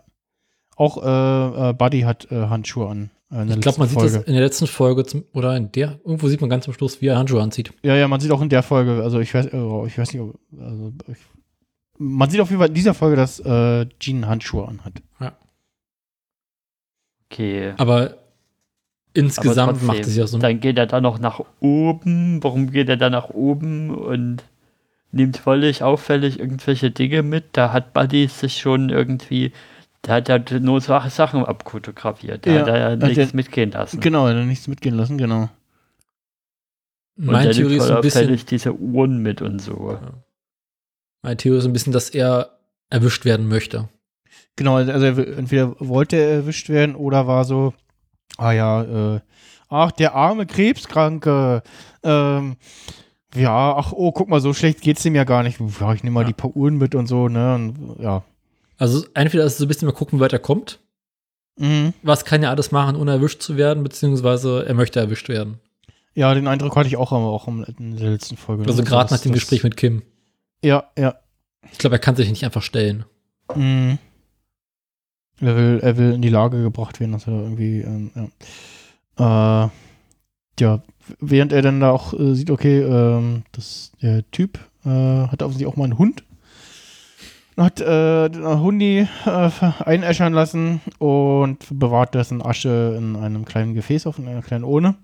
[0.76, 3.12] Auch äh, äh, Buddy hat äh, Handschuhe an.
[3.32, 4.10] Äh, ich glaube, man Folge.
[4.10, 6.74] sieht das in der letzten Folge zum, oder in der, irgendwo sieht man ganz am
[6.74, 7.72] Schluss, wie er Handschuhe anzieht.
[7.82, 10.22] Ja, ja, man sieht auch in der Folge, also ich weiß, oh, ich weiß nicht,
[10.60, 11.18] also ich,
[11.98, 15.02] man sieht auf jeden Fall in dieser Folge, dass äh, Jean Handschuhe anhat.
[15.20, 15.38] Ja.
[17.32, 17.74] Okay.
[17.78, 18.18] Aber
[19.16, 20.38] insgesamt trotzdem, macht es ja so.
[20.38, 22.44] Dann geht er da noch nach oben.
[22.44, 24.44] Warum geht er da nach oben und
[25.12, 27.46] nimmt völlig auffällig irgendwelche Dinge mit?
[27.54, 29.52] Da hat Buddy sich schon irgendwie
[30.06, 32.46] der hat ja nur Sachen abfotografiert.
[32.46, 34.00] Der ja, hat ja nichts der, mitgehen lassen.
[34.00, 35.50] Genau, er hat nichts mitgehen lassen, genau.
[37.18, 39.94] Und Meine Theorie ist ein bisschen diese Uhren mit und so.
[39.94, 40.14] Ja.
[41.24, 42.60] Meine Theorie ist ein bisschen, dass er
[42.90, 43.90] erwischt werden möchte.
[44.58, 47.74] Genau, also entweder wollte er erwischt werden oder war so,
[48.38, 49.20] ah ja, äh,
[49.70, 51.64] ach, der arme Krebskranke,
[52.04, 52.58] ähm,
[53.36, 55.60] ja, ach, oh, guck mal, so schlecht geht's ihm ja gar nicht.
[55.80, 56.28] Ja, ich nehme mal ja.
[56.28, 58.24] die paar Uhren mit und so, ne, und, ja.
[58.78, 60.80] Also entweder ist es so ein bisschen mal gucken, wie weit er kommt.
[61.58, 61.94] Mhm.
[62.04, 65.60] Was kann er alles machen, ohne erwischt zu werden, beziehungsweise er möchte erwischt werden.
[66.14, 68.66] Ja, den Eindruck hatte ich auch, auch in der letzten Folge.
[68.66, 70.02] Also gerade nach dem Gespräch mit Kim.
[70.64, 71.16] Ja, ja.
[71.72, 73.06] Ich glaube, er kann sich nicht einfach stellen.
[73.54, 73.98] Mhm.
[75.42, 78.12] Er will, er will in die Lage gebracht werden, dass er irgendwie, ähm,
[79.18, 79.66] ja.
[79.66, 79.70] Äh,
[80.60, 80.82] ja,
[81.20, 85.68] während er dann da auch äh, sieht, okay, ähm, das, der Typ äh, hat offensichtlich
[85.68, 86.24] auch mal einen Hund
[87.58, 89.50] hat äh, Hundi äh,
[89.86, 94.96] einäschern lassen und bewahrt dessen Asche in einem kleinen Gefäß auf, in einer kleinen Urne.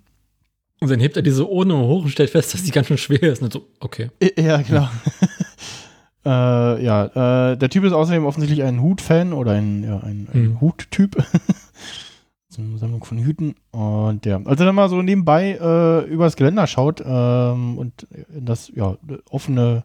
[0.80, 3.24] Und dann hebt er diese Urne hoch und stellt fest, dass die ganz schön schwer
[3.24, 3.42] ist.
[3.42, 4.10] Und so, okay.
[4.38, 4.90] Ja, genau.
[6.26, 10.34] äh, ja, äh, der Typ ist außerdem offensichtlich ein Hut-Fan oder ein, ja, ein, ein
[10.34, 10.62] hm.
[10.62, 11.16] Hut-Typ.
[12.52, 13.56] so eine Sammlung von Hüten.
[13.72, 18.46] Und ja, als er dann mal so nebenbei äh, übers Geländer schaut ähm, und in
[18.46, 18.98] das ja,
[19.30, 19.84] offene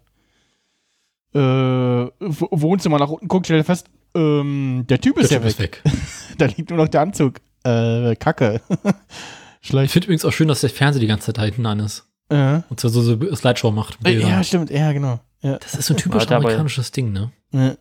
[1.32, 5.58] äh, Wohnzimmer nach unten guckt, stellt er fest, ähm, der Typ ist der ja weg.
[5.58, 5.82] weg.
[6.38, 7.40] da liegt nur noch der Anzug.
[7.62, 8.60] Äh, Kacke.
[9.60, 12.06] ich finde übrigens auch schön, dass der Fernseher die ganze Zeit da hinten an ist.
[12.30, 12.64] Ja.
[12.68, 13.98] Und zwar so, so Slideshow macht.
[14.06, 15.20] Ja, stimmt, ja, genau.
[15.42, 15.58] Ja.
[15.58, 17.30] Das ist so ein typisch amerikanisches Ding, ne?
[17.52, 17.76] Ja.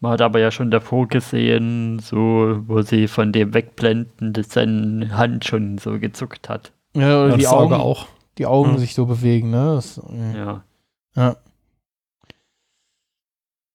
[0.00, 5.16] Man hat aber ja schon davor gesehen, so, wo sie von dem wegblenden, dass seine
[5.16, 6.72] Hand schon so gezuckt hat.
[6.94, 8.06] Ja, oder ja, die Augen auch.
[8.38, 8.78] Die Augen hm.
[8.78, 9.74] sich so bewegen, ne?
[9.74, 10.00] Das,
[10.34, 10.62] ja.
[11.16, 11.36] Ja.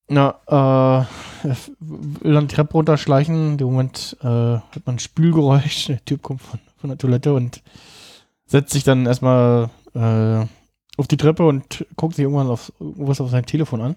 [0.07, 1.07] Na,
[1.43, 1.49] äh,
[1.79, 3.53] will dann die Treppe runterschleichen.
[3.53, 5.85] In dem Moment äh, hat man ein Spülgeräusch.
[5.87, 7.61] Der Typ kommt von, von der Toilette und
[8.45, 10.45] setzt sich dann erstmal äh,
[10.97, 13.95] auf die Treppe und guckt sich irgendwann auf, irgendwas auf sein Telefon an.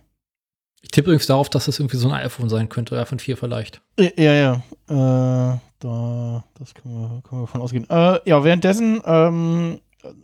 [0.83, 3.81] Ich tippe übrigens darauf, dass das irgendwie so ein iPhone sein könnte, iPhone 4 vielleicht.
[3.99, 4.53] Ja, ja.
[4.89, 7.89] Äh, da, das können wir, können wir von ausgehen.
[7.91, 9.81] Äh, ja, währenddessen, ähm,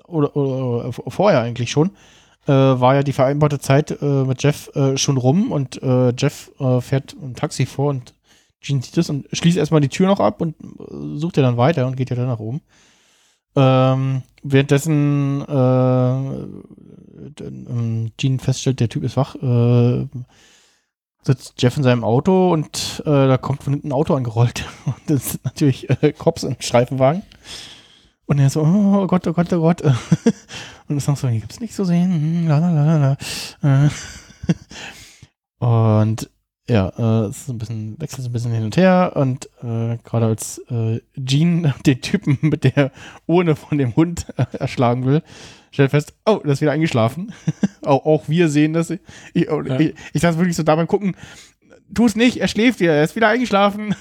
[0.07, 1.91] oder, oder, oder, vorher eigentlich schon,
[2.47, 6.51] äh, war ja die vereinbarte Zeit äh, mit Jeff äh, schon rum und äh, Jeff
[6.59, 8.15] äh, fährt ein Taxi vor und
[8.61, 10.55] Gene sieht das und schließt erstmal die Tür noch ab und
[11.19, 12.61] sucht ja dann weiter und geht ja dann nach oben.
[13.55, 16.63] Ähm, währenddessen ähm,
[18.17, 19.37] Gene feststellt, der Typ ist wach,
[21.23, 24.65] sitzt Jeff in seinem Auto und da kommt von hinten ein Auto angerollt.
[24.87, 25.87] Und das sind natürlich
[26.19, 27.23] Cops im Streifenwagen.
[28.27, 29.83] Und er so, oh Gott, oh Gott, oh Gott.
[30.89, 32.49] Und das noch so, hier gibt's nichts zu sehen.
[32.51, 33.17] Hm.
[33.63, 33.89] Äh.
[35.65, 36.31] und
[36.69, 40.27] ja, äh, es ist ein bisschen, wechselt ein bisschen hin und her und äh, gerade
[40.27, 42.93] als äh, Jean den Typen mit der
[43.27, 45.23] Urne von dem Hund erschlagen will,
[45.71, 47.33] stellt fest, oh, das ist wieder eingeschlafen.
[47.83, 48.91] auch, auch wir sehen das.
[48.91, 49.81] Ich, oh, ja.
[49.81, 51.17] ich, ich dachte wirklich so da beim Gucken,
[51.93, 53.95] tu es nicht, er schläft wieder, er ist wieder eingeschlafen.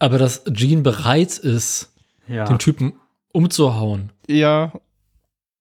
[0.00, 1.92] Aber dass Jean bereit ist,
[2.26, 2.44] ja.
[2.44, 2.94] den Typen
[3.32, 4.10] umzuhauen.
[4.26, 4.72] Ja.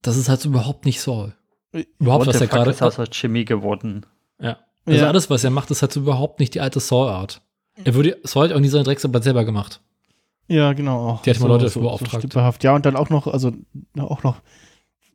[0.02, 1.36] Das ist halt überhaupt nicht Saul.
[2.00, 2.72] Überhaupt, was er gerade.
[2.72, 4.06] ist aus der Chemie geworden.
[4.86, 5.08] Also ja.
[5.08, 7.42] alles, was er macht, ist halt überhaupt nicht die alte Saul-Art.
[7.84, 9.82] Er würde, Saul hat auch nie seine Drecksarbeit selber gemacht.
[10.48, 11.10] Ja, genau.
[11.10, 11.22] Auch.
[11.22, 12.34] Die hat so, mal Leute dafür so, beauftragt.
[12.34, 13.52] So ja, und dann auch noch, also
[13.98, 14.42] auch noch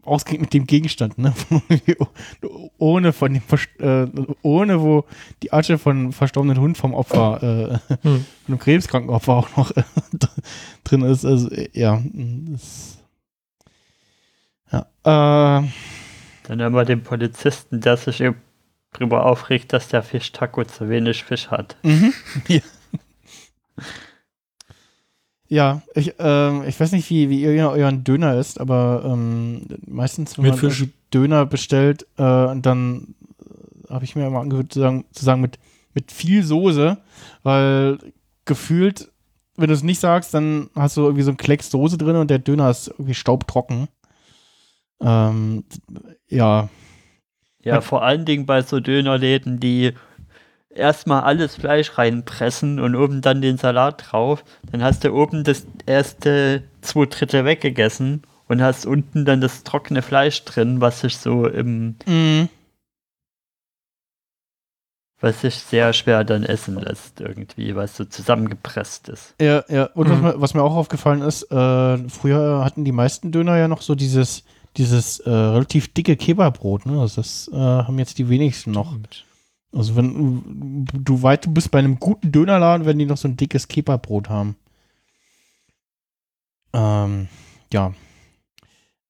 [0.03, 1.35] ausgehend mit dem Gegenstand, ne?
[2.79, 3.43] ohne von dem
[3.81, 4.07] äh,
[4.43, 5.05] ohne wo
[5.43, 8.03] die Asche von verstorbenen Hund vom Opfer, äh, hm.
[8.03, 9.83] von einem krebskranken Opfer auch noch äh,
[10.85, 11.25] drin ist.
[11.25, 12.99] Also ja, das,
[14.73, 14.81] ja.
[15.61, 15.69] Äh,
[16.45, 18.23] Dann haben wir den Polizisten, der sich
[18.93, 21.77] darüber aufregt, dass der Fisch-Taco zu wenig Fisch hat.
[21.83, 22.13] Mhm.
[22.49, 22.61] Ja.
[25.49, 30.37] Ja, ich, ähm, ich weiß nicht, wie, wie ihr euren Döner isst, aber ähm, meistens,
[30.37, 30.87] wenn mit man Fisch.
[31.15, 35.59] Döner bestellt, äh, dann äh, habe ich mir immer angehört zu sagen, zu sagen mit,
[35.95, 36.99] mit viel Soße,
[37.45, 37.99] weil
[38.45, 39.13] gefühlt,
[39.57, 42.29] wenn du es nicht sagst, dann hast du irgendwie so einen Klecks Soße drin und
[42.29, 43.87] der Döner ist irgendwie staubtrocken.
[45.01, 45.65] Ähm,
[46.29, 46.69] ja.
[47.67, 49.93] Ja, vor allen Dingen bei so Dönerläden, die
[50.71, 54.45] erstmal alles Fleisch reinpressen und oben dann den Salat drauf.
[54.71, 60.03] Dann hast du oben das erste zwei Drittel weggegessen und hast unten dann das trockene
[60.03, 61.97] Fleisch drin, was sich so im.
[62.07, 62.49] Mm.
[65.19, 69.35] Was sich sehr schwer dann essen lässt, irgendwie, weil es so zusammengepresst ist.
[69.41, 69.85] Ja, ja.
[69.95, 70.13] Und mhm.
[70.13, 73.81] was, mir, was, mir, auch aufgefallen ist, äh, früher hatten die meisten Döner ja noch
[73.81, 74.45] so dieses,
[74.77, 77.01] dieses äh, relativ dicke Kebabbrot, ne?
[77.01, 78.91] Also das äh, haben jetzt die wenigsten noch.
[78.91, 79.25] Stimmt.
[79.73, 83.37] Also wenn du weit du bist bei einem guten Dönerladen, wenn die noch so ein
[83.37, 84.57] dickes Kipperbrot haben.
[86.73, 87.29] Ähm,
[87.73, 87.93] ja.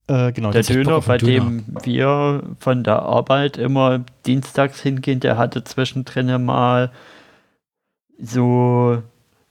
[0.09, 1.33] Äh, genau, der Döner, bei Döner.
[1.33, 6.93] dem wir von der Arbeit immer dienstags hingehen, der hatte zwischendrin mal
[8.19, 9.03] so,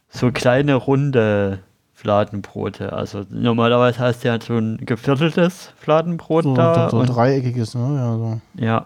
[0.10, 1.60] so kleine runde
[1.96, 2.92] Fladenbrote.
[2.94, 6.90] Also normalerweise heißt der so ein gevierteltes Fladenbrot so, da.
[6.90, 7.96] So, so dreieckiges, ne?
[7.96, 8.42] Ja, so.
[8.64, 8.86] ja.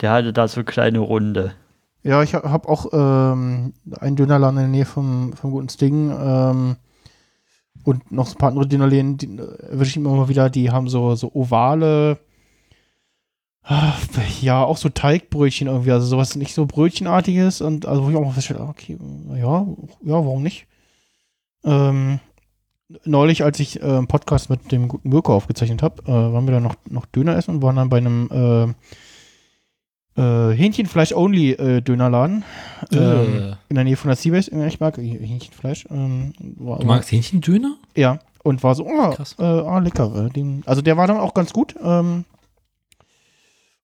[0.00, 1.54] Der hatte da so kleine Runde.
[2.04, 6.76] Ja, ich habe auch ähm, einen Dönerladen in der Nähe vom, vom Guten Sting ähm,
[7.82, 11.16] und noch ein paar andere Dönerläden, die erwische ich immer mal wieder, die haben so,
[11.16, 12.18] so ovale,
[14.40, 18.24] ja, auch so Teigbrötchen irgendwie, also sowas nicht so Brötchenartiges und also wo ich auch
[18.24, 18.96] mal feststelle, okay,
[19.34, 19.66] ja,
[20.02, 20.66] ja, warum nicht?
[21.68, 22.20] Ähm,
[23.04, 26.52] neulich, als ich äh, einen Podcast mit dem guten Mirko aufgezeichnet habe, äh, waren wir
[26.52, 28.74] dann noch, noch Döner essen und waren dann bei einem
[30.16, 32.44] äh, äh, Hähnchenfleisch-Only-Dönerladen.
[32.90, 34.50] Äh, ähm, in der Nähe von der Seabase.
[34.66, 35.86] Ich mag Hähnchenfleisch.
[35.90, 37.76] Ähm, war, du magst Hähnchendöner?
[37.94, 38.18] Ja.
[38.42, 40.26] Und war so, oh, äh, ah, lecker.
[40.26, 41.74] Äh, den, also der war dann auch ganz gut.
[41.82, 42.24] Ähm,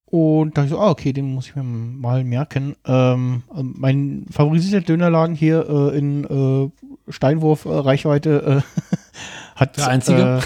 [0.06, 2.76] und da dachte ich so, ah, okay, den muss ich mir mal merken.
[2.86, 6.70] Ähm, mein favorisierter Dönerladen hier äh, in äh,
[7.08, 8.84] Steinwurf-Reichweite äh,
[9.56, 9.76] hat.
[9.76, 10.40] Der einzige?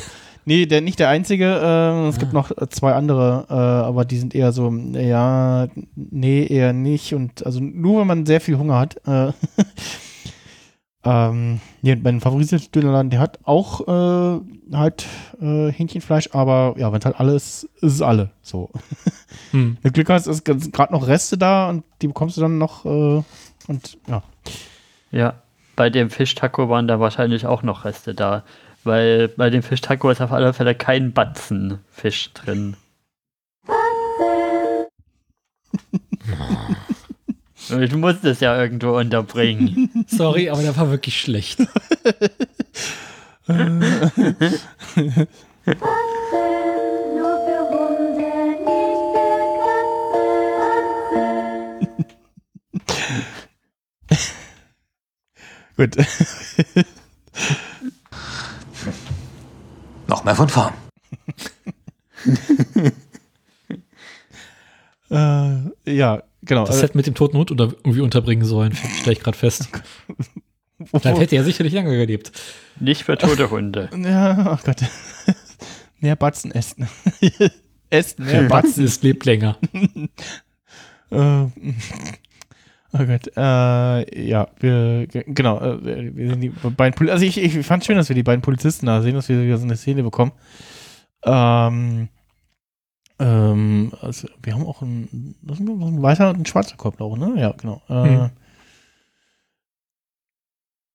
[0.49, 1.45] Nee, der, nicht der einzige.
[1.45, 2.19] Äh, es ah.
[2.19, 7.13] gibt noch zwei andere, äh, aber die sind eher so, ja, nee, eher nicht.
[7.13, 8.97] Und also nur wenn man sehr viel Hunger hat.
[9.07, 9.33] Äh,
[11.05, 14.41] ähm, nee, mein favorisierter Dönerladen, der hat auch äh,
[14.75, 15.05] halt
[15.39, 18.31] äh, Hähnchenfleisch, aber ja, wenn es halt alles ist, ist es alle.
[18.41, 18.71] So.
[19.51, 19.79] Hm.
[19.81, 22.85] Wenn du Glück hast, ist gerade noch Reste da und die bekommst du dann noch
[22.85, 23.23] äh,
[23.67, 24.23] und ja.
[25.11, 25.43] Ja,
[25.79, 28.43] bei dem Fischtaco waren da wahrscheinlich auch noch Reste da.
[28.83, 32.77] Weil bei dem Fisch-Taco ist auf alle Fälle kein Batzen Fisch drin.
[37.81, 40.05] ich musste es ja irgendwo unterbringen.
[40.09, 41.63] Sorry, aber der war wirklich schlecht.
[55.79, 55.97] Gut.
[60.09, 60.75] Noch mehr von vorn.
[65.11, 66.65] äh, ja, genau.
[66.65, 69.69] Das hätte mit dem toten Hund oder irgendwie unterbringen sollen, stelle ich gerade fest.
[70.93, 72.33] Dann hätte er sicherlich lange gelebt.
[72.81, 73.89] Nicht für tote Hunde.
[74.03, 74.79] Ja, ach Gott.
[76.01, 76.89] Mehr Batzen essen.
[77.91, 78.85] essen, mehr Batzen.
[78.85, 79.59] ist lebt länger.
[81.11, 81.47] äh,
[82.93, 87.67] Oh Gott, äh, ja, wir, genau, äh, wir sind die beiden Pol also ich, ich
[87.67, 90.03] fand schön, dass wir die beiden Polizisten da sehen, dass wir wieder so eine Szene
[90.03, 90.33] bekommen.
[91.23, 92.09] Ähm,
[93.21, 97.35] Ähm, also wir haben auch ein, das ist ein weiter ein schwarzer Kopf auch, ne?
[97.37, 97.83] Ja, genau.
[97.89, 98.31] Äh, hm.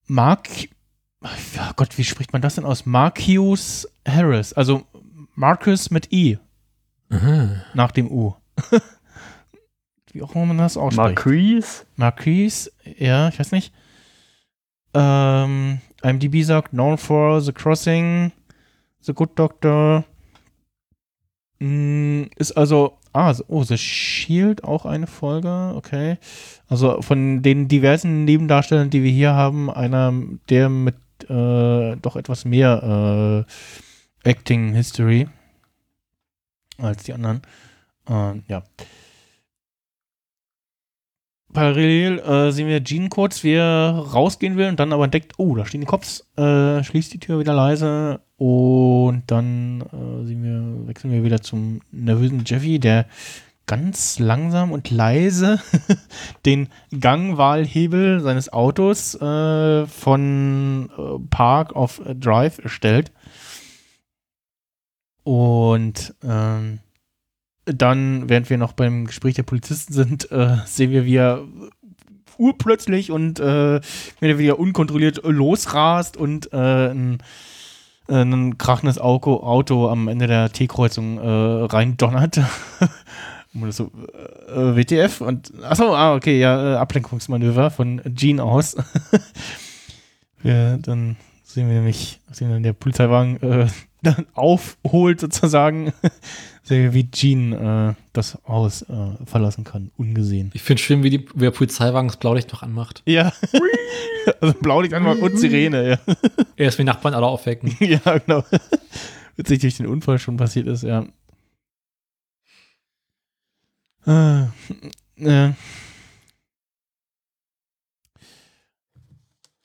[0.08, 0.48] Mark,
[1.22, 2.86] oh Gott, wie spricht man das denn aus?
[2.86, 4.84] Marcus Harris, also
[5.36, 6.40] Marcus mit I.
[7.10, 7.64] Aha.
[7.74, 8.34] Nach dem U.
[10.14, 11.16] wie auch immer man das ausspricht.
[11.16, 11.86] Marquise?
[11.96, 13.74] Marquise, ja, ich weiß nicht.
[14.94, 18.32] Ähm, IMDb sagt, known for The Crossing,
[19.02, 20.06] The Good Doctor.
[21.60, 26.18] Mm, ist also, ah, oh, The Shield auch eine Folge, okay.
[26.68, 30.14] Also von den diversen Nebendarstellern, die wir hier haben, einer,
[30.50, 30.96] der mit
[31.28, 33.46] äh, doch etwas mehr
[34.24, 35.28] äh, Acting History
[36.78, 37.42] als die anderen.
[38.08, 38.64] Äh, ja.
[41.54, 45.56] Parallel äh, sehen wir Gene kurz, wie er rausgehen will und dann aber entdeckt, oh,
[45.56, 50.88] da stehen die Cops, äh, schließt die Tür wieder leise und dann äh, sehen wir,
[50.88, 53.06] wechseln wir wieder zum nervösen Jeffy, der
[53.66, 55.60] ganz langsam und leise
[56.46, 56.68] den
[57.00, 63.12] Gangwahlhebel seines Autos äh, von äh, Park auf Drive stellt.
[65.24, 66.80] Und ähm,
[67.66, 71.44] dann, während wir noch beim Gespräch der Polizisten sind, äh, sehen wir, wie er
[72.38, 73.80] urplötzlich und äh,
[74.20, 77.20] wieder, wieder unkontrolliert losrast und äh, ein,
[78.08, 82.42] äh, ein krachendes Auto, am Ende der T-Kreuzung äh, rein donnert.
[83.54, 83.92] und so,
[84.48, 88.76] äh, WTF und achso, ah, okay, ja, äh, Ablenkungsmanöver von Gene aus.
[90.44, 93.68] ja, dann sehen wir nämlich, sehen wir der Polizeiwagen äh,
[94.02, 95.94] dann aufholt sozusagen
[96.70, 100.52] wie Jean äh, das Haus äh, verlassen kann, ungesehen.
[100.54, 103.04] Ich finde schön, wie, die, wie der Polizeiwagen das Blaulicht noch anmacht.
[103.06, 103.34] Ja.
[104.42, 106.16] also Blaulicht anmacht und Sirene, ja.
[106.56, 107.76] Erst wie Nachbarn alle aufwecken.
[107.80, 108.44] ja, genau.
[109.36, 111.06] Witzig durch den Unfall schon passiert ist, ja.
[114.06, 114.44] Äh,
[115.18, 115.54] äh.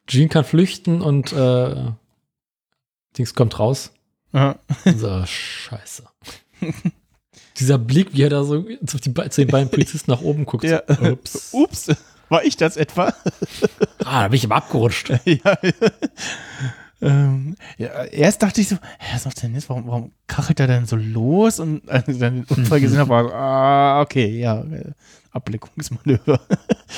[0.06, 1.92] Jean kann flüchten und äh,
[3.16, 3.92] Dings kommt raus.
[4.32, 4.58] Ja.
[4.84, 6.04] So, scheiße.
[7.58, 10.64] Dieser Blick, wie er da so zu, die, zu den beiden Polizisten nach oben guckt.
[10.64, 10.82] Ja.
[10.86, 11.48] So, ups.
[11.52, 11.96] ups.
[12.28, 13.14] War ich das etwa?
[14.04, 15.10] ah, da bin ich immer abgerutscht.
[15.24, 15.58] ja.
[17.00, 19.68] Ähm, ja, erst dachte ich so, hä, was macht denn jetzt?
[19.68, 21.60] Warum, warum kachelt er denn so los?
[21.60, 24.92] Und als ich dann den Unfall gesehen habe, war ah, okay, ja, äh,
[25.30, 26.40] Ableckungsmanöver.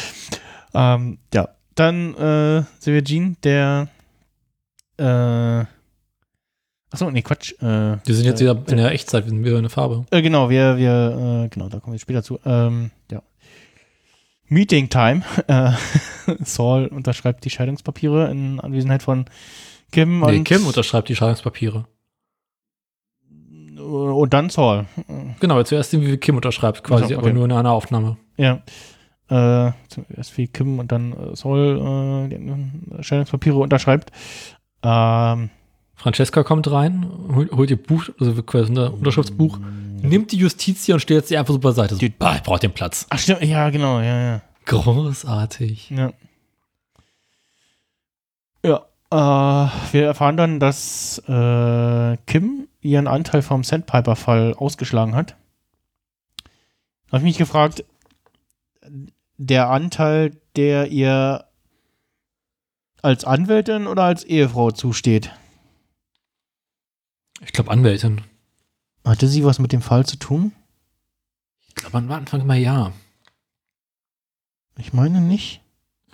[0.75, 3.89] ähm, ja, dann äh, sehen wir Jean, der
[4.97, 5.65] äh,
[6.93, 7.53] Achso, nee, Quatsch.
[7.61, 10.05] Äh, wir sind jetzt äh, wieder in der Echtzeit, wir sind wieder in der Farbe.
[10.11, 12.41] Äh, genau, wir, wir, äh, genau, da kommen wir später zu.
[12.45, 13.23] Ähm, ja.
[14.49, 15.23] Meeting Time.
[15.47, 15.73] Äh,
[16.45, 19.25] Saul unterschreibt die Scheidungspapiere in Anwesenheit von
[19.91, 20.21] Kim.
[20.21, 21.87] Nee, Kim unterschreibt die Scheidungspapiere.
[23.77, 24.87] Und dann Saul.
[25.41, 27.15] Genau, zuerst wie Kim unterschreibt, quasi, okay.
[27.17, 28.19] aber nur in einer Aufnahme.
[28.37, 28.63] Ja.
[29.29, 34.13] Äh, zuerst wie Kim und dann Saul die Scheidungspapiere unterschreibt.
[34.85, 35.51] Ähm,
[36.01, 39.59] Francesca kommt rein, holt, holt ihr Buch, also quasi ein Unterschriftsbuch,
[40.01, 41.95] nimmt die Justitia und stellt sie einfach so beiseite.
[41.95, 43.07] So, bah, ich brauche den Platz.
[43.11, 44.43] Ach stimmt, ja, genau, ja, ja.
[44.65, 45.91] Großartig.
[45.91, 46.15] Ja.
[48.65, 55.37] Ja, äh, wir erfahren dann, dass äh, Kim ihren Anteil vom Sandpiper-Fall ausgeschlagen hat.
[57.09, 57.85] Da habe ich mich gefragt,
[59.37, 61.45] der Anteil, der ihr
[63.03, 65.31] als Anwältin oder als Ehefrau zusteht?
[67.41, 68.23] Ich glaube Anwältin.
[69.05, 70.53] Hatte sie was mit dem Fall zu tun?
[71.67, 72.93] Ich glaube am Anfang mal ja.
[74.77, 75.63] Ich meine nicht.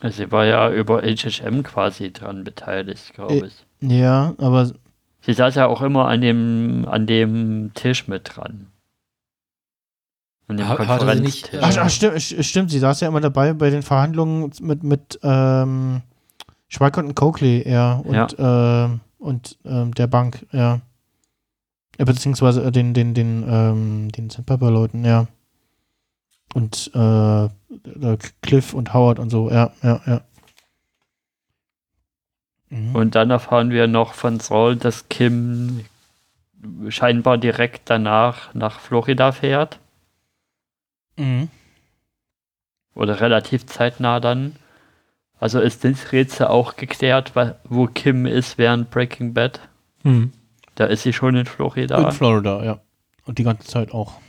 [0.02, 3.66] Sie war ja über HHM quasi dran beteiligt, glaube äh, ich.
[3.80, 4.70] Ja, aber.
[5.22, 8.68] Sie saß ja auch immer an dem, an dem Tisch mit dran.
[10.48, 13.70] An dem ha, nicht, äh, ach, ach, stimmt, stimmt, sie saß ja immer dabei bei
[13.70, 16.02] den Verhandlungen mit, mit ähm,
[16.68, 18.84] Schweigert und Coakley, ja, und, ja.
[18.84, 20.80] Äh, und ähm, der Bank, ja.
[21.98, 25.26] Ja, beziehungsweise äh, den, den, den, ähm, den Sandpaper-Leuten, ja.
[26.54, 27.48] Und äh,
[28.42, 30.20] Cliff und Howard und so, ja, ja, ja.
[32.70, 32.94] Mhm.
[32.94, 35.84] Und dann erfahren wir noch von Saul, dass Kim
[36.88, 39.78] scheinbar direkt danach nach Florida fährt.
[41.16, 41.48] Mhm.
[42.94, 44.56] Oder relativ zeitnah dann.
[45.38, 47.32] Also ist das Rätsel auch geklärt,
[47.64, 49.60] wo Kim ist während Breaking Bad?
[50.02, 50.32] Mhm.
[50.76, 51.98] Da ist sie schon in Florida.
[51.98, 52.80] In Florida, ja.
[53.24, 54.20] Und die ganze Zeit auch.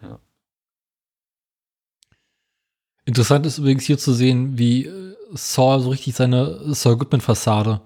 [0.00, 0.18] Ja.
[3.04, 7.80] Interessant ist übrigens hier zu sehen, wie äh, Saul so richtig seine Saul Goodman-Fassade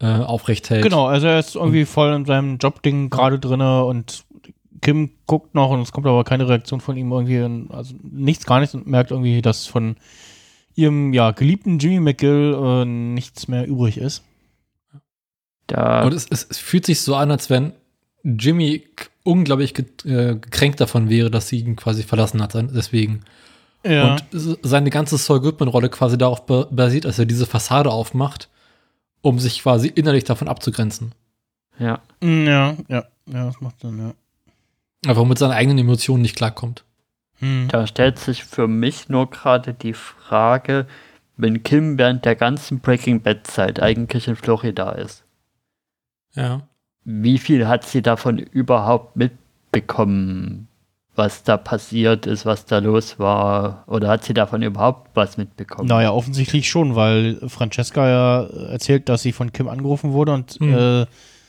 [0.00, 0.82] äh, aufrecht hält.
[0.82, 4.24] Genau, also er ist irgendwie voll in seinem Jobding gerade drin und
[4.80, 7.40] Kim guckt noch und es kommt aber keine Reaktion von ihm irgendwie,
[7.72, 9.96] also nichts, gar nichts und merkt irgendwie, dass von
[10.74, 14.24] ihrem ja, geliebten Jimmy McGill äh, nichts mehr übrig ist.
[15.66, 17.72] Da und es, es, fühlt sich so an, als wenn
[18.22, 18.84] Jimmy
[19.22, 19.74] unglaublich
[20.04, 23.24] äh, gekränkt davon wäre, dass sie ihn quasi verlassen hat, deswegen.
[23.84, 24.12] Ja.
[24.12, 28.48] Und seine ganze Saul Goodman-Rolle quasi darauf basiert, dass er diese Fassade aufmacht,
[29.20, 31.14] um sich quasi innerlich davon abzugrenzen.
[31.78, 32.00] Ja.
[32.20, 34.14] Mm, ja, ja, ja, das macht Sinn, ja.
[35.08, 36.84] Einfach mit seinen eigenen Emotionen nicht klarkommt.
[37.40, 37.68] Hm.
[37.68, 40.86] Da stellt sich für mich nur gerade die Frage,
[41.36, 45.23] wenn Kim während der ganzen Breaking Bad Zeit eigentlich in Florida ist.
[46.34, 46.68] Ja.
[47.04, 50.68] Wie viel hat sie davon überhaupt mitbekommen,
[51.14, 53.84] was da passiert ist, was da los war?
[53.86, 55.88] Oder hat sie davon überhaupt was mitbekommen?
[55.88, 60.74] Naja, offensichtlich schon, weil Francesca ja erzählt, dass sie von Kim angerufen wurde und mhm.
[60.74, 61.06] äh,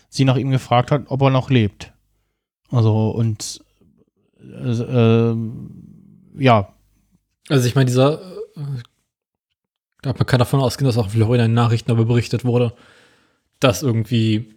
[0.10, 1.94] sie nach ihm gefragt hat, ob er noch lebt.
[2.70, 3.62] Also, und
[4.40, 5.36] äh, äh,
[6.38, 6.70] ja.
[7.50, 8.22] Also, ich meine, dieser,
[8.56, 12.74] äh, man kann davon ausgehen, dass auch in in Nachrichten darüber berichtet wurde,
[13.60, 14.55] dass irgendwie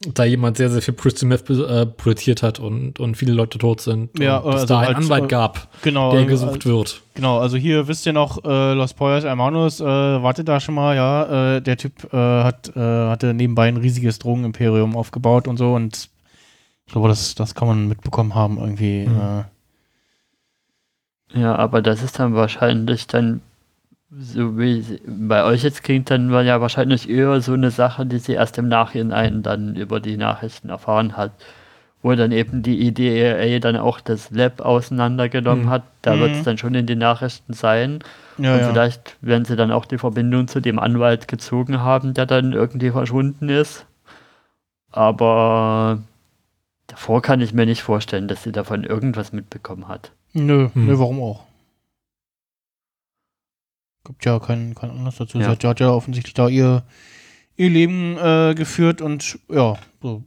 [0.00, 3.80] da jemand sehr, sehr viel Crystal Meth äh, produziert hat und, und viele Leute tot
[3.80, 4.16] sind.
[4.18, 7.02] Ja, und also da einen als, Anwalt äh, gab, genau, der gesucht äh, wird.
[7.14, 10.94] Genau, also hier wisst ihr noch, äh, Los Poyos Hermanos, äh, wartet da schon mal,
[10.94, 16.10] ja, äh, der Typ äh, hat, hatte nebenbei ein riesiges Drogenimperium aufgebaut und so und
[16.86, 19.06] ich glaube, das, das kann man mitbekommen haben irgendwie.
[19.06, 19.44] Mhm.
[21.34, 23.42] Ja, aber das ist dann wahrscheinlich dann
[24.10, 28.18] so wie bei euch jetzt klingt, dann war ja wahrscheinlich eher so eine Sache, die
[28.18, 31.32] sie erst im Nachhinein dann über die Nachrichten erfahren hat.
[32.00, 35.70] Wo dann eben die IDEA dann auch das Lab auseinandergenommen mhm.
[35.70, 35.82] hat.
[36.02, 36.20] Da mhm.
[36.20, 37.98] wird es dann schon in den Nachrichten sein.
[38.38, 38.68] Ja, und ja.
[38.68, 42.92] vielleicht werden sie dann auch die Verbindung zu dem Anwalt gezogen haben, der dann irgendwie
[42.92, 43.84] verschwunden ist.
[44.92, 45.98] Aber
[46.86, 50.12] davor kann ich mir nicht vorstellen, dass sie davon irgendwas mitbekommen hat.
[50.32, 50.86] Nö, hm.
[50.86, 51.47] nö, warum auch?
[54.08, 55.38] Gibt ja keinen kein Anlass dazu.
[55.38, 55.54] Ja.
[55.54, 56.82] Sie hat ja offensichtlich da ihr,
[57.56, 60.24] ihr Leben äh, geführt und ja, so.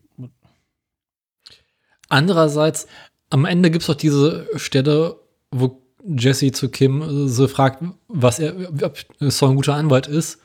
[2.08, 2.88] Andererseits,
[3.30, 5.18] am Ende gibt es doch diese Stelle,
[5.50, 8.54] wo Jesse zu Kim so fragt, was er,
[8.84, 10.40] ob Saul ein guter Anwalt ist.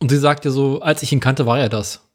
[0.00, 2.06] Und sie sagt ja so, als ich ihn kannte, war er das.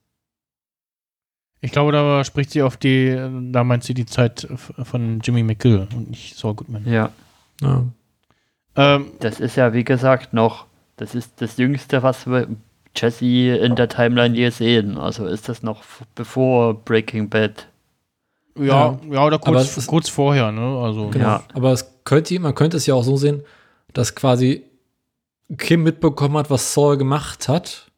[1.61, 3.15] Ich glaube, da spricht sie auf die,
[3.51, 4.47] da meint sie die Zeit
[4.83, 6.85] von Jimmy McGill und nicht Saul Goodman.
[6.85, 7.11] Ja.
[7.61, 7.85] ja.
[8.75, 10.65] Ähm, das ist ja, wie gesagt, noch,
[10.97, 12.47] das ist das Jüngste, was wir
[12.95, 14.97] Jesse in der Timeline je sehen.
[14.97, 15.83] Also ist das noch
[16.15, 17.67] bevor Breaking Bad.
[18.57, 20.79] Ja, ja, oder kurz, ist, kurz vorher, ne?
[20.79, 21.25] Also, genau.
[21.25, 21.43] Ja.
[21.53, 23.43] Aber es könnte, man könnte es ja auch so sehen,
[23.91, 24.63] dass quasi
[25.57, 27.91] Kim mitbekommen hat, was Saul gemacht hat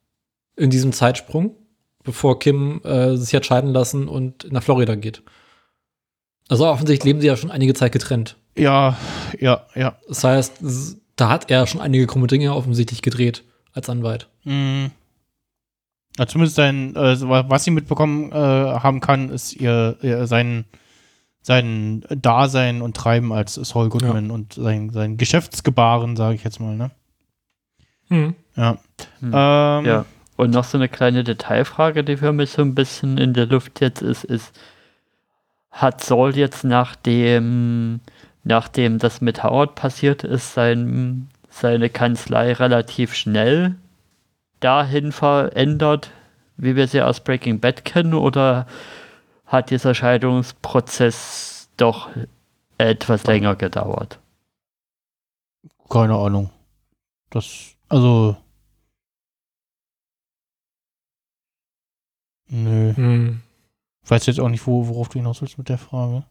[0.56, 1.56] in diesem Zeitsprung,
[2.04, 5.22] bevor Kim äh, sich hat scheiden lassen und nach Florida geht.
[6.50, 8.36] Also offensichtlich leben sie ja schon einige Zeit getrennt.
[8.58, 8.98] Ja,
[9.40, 9.96] ja, ja.
[10.08, 10.64] Das heißt,
[11.16, 13.44] da hat er schon einige krumme Dinge offensichtlich gedreht
[13.74, 14.28] als Anwalt.
[14.44, 14.92] Mhm.
[16.18, 20.66] Ja, zumindest sein, äh, was sie mitbekommen äh, haben kann, ist ihr, ihr, sein,
[21.42, 24.34] sein Dasein und Treiben als Saul Goodman ja.
[24.34, 26.92] und sein, sein Geschäftsgebaren, sage ich jetzt mal, ne?
[28.10, 28.36] Mhm.
[28.56, 28.80] Ja.
[29.20, 29.32] Mhm.
[29.34, 30.06] Ähm, ja.
[30.38, 33.82] Und noch so eine kleine Detailfrage, die für mich so ein bisschen in der Luft
[33.82, 34.58] jetzt ist, ist,
[35.72, 38.00] hat Saul jetzt nach dem
[38.48, 43.76] nachdem das mit Howard passiert ist, sein, seine Kanzlei relativ schnell
[44.60, 46.12] dahin verändert,
[46.56, 48.66] wie wir sie aus Breaking Bad kennen, oder
[49.46, 52.10] hat dieser Scheidungsprozess doch
[52.78, 54.20] etwas länger gedauert?
[55.90, 56.50] Keine Ahnung.
[57.30, 58.38] Das, also.
[62.50, 62.94] Nö.
[62.96, 63.42] Hm.
[64.04, 66.24] Ich weiß jetzt auch nicht, wo, worauf du hinaus willst mit der Frage.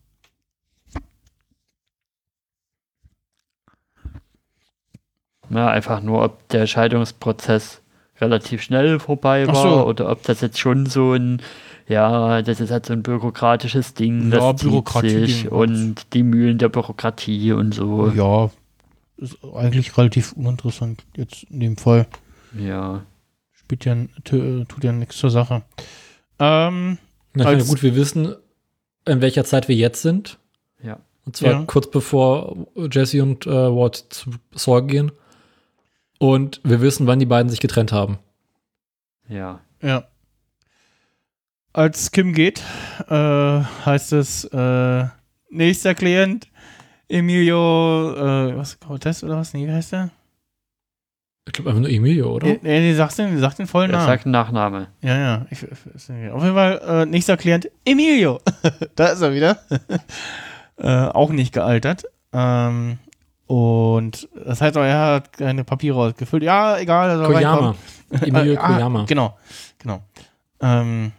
[5.51, 7.81] Ja, einfach nur, ob der Scheidungsprozess
[8.21, 9.87] relativ schnell vorbei war so.
[9.87, 11.43] oder ob das jetzt schon so ein,
[11.87, 16.59] ja, das ist halt so ein bürokratisches Ding, ja, das Bürokratie sich und die Mühlen
[16.59, 18.11] der Bürokratie und so.
[18.11, 18.51] Ja,
[19.19, 22.07] ist eigentlich relativ uninteressant jetzt in dem Fall.
[22.59, 23.05] Ja.
[23.53, 25.63] Spielt ja, tut ja nichts zur Sache.
[26.39, 26.99] Ähm,
[27.35, 28.35] Na, ja, gut, wir wissen,
[29.07, 30.39] in welcher Zeit wir jetzt sind.
[30.83, 30.99] Ja.
[31.25, 31.65] Und zwar ja.
[31.67, 35.13] kurz bevor Jesse und äh, Ward zu Saul gehen.
[36.19, 38.19] Und wir wissen, wann die beiden sich getrennt haben.
[39.29, 39.61] Ja.
[39.83, 40.05] Ja.
[41.73, 42.63] Als Kim geht,
[43.09, 45.05] äh, heißt es, äh,
[45.51, 46.49] nächster Klient,
[47.09, 49.53] Emilio, äh, was, Cortez oder was?
[49.53, 50.11] Nee, wie heißt der?
[51.47, 52.47] Ich glaube einfach nur Emilio, oder?
[52.47, 54.03] Nee, nee, sagt den, sagt den vollen Namen.
[54.03, 54.89] Er sagt einen Nachname.
[55.03, 55.47] Ja, ja.
[55.51, 56.09] Ich, auf
[56.43, 58.41] jeden Fall, äh, nächster Klient, Emilio.
[58.97, 59.59] da ist er wieder.
[60.79, 62.05] äh, auch nicht gealtert.
[62.33, 62.99] Ähm,
[63.47, 66.43] und das heißt, er hat keine Papiere ausgefüllt.
[66.43, 67.11] Ja, egal.
[67.11, 67.75] Also Koyama.
[68.11, 69.05] Emilio ah, Koyama.
[69.05, 69.37] Genau,
[69.79, 70.03] genau.
[70.61, 71.13] Ähm,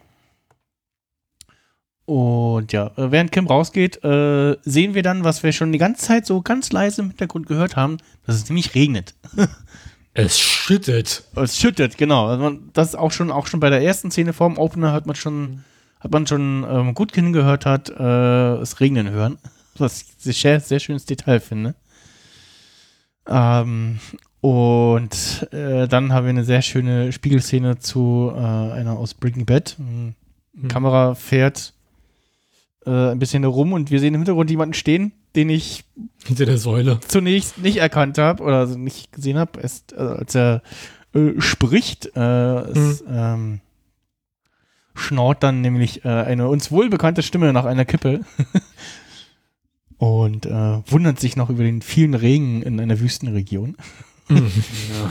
[2.08, 6.06] und ja, äh, während Kim rausgeht, äh, sehen wir dann, was wir schon die ganze
[6.06, 9.14] Zeit so ganz leise im Hintergrund gehört haben, dass es nämlich regnet.
[10.14, 11.24] es schüttet.
[11.34, 12.28] Es schüttet, genau.
[12.28, 15.16] Also das ist auch schon, auch schon bei der ersten Szene vorm Opener hat man
[15.16, 15.64] schon,
[16.00, 19.36] hat man schon ähm, gut hingehört hat, äh, es regnen hören.
[19.76, 21.74] Was ich sehr, sehr schönes Detail finde.
[23.28, 23.98] Ähm,
[24.40, 29.76] und äh, dann haben wir eine sehr schöne Spiegelszene zu äh, einer aus Breaking Bad.
[29.78, 30.14] Mhm.
[30.68, 31.74] Kamera fährt
[32.86, 35.84] äh, ein bisschen herum und wir sehen im Hintergrund jemanden stehen, den ich
[36.24, 40.62] hinter der Säule zunächst nicht erkannt habe oder also nicht gesehen habe, äh, als er
[41.14, 42.16] äh, spricht.
[42.16, 43.08] Äh, es, mhm.
[43.10, 43.60] ähm,
[44.94, 48.22] schnaut dann nämlich eine uns wohlbekannte Stimme nach einer Kippe
[49.98, 53.76] und äh, wundert sich noch über den vielen Regen in einer Wüstenregion.
[54.28, 54.36] Mhm.
[55.02, 55.10] ja.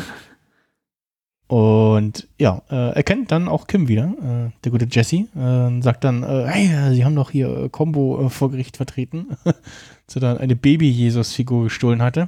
[1.48, 6.24] Und ja, äh, erkennt dann auch Kim wieder, äh, der gute Jesse, äh, sagt dann,
[6.24, 10.38] äh, hey, sie haben doch hier äh, Combo äh, vor Gericht vertreten, als er dann
[10.38, 12.28] eine Baby-Jesus-Figur gestohlen hatte.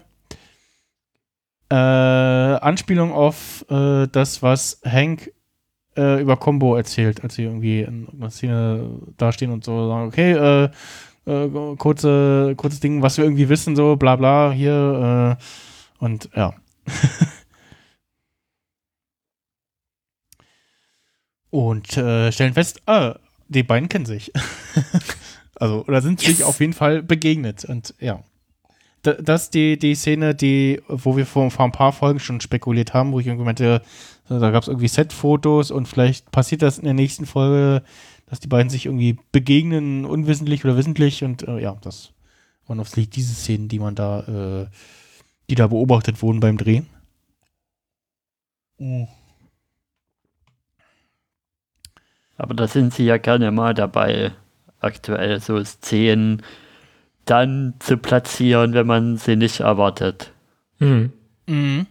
[1.69, 5.34] Äh, Anspielung auf äh, das, was Hank
[5.98, 10.31] äh, über Combo erzählt, als sie irgendwie in einer Szene dastehen und so sagen, okay,
[10.31, 10.69] äh,
[11.30, 15.43] äh, kurze, kurzes Ding, was wir irgendwie wissen, so bla bla hier äh,
[16.03, 16.53] und ja.
[21.49, 23.15] und äh, stellen fest, ah,
[23.47, 24.31] die beiden kennen sich.
[25.56, 26.38] also, oder sind yes.
[26.38, 27.65] sich auf jeden Fall begegnet.
[27.65, 28.23] Und ja.
[29.01, 32.93] Das ist die, die Szene, die, wo wir vor, vor ein paar Folgen schon spekuliert
[32.93, 33.81] haben, wo ich irgendwie meinte,
[34.27, 37.81] da gab es irgendwie Set-Fotos und vielleicht passiert das in der nächsten Folge,
[38.30, 41.23] dass die beiden sich irgendwie begegnen, unwissentlich oder wissentlich.
[41.23, 42.14] Und äh, ja, das
[42.68, 44.19] waren offensichtlich diese Szenen, die man da,
[44.64, 44.68] äh,
[45.49, 46.88] die da beobachtet wurden beim Drehen.
[48.77, 49.07] Oh.
[52.38, 54.31] Aber da sind sie ja gerne mal dabei,
[54.80, 56.43] aktuell so Szenen
[57.26, 60.31] dann zu platzieren, wenn man sie nicht erwartet.
[60.80, 61.11] Mhm.
[61.47, 61.88] Mhm.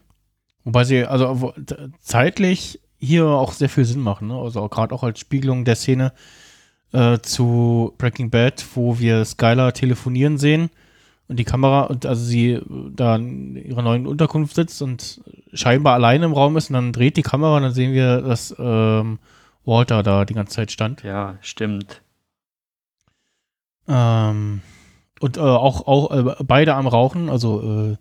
[0.64, 1.52] Wobei sie also
[2.00, 4.34] zeitlich hier auch sehr viel Sinn machen, ne?
[4.34, 6.12] also gerade auch als Spiegelung der Szene
[6.92, 10.70] äh, zu Breaking Bad, wo wir Skylar telefonieren sehen
[11.28, 12.60] und die Kamera und also sie
[12.94, 15.20] da in ihrer neuen Unterkunft sitzt und
[15.52, 18.54] scheinbar alleine im Raum ist und dann dreht die Kamera und dann sehen wir, dass
[18.58, 19.18] ähm,
[19.64, 21.02] Walter da die ganze Zeit stand.
[21.02, 22.02] Ja, stimmt.
[23.86, 24.62] Ähm,
[25.20, 27.96] und äh, auch, auch äh, beide am Rauchen, also äh,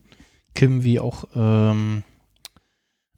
[0.54, 2.04] Kim wie auch ähm,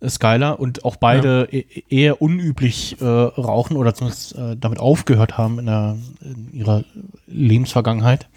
[0.08, 1.60] Skylar und auch beide ja.
[1.60, 6.84] E eher unüblich äh, rauchen oder zumindest äh, damit aufgehört haben in, der, in ihrer
[7.28, 8.30] Lebensvergangenheit.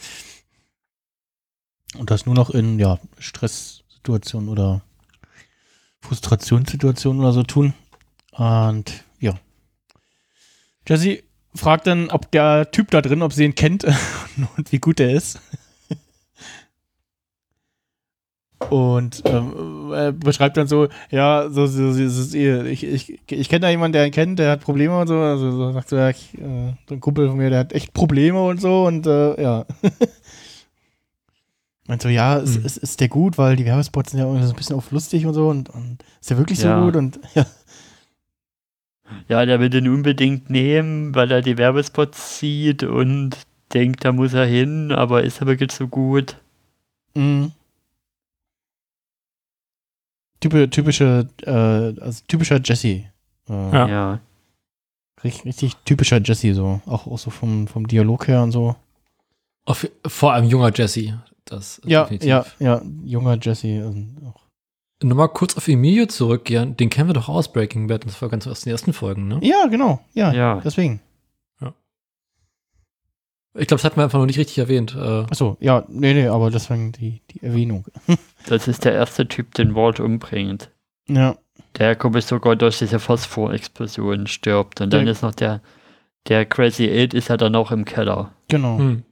[1.96, 4.82] Und das nur noch in ja, Stresssituationen oder
[6.00, 7.74] Frustrationssituationen oder so tun.
[8.32, 9.34] Und ja,
[10.88, 11.22] Jesse
[11.54, 13.84] fragt dann, ob der Typ da drin, ob sie ihn kennt
[14.56, 15.40] und wie gut er ist.
[18.70, 23.60] Und ähm, er beschreibt dann so, ja, so, so, so, so ich, ich, ich kenne
[23.60, 25.18] da jemanden, der ihn kennt, der hat Probleme und so.
[25.18, 27.92] Also so sagt so, ja, ich, äh, so ein Kumpel von mir, der hat echt
[27.92, 29.66] Probleme und so und äh, ja.
[31.86, 32.44] Meint so, ja, mhm.
[32.44, 34.90] ist, ist, ist der gut, weil die Werbespots sind ja irgendwie so ein bisschen auf
[34.92, 36.82] lustig und so und, und ist der wirklich so ja.
[36.82, 37.44] gut und ja.
[39.28, 43.36] Ja, der will den unbedingt nehmen, weil er die Werbespots sieht und
[43.74, 46.36] denkt, da muss er hin, aber ist er wirklich so gut?
[47.14, 47.52] Mhm.
[50.42, 53.04] Typ, typische, äh, also typischer Jesse.
[53.48, 53.88] Äh, ja.
[53.88, 54.20] ja.
[55.22, 56.80] Richtig, richtig typischer Jesse, so.
[56.86, 58.74] Auch, auch so vom, vom Dialog her und so.
[59.64, 61.22] Auf, vor allem junger Jesse.
[61.44, 62.28] Das ja, definitiv.
[62.28, 63.94] ja, ja, junger Jesse.
[64.26, 64.40] Auch.
[65.04, 66.76] Nochmal kurz auf Emilio zurückgehen.
[66.76, 68.04] Den kennen wir doch aus Breaking Bad.
[68.04, 69.38] Das war ganz aus den ersten Folgen, ne?
[69.42, 70.00] Ja, genau.
[70.12, 70.60] Ja, ja.
[70.64, 71.00] deswegen.
[73.54, 74.94] Ich glaube, das hatten wir einfach noch nicht richtig erwähnt.
[74.96, 75.24] Äh.
[75.30, 77.84] Achso, ja, nee, nee, aber deswegen die, die Erwähnung.
[78.46, 80.70] das ist der erste Typ, den Walt umbringt.
[81.06, 81.36] Ja.
[81.78, 84.80] Der, glaube ich, sogar durch diese Phosphorexplosion stirbt.
[84.80, 85.12] Und dann ja.
[85.12, 85.60] ist noch der,
[86.28, 88.32] der Crazy Eight ist ja dann auch im Keller.
[88.48, 88.78] Genau.
[88.78, 89.02] Hm.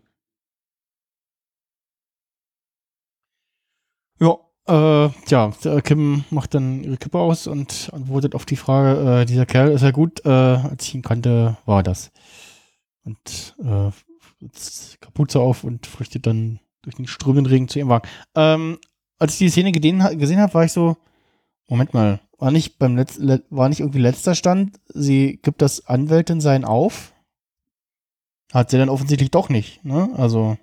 [4.21, 4.39] Ja,
[4.69, 5.51] äh, ja,
[5.83, 9.83] Kim macht dann ihre Kippe aus und antwortet auf die Frage, äh, dieser Kerl ist
[9.83, 12.11] ja gut, äh, als ich ihn kannte, war das.
[13.05, 13.91] Und äh,
[15.01, 18.09] Kapuze auf und flüchtet dann durch den strömenden Regen zu ihrem Wagen.
[18.35, 18.79] Ähm,
[19.19, 20.97] als ich die Szene gesehen, gesehen habe, war ich so,
[21.69, 26.41] Moment mal, war nicht beim Letz, war nicht irgendwie letzter Stand, sie gibt das Anwältin
[26.41, 27.12] sein auf?
[28.53, 30.11] Hat sie dann offensichtlich doch nicht, ne?
[30.17, 30.59] Also.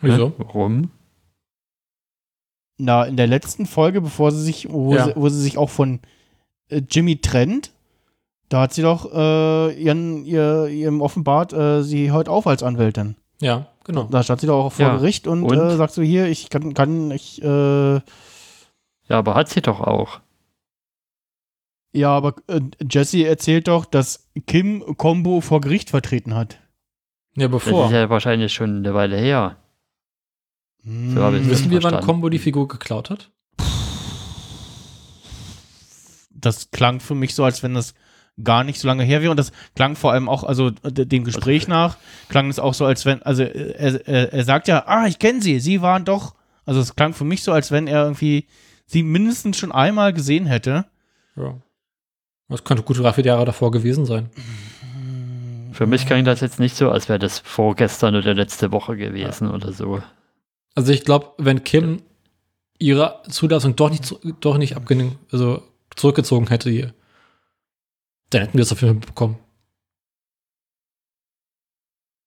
[0.00, 0.34] Wieso?
[0.38, 0.90] Warum?
[2.78, 5.06] Na, in der letzten Folge, bevor sie sich, wo, ja.
[5.06, 6.00] sie, wo sie sich auch von
[6.68, 7.72] äh, Jimmy trennt,
[8.48, 13.16] da hat sie doch äh, ihren, ihr, ihrem offenbart, äh, sie hört auf als Anwältin.
[13.40, 14.04] Ja, genau.
[14.04, 14.96] Da stand sie doch auch vor ja.
[14.96, 15.58] Gericht und, und?
[15.58, 18.02] Äh, sagt so, hier, ich kann, kann ich, äh, Ja,
[19.08, 20.20] aber hat sie doch auch.
[21.92, 26.58] Ja, aber äh, Jesse erzählt doch, dass Kim Combo vor Gericht vertreten hat.
[27.36, 27.82] Ja, bevor.
[27.82, 29.56] Das ist ja wahrscheinlich schon eine Weile her.
[30.82, 31.14] Hm.
[31.14, 33.30] So Wissen wir, wann Combo die Figur geklaut hat?
[36.30, 37.94] Das klang für mich so, als wenn das
[38.42, 39.30] gar nicht so lange her wäre.
[39.30, 41.96] Und das klang vor allem auch, also dem Gespräch also, nach,
[42.28, 45.42] klang es auch so, als wenn, also er, er, er sagt ja, ah, ich kenne
[45.42, 46.34] sie, sie waren doch.
[46.64, 48.46] Also es klang für mich so, als wenn er irgendwie
[48.86, 50.86] sie mindestens schon einmal gesehen hätte.
[51.36, 51.54] Ja.
[52.48, 54.30] Das könnte gute drei, vier Jahre davor gewesen sein.
[55.72, 59.48] Für mich klang das jetzt nicht so, als wäre das vorgestern oder letzte Woche gewesen
[59.48, 59.54] ja.
[59.54, 60.00] oder so.
[60.74, 62.02] Also ich glaube, wenn Kim
[62.78, 65.62] ihre Zulassung doch nicht, doch nicht abgenommen, also
[65.94, 66.94] zurückgezogen hätte hier,
[68.30, 69.38] dann hätten wir es auf jeden Fall bekommen.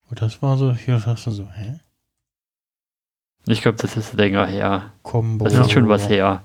[0.09, 1.79] Und das war so, hier hast du so, hä?
[3.47, 4.93] Ich glaube, das ist länger her.
[5.03, 5.45] Combo.
[5.45, 6.43] Das ist schon was her.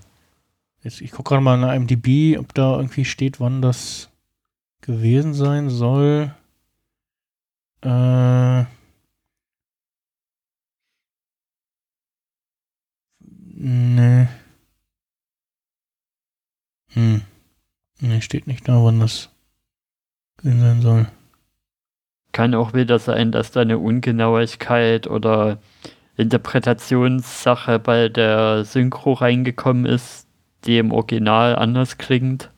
[0.82, 4.10] Jetzt, ich gucke gerade mal in IMDb, ob da irgendwie steht, wann das
[4.82, 6.34] gewesen sein soll.
[7.82, 8.64] Äh.
[13.20, 14.28] Nee.
[16.88, 17.22] Hm.
[18.00, 19.30] Nee, steht nicht da, wann das
[20.44, 21.06] gewesen sein soll.
[22.32, 25.58] Kann auch wieder sein, dass da eine Ungenauigkeit oder
[26.16, 30.26] Interpretationssache bei der Synchro reingekommen ist,
[30.64, 32.50] die im Original anders klingt.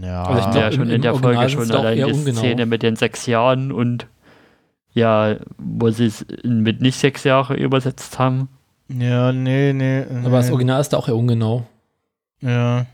[0.00, 2.38] Ja, also ich glaube, ja, schon in, in der Folge schon allein die ungenau.
[2.38, 4.06] Szene mit den sechs Jahren und
[4.92, 8.48] ja, wo sie es mit nicht sechs Jahre übersetzt haben.
[8.88, 10.04] Ja, nee, nee.
[10.24, 11.66] Aber das Original ist da auch eher ungenau.
[12.40, 12.86] Ja.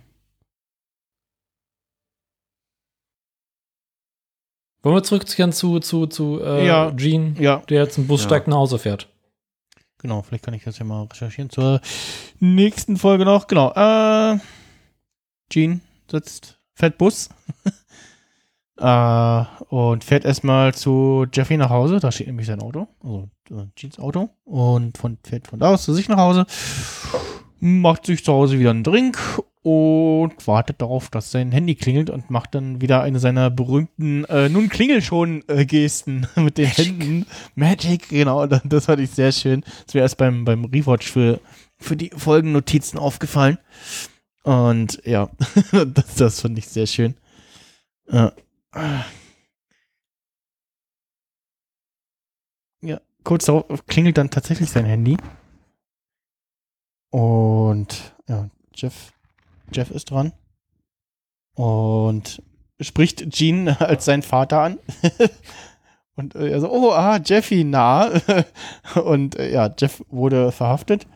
[4.83, 6.91] Wollen wir zurückkehren zu, zu, zu äh, ja.
[6.91, 7.59] Gene, ja.
[7.69, 9.09] der zum Bus steigt nach Hause fährt?
[9.99, 11.81] Genau, vielleicht kann ich das ja mal recherchieren zur
[12.41, 13.47] nächsten Folge noch.
[13.47, 13.73] Genau.
[13.75, 14.39] Äh,
[15.49, 15.81] Gene
[16.11, 17.29] sitzt, fährt Bus
[18.79, 22.01] äh, und fährt erstmal zu Jeffy nach Hause.
[22.01, 24.31] Da steht nämlich sein Auto, also äh, Jeans Auto.
[24.43, 26.45] Und von, fährt von da aus zu sich nach Hause,
[27.61, 29.17] macht sich zu Hause wieder einen Drink
[29.63, 34.49] und wartet darauf, dass sein Handy klingelt und macht dann wieder eine seiner berühmten äh,
[34.49, 36.87] nun klingel schon äh, Gesten mit den Magic.
[36.87, 37.27] Händen.
[37.55, 39.63] Magic, genau, das, fand ich sehr schön.
[39.87, 41.41] Das wäre erst beim, beim Rewatch für,
[41.79, 43.59] für die Folgennotizen aufgefallen.
[44.43, 45.31] Und ja,
[45.87, 47.15] das, das fand ich sehr schön.
[48.09, 48.31] Äh,
[52.81, 55.17] ja, kurz darauf klingelt dann tatsächlich sein Handy.
[57.11, 59.13] Und ja, Jeff
[59.73, 60.33] Jeff ist dran.
[61.55, 62.43] Und
[62.81, 64.79] spricht Gene als seinen Vater an.
[66.17, 68.11] und äh, er so, oh, ah, Jeffy, na.
[69.05, 71.07] und äh, ja, Jeff wurde verhaftet,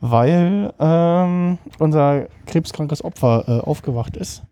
[0.00, 4.42] weil ähm, unser krebskrankes Opfer äh, aufgewacht ist.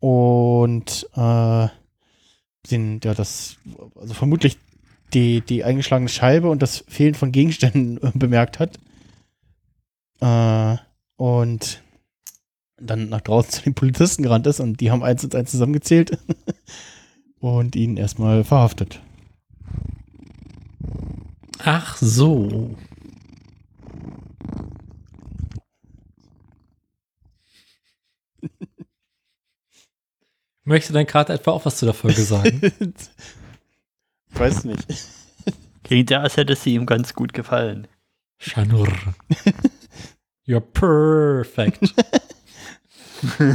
[0.00, 1.68] Und äh,
[2.66, 3.56] sind ja das,
[3.96, 4.58] also vermutlich
[5.12, 8.78] die, die eingeschlagene Scheibe und das Fehlen von Gegenständen bemerkt hat.
[10.20, 10.76] Äh,
[11.16, 11.83] und
[12.84, 16.18] dann nach draußen zu den Polizisten gerannt ist und die haben eins und eins zusammengezählt
[17.40, 19.00] und ihn erstmal verhaftet.
[21.58, 22.76] Ach so.
[30.64, 32.60] Möchte dein Kater etwa auch was zu der Folge sagen?
[32.62, 33.08] ich
[34.38, 34.86] weiß nicht.
[35.82, 37.86] Klingt ja, als hätte sie ihm ganz gut gefallen.
[38.38, 38.88] Schanur.
[40.46, 41.94] You're perfect.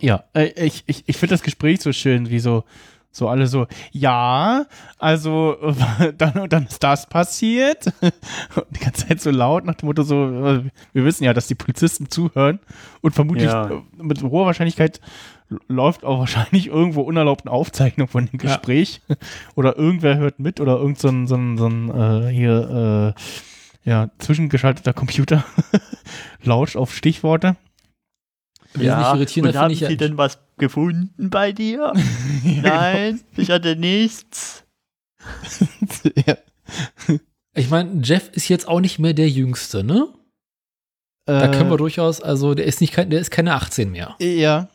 [0.00, 2.64] ja, äh, ich, ich, ich finde das Gespräch so schön, wie so,
[3.10, 4.66] so alle so, ja,
[4.98, 5.56] also
[6.18, 7.86] dann und dann ist das passiert.
[8.00, 10.62] Und die ganze Zeit so laut nach dem Motto so,
[10.92, 12.60] wir wissen ja, dass die Polizisten zuhören
[13.00, 13.82] und vermutlich ja.
[13.96, 15.00] mit hoher Wahrscheinlichkeit
[15.68, 19.00] läuft auch wahrscheinlich irgendwo unerlaubten Aufzeichnung von dem Gespräch.
[19.08, 19.16] Ja.
[19.54, 23.20] Oder irgendwer hört mit oder irgend so ein, so ein, so ein äh, hier äh,
[23.88, 25.44] ja, zwischengeschalteter Computer
[26.42, 27.56] lauscht auf Stichworte.
[28.76, 31.94] Ja, und haben Sie denn was gefunden bei dir?
[32.44, 34.64] Nein, ich hatte nichts.
[36.26, 36.36] ja.
[37.54, 40.08] Ich meine, Jeff ist jetzt auch nicht mehr der Jüngste, ne?
[41.24, 44.16] da können wir durchaus, also der ist nicht der ist keine 18 mehr.
[44.18, 44.68] Ja.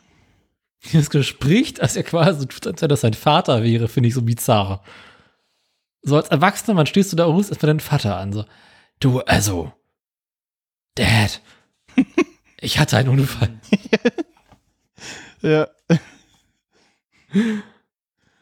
[0.91, 4.21] Das Gespräch, dass er quasi tut, als wenn das sein Vater wäre, finde ich so
[4.21, 4.83] bizarr.
[6.03, 8.33] So als Erwachsener, man stehst du da und rufst erstmal deinen Vater an.
[8.33, 8.45] So,
[8.99, 9.71] du, also,
[10.95, 11.41] Dad,
[12.61, 13.49] ich hatte einen Unfall.
[15.41, 15.67] ja.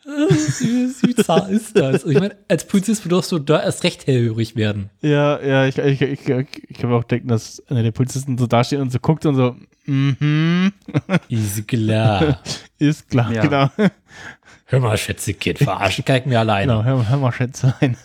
[0.03, 2.05] Wie bizarr ist das?
[2.05, 4.89] Ich meine, als Polizist würdest du da erst recht hellhörig werden.
[5.01, 8.47] Ja, ja, ich, ich, ich, ich kann mir auch denken, dass einer der Polizisten so
[8.47, 9.55] dasteht und so guckt und so,
[9.85, 10.73] mhm.
[11.29, 12.41] Ist klar.
[12.79, 13.41] ist klar, ja.
[13.41, 13.69] genau.
[14.65, 16.71] Hör mal, Schätze-Kind, verarschen kann ich mir alleine.
[16.71, 17.95] Genau, hör, hör mal, Schätzelein.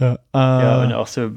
[0.00, 1.30] Ja, äh, ja, und auch so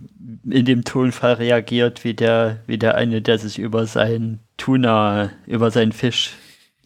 [0.50, 5.70] in dem Tonfall reagiert, wie der, wie der eine, der sich über seinen Tuna, über
[5.70, 6.32] seinen Fisch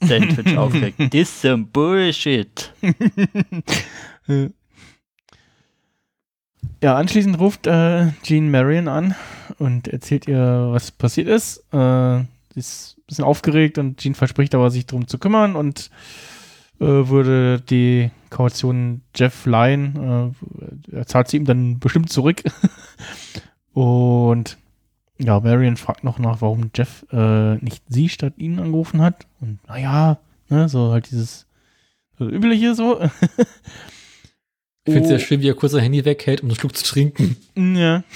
[0.02, 1.12] Sandwich aufregt.
[1.12, 2.74] This some bullshit.
[6.82, 9.14] ja, anschließend ruft äh, Jean Marion an
[9.60, 11.60] und erzählt ihr, was passiert ist.
[11.72, 12.24] Äh,
[12.54, 15.92] sie ist ein bisschen aufgeregt und Jean verspricht aber, sich darum zu kümmern und
[16.80, 20.34] äh, würde die Kaution Jeff leihen.
[20.92, 22.44] Äh, er zahlt sie ihm dann bestimmt zurück.
[23.74, 24.58] und
[25.20, 29.26] ja, Marion fragt noch nach, warum Jeff äh, nicht sie statt ihn angerufen hat.
[29.42, 31.48] Und naja, ne, so halt dieses
[32.18, 33.02] so übliche so.
[33.02, 33.10] ich
[34.86, 37.38] finde es sehr schön, wie er kurz sein Handy weghält, um einen Schluck zu trinken.
[37.56, 38.04] Ja.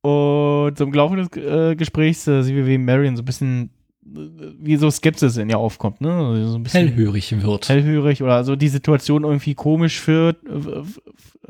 [0.00, 3.70] Und im Laufe des äh, Gesprächs äh, sehen wir, wie Marion so ein bisschen
[4.00, 6.12] wie so Skepsis in ihr aufkommt, ne?
[6.12, 7.68] Also so ein bisschen hellhörig wird.
[7.68, 10.38] Hellhörig oder so die Situation irgendwie komisch führt,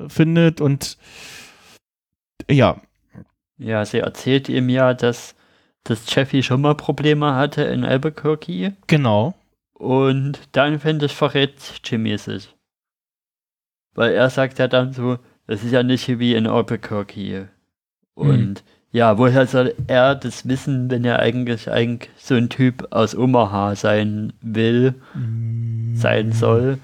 [0.08, 0.98] findet und
[2.50, 2.80] ja.
[3.58, 5.34] Ja, sie erzählt ihm ja, dass,
[5.84, 8.76] dass Jeffy schon mal Probleme hatte in Albuquerque.
[8.86, 9.34] Genau.
[9.72, 11.54] Und dann, finde ich, verrät
[11.84, 12.54] Jimmy sich.
[13.94, 17.48] Weil er sagt ja dann so, das ist ja nicht wie in Albuquerque.
[18.14, 18.54] Und mhm.
[18.90, 23.74] Ja, woher soll er das wissen, wenn er eigentlich, eigentlich so ein Typ aus Omaha
[23.74, 25.94] sein will, mhm.
[25.94, 26.78] sein soll?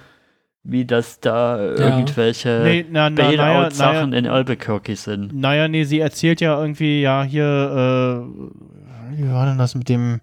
[0.65, 1.73] wie das da ja.
[1.75, 5.35] irgendwelche nee, na, na, Bailout-Sachen naja, in Albuquerque sind.
[5.35, 10.21] Naja, nee, sie erzählt ja irgendwie, ja, hier, äh, wie war denn das mit dem,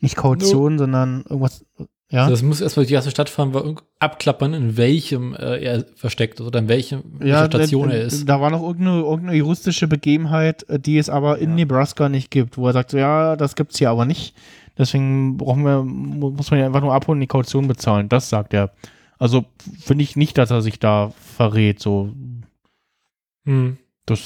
[0.00, 0.78] nicht Kaution, no.
[0.80, 1.64] sondern irgendwas,
[2.10, 2.20] ja.
[2.20, 6.46] Also das muss erstmal die erste Stadt fahren, abklappern, in welchem äh, er versteckt ist
[6.46, 8.28] oder in welchem ja, Station er ist.
[8.28, 11.56] Da war noch irgendeine, irgendeine juristische Begebenheit, äh, die es aber in ja.
[11.56, 14.36] Nebraska nicht gibt, wo er sagt, so, ja, das gibt's hier aber nicht.
[14.78, 18.08] Deswegen brauchen wir, muss man ja einfach nur abholen und die Kaution bezahlen.
[18.08, 18.72] Das sagt er.
[19.18, 19.46] Also
[19.80, 21.80] finde ich nicht, dass er sich da verrät.
[21.80, 22.12] So.
[23.46, 23.78] Hm.
[24.04, 24.20] Das.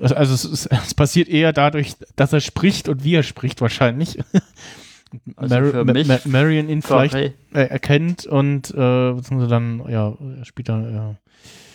[0.00, 4.18] Also es, es, es, passiert eher dadurch, dass er spricht und wie er spricht wahrscheinlich.
[5.36, 10.90] Also Mar Ma Ma Marion ihn vielleicht äh, erkennt und äh, beziehungsweise dann, ja, später,
[10.90, 11.14] ja.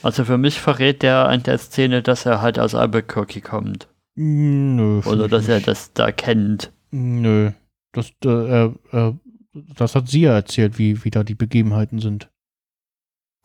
[0.04, 3.88] Also für mich verrät der an der Szene, dass er halt aus Albuquerque kommt.
[4.16, 5.02] Nö.
[5.06, 6.72] Oder dass er das da kennt.
[6.92, 7.52] Nö.
[7.94, 9.14] Das, äh, äh,
[9.54, 12.30] das hat sie ja erzählt, wie, wie da die Begebenheiten sind.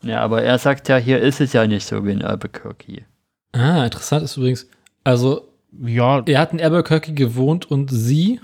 [0.02, 3.04] Ja, aber er sagt ja, hier ist es ja nicht so wie in Albuquerque.
[3.52, 4.68] Ah, interessant ist übrigens,
[5.04, 6.22] also, ja.
[6.26, 8.40] Er hat in Albuquerque gewohnt und sie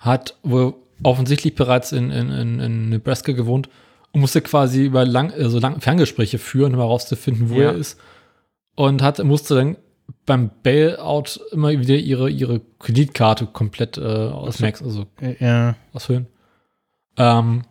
[0.00, 3.68] hat wohl offensichtlich bereits in, in, in, in Nebraska gewohnt
[4.12, 7.70] und musste quasi über lang, also lang Ferngespräche führen, um herauszufinden, wo ja.
[7.70, 8.00] er ist.
[8.74, 9.76] Und hat, musste dann
[10.26, 15.06] beim Bailout immer wieder ihre, ihre Kreditkarte komplett äh, ausmaxen, also
[15.38, 15.76] ja.
[15.92, 16.26] ausfüllen.
[17.16, 17.62] Ähm,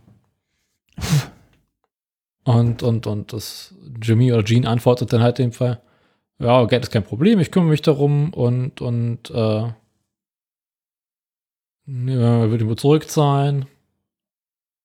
[2.44, 5.82] und, und, und das Jimmy oder Jean antwortet dann halt in dem Fall,
[6.40, 9.72] ja, Geld ist kein Problem, ich kümmere mich darum und, und, äh,
[12.08, 13.66] ja, wird ihm zurückzahlen.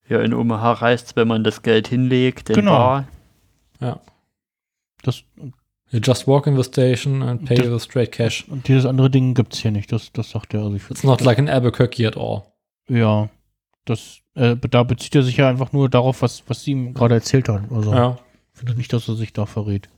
[0.09, 2.73] Ja, in Omaha reicht wenn man das Geld hinlegt, in genau.
[2.73, 3.09] Bar.
[3.81, 4.01] Ja.
[5.03, 5.23] Das,
[5.91, 8.47] you just walk in the station and pay das, with straight cash.
[8.49, 10.63] Und dieses andere Ding gibt es hier nicht, das, das sagt er.
[10.63, 12.43] Also It's not like an Albuquerque at all.
[12.89, 13.29] Ja,
[13.85, 17.15] das, äh, da bezieht er sich ja einfach nur darauf, was, was sie ihm gerade
[17.15, 17.71] erzählt hat.
[17.71, 18.19] Also, ja.
[18.53, 19.89] Ich finde nicht, dass er sich da verrät.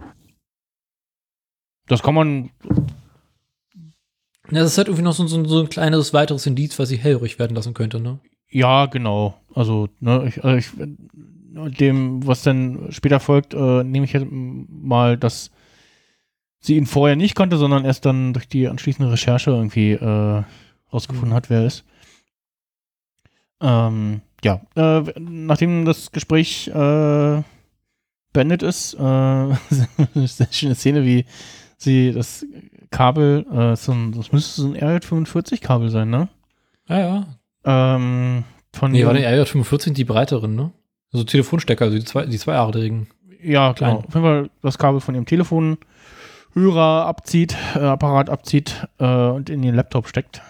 [1.88, 2.50] Das kann man.
[4.50, 6.98] Ja, das ist halt irgendwie noch so, so, so ein kleines weiteres Indiz, was sie
[6.98, 8.20] hellrig werden lassen könnte, ne?
[8.48, 9.40] Ja, genau.
[9.54, 10.70] Also, ne, ich, also ich,
[11.78, 15.50] dem, was dann später folgt, äh, nehme ich halt mal, dass
[16.60, 20.42] sie ihn vorher nicht kannte, sondern erst dann durch die anschließende Recherche irgendwie äh,
[20.92, 21.34] rausgefunden mhm.
[21.34, 21.84] hat, wer er ist.
[23.60, 27.42] Ähm, ja, äh, nachdem das Gespräch äh,
[28.32, 29.50] beendet ist, äh,
[30.14, 31.24] ist eine schöne Szene, wie
[31.78, 32.44] sie das
[32.90, 36.28] Kabel, äh, so ein, das müsste so ein RJ45-Kabel sein, ne?
[36.88, 37.26] Ja, ja.
[37.64, 40.72] Ähm, von nee, war der RJ45 die breiteren, ne?
[41.12, 43.08] Also Telefonstecker, also die zwei, die zweiadrigen.
[43.42, 43.90] Ja, klar.
[43.90, 44.06] Genau.
[44.06, 45.78] Auf jeden Fall das Kabel von ihrem Telefon
[46.52, 50.40] Hörer abzieht, äh, Apparat abzieht äh, und in den Laptop steckt,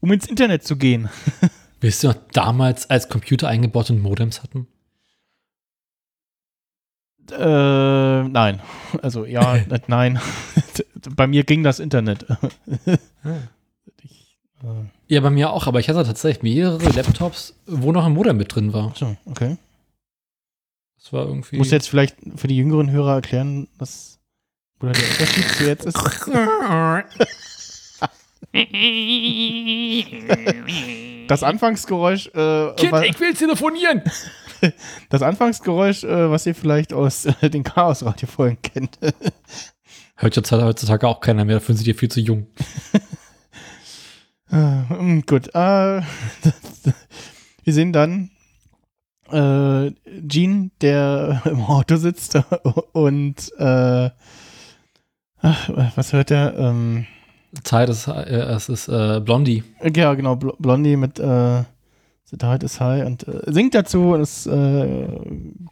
[0.00, 1.10] um ins Internet zu gehen.
[1.80, 4.66] Wisst ihr noch damals, als Computer eingebaute Modems hatten?
[7.30, 8.60] Äh, nein.
[9.02, 10.20] Also ja, nein.
[11.16, 12.26] bei mir ging das Internet.
[14.02, 14.66] ich, äh
[15.08, 18.54] ja, bei mir auch, aber ich hatte tatsächlich mehrere Laptops, wo noch ein Modem mit
[18.54, 18.92] drin war.
[18.96, 19.56] So, okay.
[20.96, 21.56] Das war irgendwie.
[21.56, 24.20] Muss jetzt vielleicht für die jüngeren Hörer erklären, was
[24.80, 25.96] oder der Unterschied zu jetzt ist.
[31.28, 32.28] das Anfangsgeräusch.
[32.28, 34.02] Äh, kind, ich will telefonieren!
[35.08, 38.98] Das Anfangsgeräusch, äh, was ihr vielleicht aus äh, den Chaos-Radio-Folgen kennt.
[40.20, 42.46] Hört jetzt heutzutage auch keiner mehr, dafür sind die viel zu jung.
[44.52, 45.48] äh, gut.
[45.54, 46.02] Äh,
[47.64, 48.30] wir sehen dann
[49.30, 52.38] äh, Gene, der im Auto sitzt
[52.92, 54.10] und äh,
[55.40, 56.54] ach, was hört er?
[56.58, 57.06] Ähm,
[57.64, 59.64] Zeit ist, äh, es ist äh, Blondie.
[59.82, 61.62] Ja, genau, Blondie mit äh,
[62.26, 65.08] The Tide is High und äh, singt dazu und ist äh,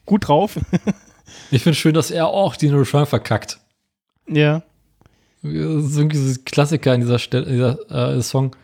[0.06, 0.58] gut drauf.
[1.50, 3.60] ich finde schön, dass er auch den Refrain verkackt.
[4.28, 4.62] Ja.
[5.42, 8.56] Das ist irgendwie so ein Klassiker in dieser, Stelle, dieser äh, Song,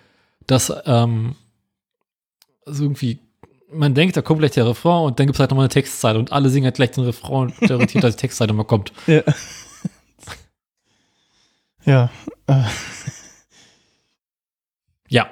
[0.46, 1.36] dass ähm,
[2.66, 3.20] also irgendwie
[3.74, 6.18] man denkt, da kommt gleich der Refrain und dann gibt es halt nochmal eine Textzeile
[6.18, 8.92] und alle singen halt gleich den Refrain und der irritiert, dass die Textzeile mal kommt.
[9.06, 9.22] Ja.
[11.84, 12.10] ja.
[12.46, 12.62] Äh.
[15.08, 15.28] Ja.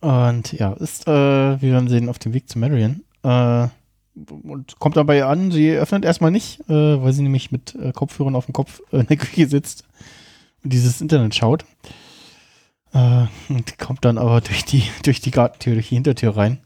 [0.00, 3.04] Und ja, ist, äh, wie wir sehen, auf dem Weg zu Marion.
[3.22, 3.68] Äh,
[4.28, 8.36] und kommt dabei an, sie öffnet erstmal nicht, äh, weil sie nämlich mit äh, Kopfhörern
[8.36, 9.84] auf dem Kopf äh, in der Küche sitzt
[10.62, 11.64] und dieses Internet schaut.
[12.92, 16.58] Äh, und kommt dann aber durch die, durch die Gartentür, durch die Hintertür rein.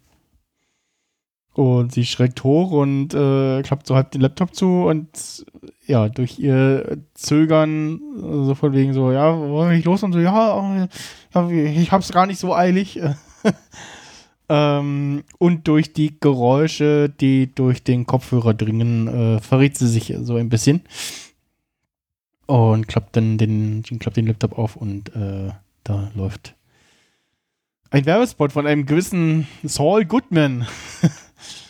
[1.52, 5.46] Und sie schreckt hoch und äh, klappt so halb den Laptop zu und
[5.86, 10.02] ja, durch ihr Zögern, so von wegen so, ja, wollen wir los?
[10.02, 10.88] Und so, ja,
[11.32, 13.00] ja ich hab's gar nicht so eilig.
[14.48, 20.36] ähm, und durch die Geräusche, die durch den Kopfhörer dringen, äh, verrät sie sich so
[20.36, 20.82] ein bisschen.
[22.46, 25.50] Und klappt dann den, klappt den Laptop auf und äh,
[25.82, 26.54] da läuft
[27.94, 30.66] ein Werbespot von einem gewissen Saul Goodman.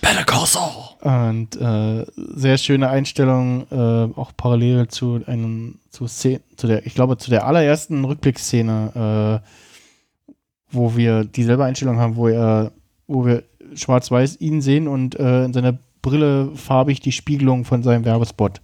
[0.00, 0.94] Better Call Saul.
[1.02, 6.94] Und äh, sehr schöne Einstellung, äh, auch parallel zu einem, zu, Szene, zu der, ich
[6.94, 9.48] glaube, zu der allerersten Rückblickszene, äh,
[10.74, 12.72] wo wir dieselbe Einstellung haben, wo er,
[13.06, 13.44] wo wir
[13.74, 18.60] schwarz-weiß ihn sehen und äh, in seiner Brille farbig die Spiegelung von seinem Werbespot.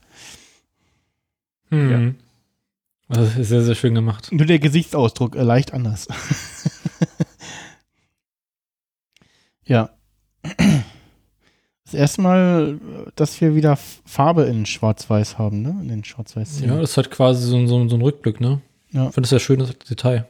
[1.70, 2.16] Hm.
[3.08, 3.16] Ja.
[3.16, 4.30] Das ist sehr, sehr schön gemacht.
[4.30, 6.06] Nur der Gesichtsausdruck äh, leicht anders.
[9.64, 9.90] ja.
[11.84, 12.78] Das erste Mal,
[13.16, 15.76] dass wir wieder Farbe in Schwarz-Weiß haben, ne?
[15.82, 18.60] In den schwarz weiß Ja, das hat quasi so, so, so ein Rückblick, ne?
[18.92, 19.08] Ja.
[19.08, 20.26] Ich finde das sehr schönes Detail.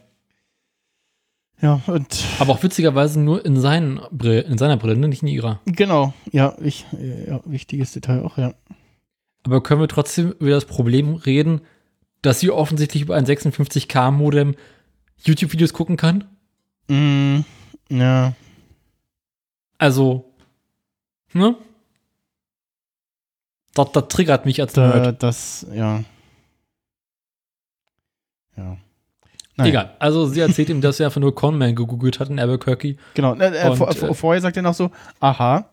[1.61, 2.25] Ja, und.
[2.39, 5.07] Aber auch witzigerweise nur in, seinen Brill, in seiner Brille, ne?
[5.07, 5.59] nicht in ihrer.
[5.65, 6.85] Genau, ja, ich,
[7.27, 8.53] ja, wichtiges Detail auch, ja.
[9.43, 11.61] Aber können wir trotzdem über das Problem reden,
[12.21, 14.55] dass sie offensichtlich über ein 56K-Modem
[15.23, 16.25] YouTube-Videos gucken kann?
[16.87, 17.41] Mm,
[17.89, 18.33] ja.
[19.77, 20.31] Also,
[21.33, 21.55] ne?
[23.73, 25.23] Das, das triggert mich als da, Nerd.
[25.23, 26.03] Das, ja.
[28.57, 28.77] Ja.
[29.61, 29.69] Naja.
[29.69, 29.95] Egal.
[29.99, 32.97] Also sie erzählt ihm, dass er einfach nur Conman gegoogelt hat in Albuquerque.
[33.13, 33.35] Genau.
[33.35, 35.69] Äh, äh, vor, äh, vorher sagt er noch so, aha,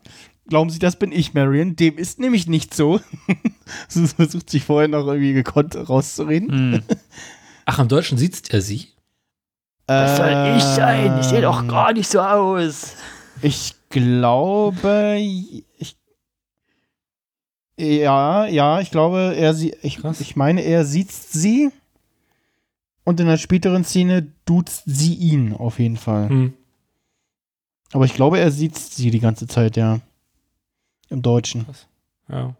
[0.47, 1.75] glauben Sie, das bin ich, Marion?
[1.75, 2.99] Dem ist nämlich nicht so.
[3.87, 6.51] Sie versucht sich vorher noch irgendwie gekonnt rauszureden.
[6.51, 6.83] Hm.
[7.65, 8.89] Ach, im Deutschen sieht er sie?
[9.85, 11.19] Das soll ich sein.
[11.19, 12.93] Ich sehe doch gar nicht so aus.
[13.41, 15.97] Ich glaube, ich,
[17.77, 21.71] ja, ja, ich glaube, er sie, ich, ich meine, er sieht sie
[23.03, 26.29] und in der späteren Szene duzt sie ihn auf jeden Fall.
[26.29, 26.53] Hm.
[27.91, 29.99] Aber ich glaube, er sieht sie die ganze Zeit, ja.
[31.09, 31.65] Im Deutschen.
[31.65, 31.87] Krass.
[32.27, 32.55] Ja.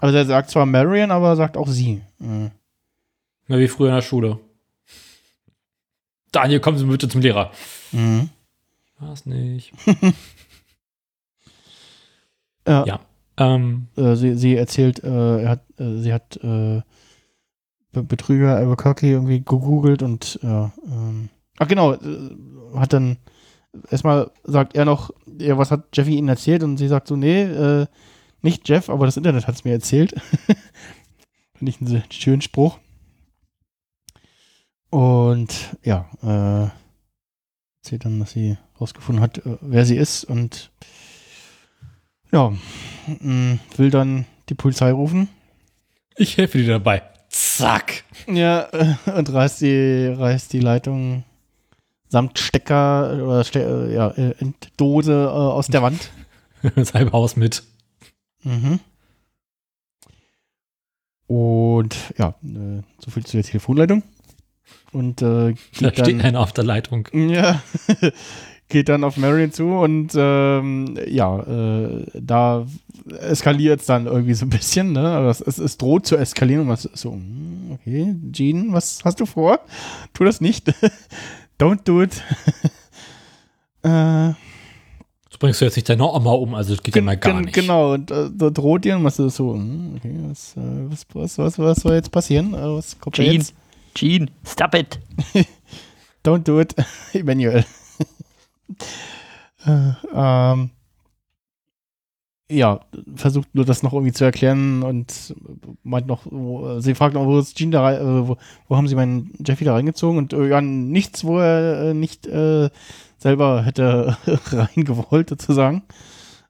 [0.00, 2.00] Also er sagt zwar Marion, aber er sagt auch sie.
[2.18, 2.50] Ja.
[3.48, 4.38] Na, wie früher in der Schule.
[6.32, 7.50] Daniel, kommen Sie bitte zum Lehrer.
[7.92, 8.30] Mhm.
[8.98, 9.72] Was nicht.
[12.66, 12.84] ja.
[12.86, 13.00] ja.
[13.36, 16.82] Ähm, äh, sie, sie erzählt, äh, er hat, äh, sie hat äh,
[17.92, 22.30] Betrüger Albuquerque irgendwie gegoogelt und ja, ähm, ach genau, äh,
[22.76, 23.16] hat dann
[23.90, 26.62] erstmal sagt er noch, ja, was hat Jeffy ihnen erzählt?
[26.62, 27.86] Und sie sagt so, nee, äh,
[28.42, 30.14] nicht Jeff, aber das Internet hat es mir erzählt.
[31.56, 32.78] Finde ich einen schönen Spruch.
[34.90, 36.70] Und ja, äh,
[37.82, 40.70] erzählt dann, dass sie rausgefunden hat, äh, wer sie ist und
[42.32, 42.52] ja,
[43.06, 45.28] mh, will dann die Polizei rufen.
[46.16, 47.02] Ich helfe dir dabei.
[47.30, 48.04] Zack.
[48.26, 48.68] Ja,
[49.16, 51.24] und reißt die, reißt die Leitung
[52.10, 54.12] samt Stecker oder Ste äh, ja,
[54.76, 56.10] Dose äh, aus der Wand.
[56.74, 57.62] das halbe Haus mit.
[58.42, 58.80] Mhm.
[61.26, 64.02] Und ja, äh, so viel zu der Telefonleitung.
[64.92, 67.08] Und äh, da steht dann, einer auf der Leitung.
[67.12, 67.62] Ja,
[68.70, 72.66] geht dann auf Marion zu und ähm, ja, äh, da
[73.18, 75.06] eskaliert es dann irgendwie so ein bisschen, ne?
[75.08, 79.20] Aber es, es, es, droht zu eskalieren und was so, hm, okay, Jean, was hast
[79.20, 79.60] du vor?
[80.14, 80.72] Tu das nicht.
[81.58, 82.22] Don't do it.
[83.82, 84.30] äh,
[85.28, 87.52] so bringst du jetzt nicht deine Oma um, also das geht ja mal gar nicht.
[87.52, 91.06] Genau, und äh, da droht dir und was ist so, hm, okay, was, äh, was,
[91.12, 92.54] was, was, was soll jetzt passieren?
[92.54, 93.54] Äh, was kommt Jean, jetzt?
[93.94, 94.98] Jean, stop it.
[96.24, 96.74] Don't do it,
[97.12, 97.64] Emmanuel.
[99.66, 100.70] Äh, ähm,
[102.50, 102.80] ja,
[103.14, 105.34] versucht nur das noch irgendwie zu erklären und
[105.84, 108.36] meint noch, wo, sie fragt noch, wo ist Jean da, äh, wo,
[108.66, 112.26] wo, haben sie meinen Jeffy da reingezogen und äh, ja, nichts, wo er äh, nicht
[112.26, 112.70] äh,
[113.18, 115.82] selber hätte reingewollt, sozusagen.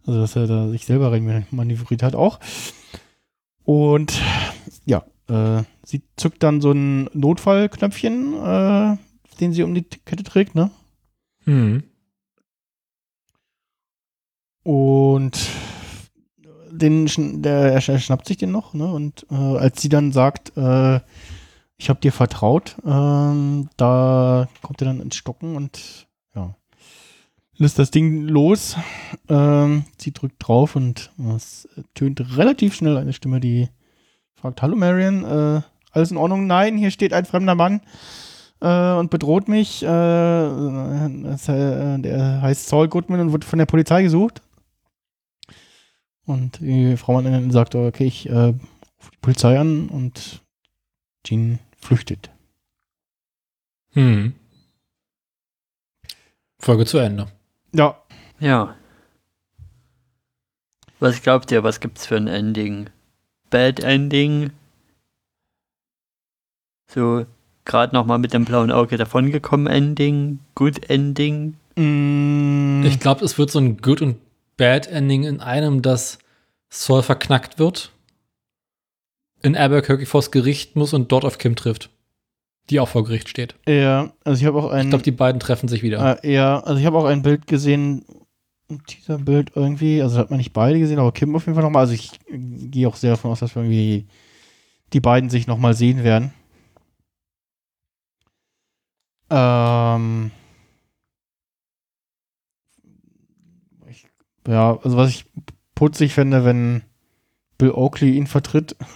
[0.06, 1.47] Also, dass er da sich selber rein
[2.02, 2.40] hat auch.
[3.64, 4.20] Und
[4.86, 8.97] ja, äh, sie zückt dann so ein Notfallknöpfchen, äh,
[9.40, 10.70] den sie um die Kette trägt, ne?
[11.44, 11.84] Mhm.
[14.62, 15.39] Und
[16.70, 18.87] den, der, er schnappt sich den noch, ne?
[18.87, 21.01] Und äh, als sie dann sagt, äh,
[21.77, 26.55] ich habe dir vertraut, äh, da kommt er dann ins Stocken und ja,
[27.57, 28.77] lässt das Ding los.
[29.28, 33.69] Ähm, sie drückt drauf und es tönt relativ schnell eine Stimme, die
[34.35, 35.61] fragt: Hallo Marion, äh,
[35.93, 36.47] alles in Ordnung?
[36.47, 37.81] Nein, hier steht ein fremder Mann
[38.61, 39.82] äh, und bedroht mich.
[39.82, 41.20] Äh, der
[42.43, 44.43] heißt Saul Goodman und wird von der Polizei gesucht.
[46.26, 50.42] Und die Frau Mann sagt, okay, ich äh, rufe die Polizei an und
[51.24, 52.30] Jean flüchtet.
[53.92, 54.34] Hm.
[56.59, 57.26] Folge zu Ende.
[57.72, 57.97] Ja.
[58.38, 58.76] Ja.
[60.98, 62.90] Was glaubt ihr, was gibt's für ein Ending?
[63.48, 64.51] Bad Ending?
[66.92, 67.24] So,
[67.64, 70.40] gerade nochmal mit dem blauen Auge davongekommen Ending?
[70.55, 71.56] Good Ending?
[71.76, 72.84] Mm.
[72.84, 74.16] Ich glaube, es wird so ein Good und
[74.61, 76.19] Bad Ending in einem, dass
[76.69, 77.93] Saul verknackt wird,
[79.41, 81.89] in Albuquerque vors Gericht muss und dort auf Kim trifft,
[82.69, 83.55] die auch vor Gericht steht.
[83.66, 84.82] Ja, also ich habe auch ein.
[84.82, 86.23] Ich glaube, die beiden treffen sich wieder.
[86.23, 88.05] Äh, ja, also ich habe auch ein Bild gesehen,
[88.69, 91.85] dieser Bild irgendwie, also hat man nicht beide gesehen, aber Kim auf jeden Fall nochmal.
[91.85, 94.09] Also ich gehe auch sehr davon aus, dass wir irgendwie
[94.93, 96.35] die beiden sich nochmal sehen werden.
[99.31, 100.32] Ähm,
[104.51, 105.27] Ja, also was ich
[105.77, 106.82] putzig fände, wenn
[107.56, 108.77] Bill Oakley ihn vertritt.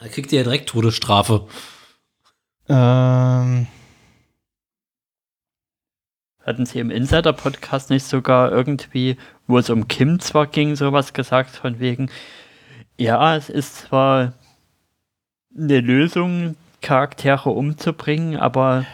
[0.00, 1.46] Da kriegt er ja direkt Todesstrafe.
[2.68, 3.68] Ähm.
[6.44, 11.50] Hatten Sie im Insider-Podcast nicht sogar irgendwie, wo es um Kim zwar ging, sowas gesagt,
[11.50, 12.10] von wegen,
[12.98, 14.32] ja, es ist zwar
[15.56, 18.84] eine Lösung, Charaktere umzubringen, aber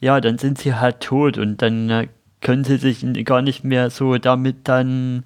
[0.00, 2.08] ja, dann sind sie halt tot und dann äh,
[2.40, 5.24] können sie sich gar nicht mehr so damit dann,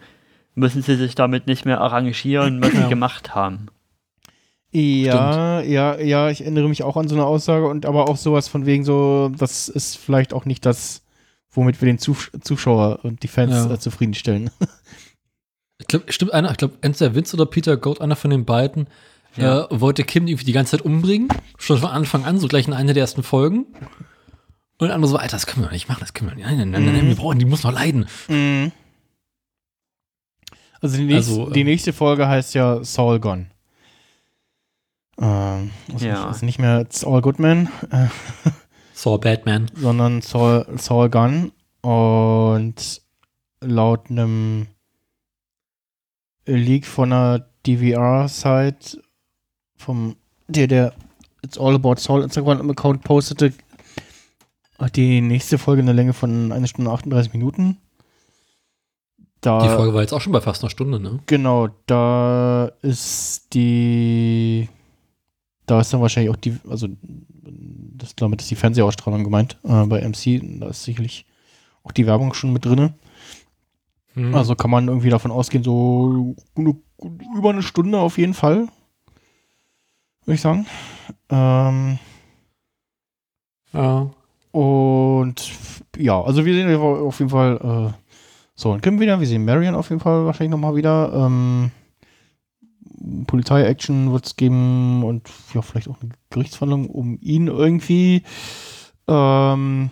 [0.55, 3.69] müssen sie sich damit nicht mehr arrangieren, was sie gemacht haben.
[4.73, 5.73] Ja, Stimmt.
[5.73, 8.67] ja, ja, ich erinnere mich auch an so eine Aussage und aber auch sowas von
[8.67, 11.03] wegen so, das ist vielleicht auch nicht das,
[11.51, 13.73] womit wir den Zus Zuschauer und die Fans ja.
[13.73, 14.51] äh, zufriedenstellen.
[15.81, 18.87] Ich glaube, stimmt einer, ich glaube, entweder Vince oder Peter Goat, einer von den beiden,
[19.37, 19.63] ja.
[19.65, 21.29] äh, wollte Kim irgendwie die ganze Zeit umbringen.
[21.57, 23.65] Schon von Anfang an, so gleich in einer der ersten Folgen.
[24.81, 26.47] Und der andere so, Alter, das können wir nicht machen, das können wir nicht.
[26.47, 28.07] Nein, nein, nein, nein, wir brauchen, die muss noch leiden.
[28.29, 28.73] Mhm.
[30.81, 33.51] Also, die nächste, also, die ähm, nächste Folge heißt ja Saul Gone.
[35.21, 36.25] Ähm, also ja.
[36.25, 37.69] Nicht, ist nicht mehr Saul Goodman.
[37.91, 38.07] Äh,
[38.95, 39.71] Saul Batman.
[39.75, 41.53] Sondern Saul, Saul Gunn.
[41.83, 43.03] Und
[43.61, 44.67] laut einem
[46.47, 49.03] Leak von einer DVR-Site
[49.77, 50.17] vom
[50.49, 50.95] der, der
[51.43, 53.53] It's All About Saul Instagram-Account postete,
[54.81, 57.77] hat die nächste Folge eine Länge von 1 Stunde 38 Minuten.
[59.41, 61.21] Da, die Folge war jetzt auch schon bei fast einer Stunde, ne?
[61.27, 64.69] Genau, da ist die.
[65.67, 66.89] Da ist dann wahrscheinlich auch die, also
[68.01, 70.41] das damit ist die Fernsehausstrahlung gemeint äh, bei MC.
[70.61, 71.27] Da ist sicherlich
[71.85, 72.95] auch die Werbung schon mit drin.
[74.15, 74.35] Hm.
[74.35, 78.69] Also kann man irgendwie davon ausgehen, so über eine Stunde auf jeden Fall.
[80.25, 80.67] Würde ich sagen.
[81.31, 81.99] Ähm,
[83.73, 84.11] ja.
[84.53, 85.51] Und
[85.97, 87.99] ja, also wir sehen auf jeden Fall äh,
[88.55, 89.21] so und Kim wieder.
[89.21, 91.13] Wir sehen Marion auf jeden Fall wahrscheinlich nochmal wieder.
[91.15, 91.71] Ähm,
[93.27, 98.23] Polizei-Action wird es geben und ja, vielleicht auch eine Gerichtsverhandlung um ihn irgendwie.
[99.09, 99.91] Ähm,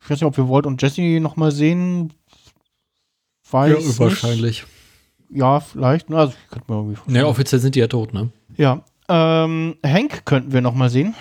[0.00, 2.12] ich weiß nicht, ob wir Walt und Jesse nochmal sehen.
[3.50, 4.64] Weiß ja, wahrscheinlich.
[5.30, 6.10] Ja, vielleicht.
[6.10, 6.16] Ne?
[6.16, 7.24] Also, könnte man irgendwie vorstellen.
[7.24, 8.30] Ja, offiziell sind die ja tot, ne?
[8.56, 8.84] Ja.
[9.08, 11.14] Ähm, Hank könnten wir nochmal sehen.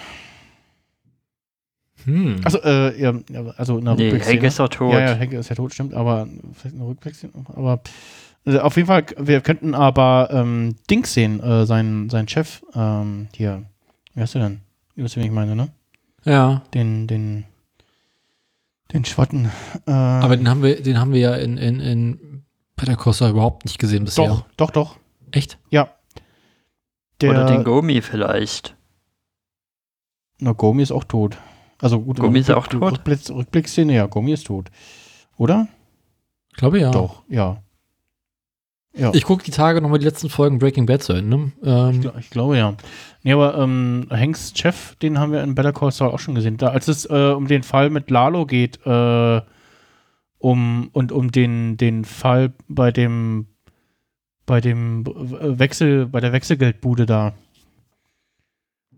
[2.06, 2.41] Hm.
[2.44, 3.14] Also, äh, ja,
[3.57, 4.94] also in der nee, Hank ist doch tot.
[4.94, 7.45] Ja, ja, Hank ist ja tot, stimmt, aber vielleicht eine Rückwechslung.
[7.56, 7.82] Aber
[8.45, 13.28] also auf jeden Fall, wir könnten aber ähm, Dings sehen, äh, sein, sein Chef, ähm,
[13.36, 13.64] hier.
[14.14, 14.61] Wie heißt der denn?
[14.95, 15.69] Ihr wisst, wen ich meine, ne?
[16.23, 16.64] Ja.
[16.73, 17.45] Den, den,
[18.94, 19.52] den Schwatten.
[19.88, 22.44] Äh, aber den haben wir, den haben wir ja in, in, in
[22.76, 24.28] Peter Costa überhaupt nicht gesehen bisher.
[24.28, 24.98] Doch, doch, doch.
[25.32, 25.60] Echt?
[25.69, 25.90] Ja.
[27.22, 28.76] Der, Oder den Gomi vielleicht.
[30.40, 31.38] Na, Gomi ist auch tot.
[31.82, 32.94] Also gut, Gomi ist auch tot.
[32.94, 34.70] Rückblick, Rückblicksszene, ja, Gomi ist tot.
[35.38, 35.68] Oder?
[36.52, 36.91] Ich glaube ja.
[36.91, 37.62] Doch, ja.
[38.95, 39.12] ja.
[39.14, 41.52] Ich gucke die Tage nochmal die letzten Folgen Breaking Bad zu Ende.
[41.64, 42.76] Ähm, ich, ich, glaube ja.
[43.24, 46.58] Nee, aber ähm, Hanks Chef, den haben wir in Better Call Saul auch schon gesehen.
[46.58, 49.41] Da, als es äh, um den Fall mit Lalo geht, äh,
[50.38, 53.48] um und um den, den Fall bei dem
[54.45, 57.34] bei dem Wechsel, bei der Wechselgeldbude da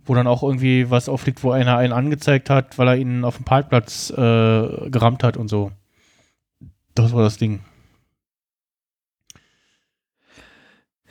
[0.05, 3.37] wo dann auch irgendwie was aufliegt, wo einer einen angezeigt hat, weil er ihn auf
[3.37, 5.71] dem Parkplatz äh, gerammt hat und so.
[6.95, 7.61] Das war das Ding.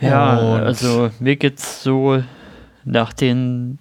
[0.01, 2.23] Ja, und also mir geht's so
[2.85, 3.78] nach den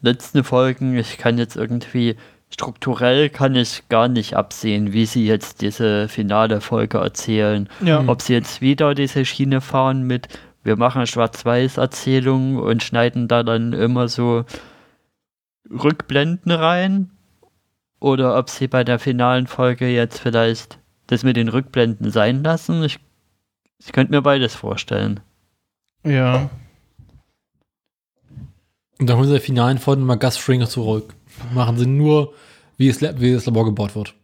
[0.00, 2.16] letzten Folgen, ich kann jetzt irgendwie
[2.48, 7.68] strukturell kann ich gar nicht absehen, wie sie jetzt diese finale Folge erzählen.
[7.80, 8.04] Ja.
[8.06, 10.28] Ob sie jetzt wieder diese Schiene fahren mit
[10.66, 14.44] wir machen Schwarz-Weiß-Erzählungen und schneiden da dann immer so
[15.70, 17.10] Rückblenden rein.
[18.00, 22.82] Oder ob sie bei der finalen Folge jetzt vielleicht das mit den Rückblenden sein lassen.
[22.82, 22.98] Ich,
[23.78, 25.20] ich könnte mir beides vorstellen.
[26.04, 26.50] Ja.
[28.98, 31.14] Und dann holen sie der finalen Folge mal Gus Stringer zurück.
[31.54, 32.34] Machen sie nur,
[32.76, 34.14] wie, es, wie das Labor gebaut wird.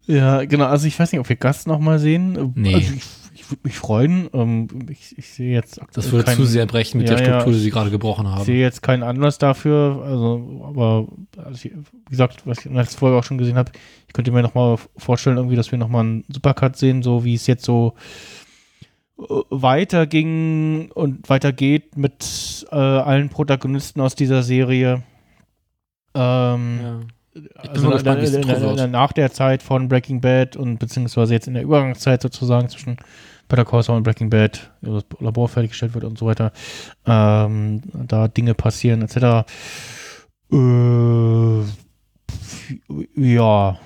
[0.06, 0.66] ja, genau.
[0.66, 2.54] Also ich weiß nicht, ob wir Gus nochmal sehen.
[2.56, 2.76] Nee.
[2.76, 4.30] Also ich ich würde mich freuen.
[4.34, 7.52] Ähm, ich, ich sehe jetzt Das würde kein, zu sehr brechen mit ja, der Struktur,
[7.52, 8.40] ja, die sie gerade gebrochen haben.
[8.40, 10.02] Ich sehe jetzt keinen Anlass dafür.
[10.04, 11.08] Also, aber
[11.38, 13.72] also ich, wie gesagt, was ich in der letzten Folge auch schon gesehen habe,
[14.08, 17.46] ich könnte mir nochmal vorstellen, irgendwie, dass wir nochmal einen Supercut sehen, so wie es
[17.46, 17.94] jetzt so
[19.20, 25.04] äh, weiterging und weitergeht mit äh, allen Protagonisten aus dieser Serie.
[26.16, 27.00] Ähm, ja.
[27.58, 32.70] Also gespannt, nach der Zeit von Breaking Bad und beziehungsweise jetzt in der Übergangszeit sozusagen
[32.70, 32.96] zwischen
[33.48, 36.52] Better Call Saul und Breaking Bad, das Labor fertiggestellt wird und so weiter,
[37.06, 39.48] ähm, da Dinge passieren etc.
[40.52, 41.60] Äh,
[43.16, 43.80] ja.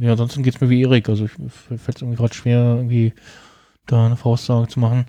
[0.00, 1.08] Ja, ansonsten geht es mir wie Erik.
[1.08, 3.12] Also ich fällt es irgendwie gerade schwer, irgendwie
[3.86, 5.06] da eine Voraussage zu machen.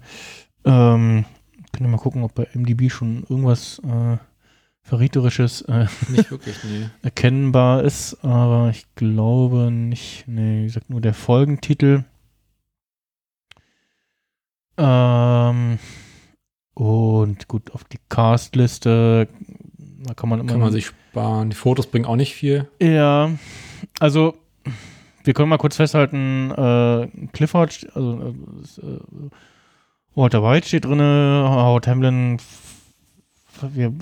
[0.65, 1.25] Ähm,
[1.71, 4.17] können wir mal gucken, ob bei MDB schon irgendwas äh,
[4.85, 6.89] Verräterisches äh, nicht wirklich, nee.
[7.03, 10.25] erkennbar ist, aber ich glaube nicht.
[10.27, 12.03] Nee, wie gesagt, nur der Folgentitel.
[14.77, 15.79] Ähm,
[16.73, 19.27] und gut, auf die Castliste,
[20.05, 20.51] da kann man immer.
[20.51, 21.49] Kann man sich sparen.
[21.49, 22.67] Die Fotos bringen auch nicht viel.
[22.81, 23.29] Ja,
[23.99, 24.35] also
[25.23, 28.33] wir können mal kurz festhalten, äh, Clifford, also
[28.81, 29.29] äh,
[30.15, 32.37] Walter White steht drin, Howard Hamlin
[33.61, 33.93] wir,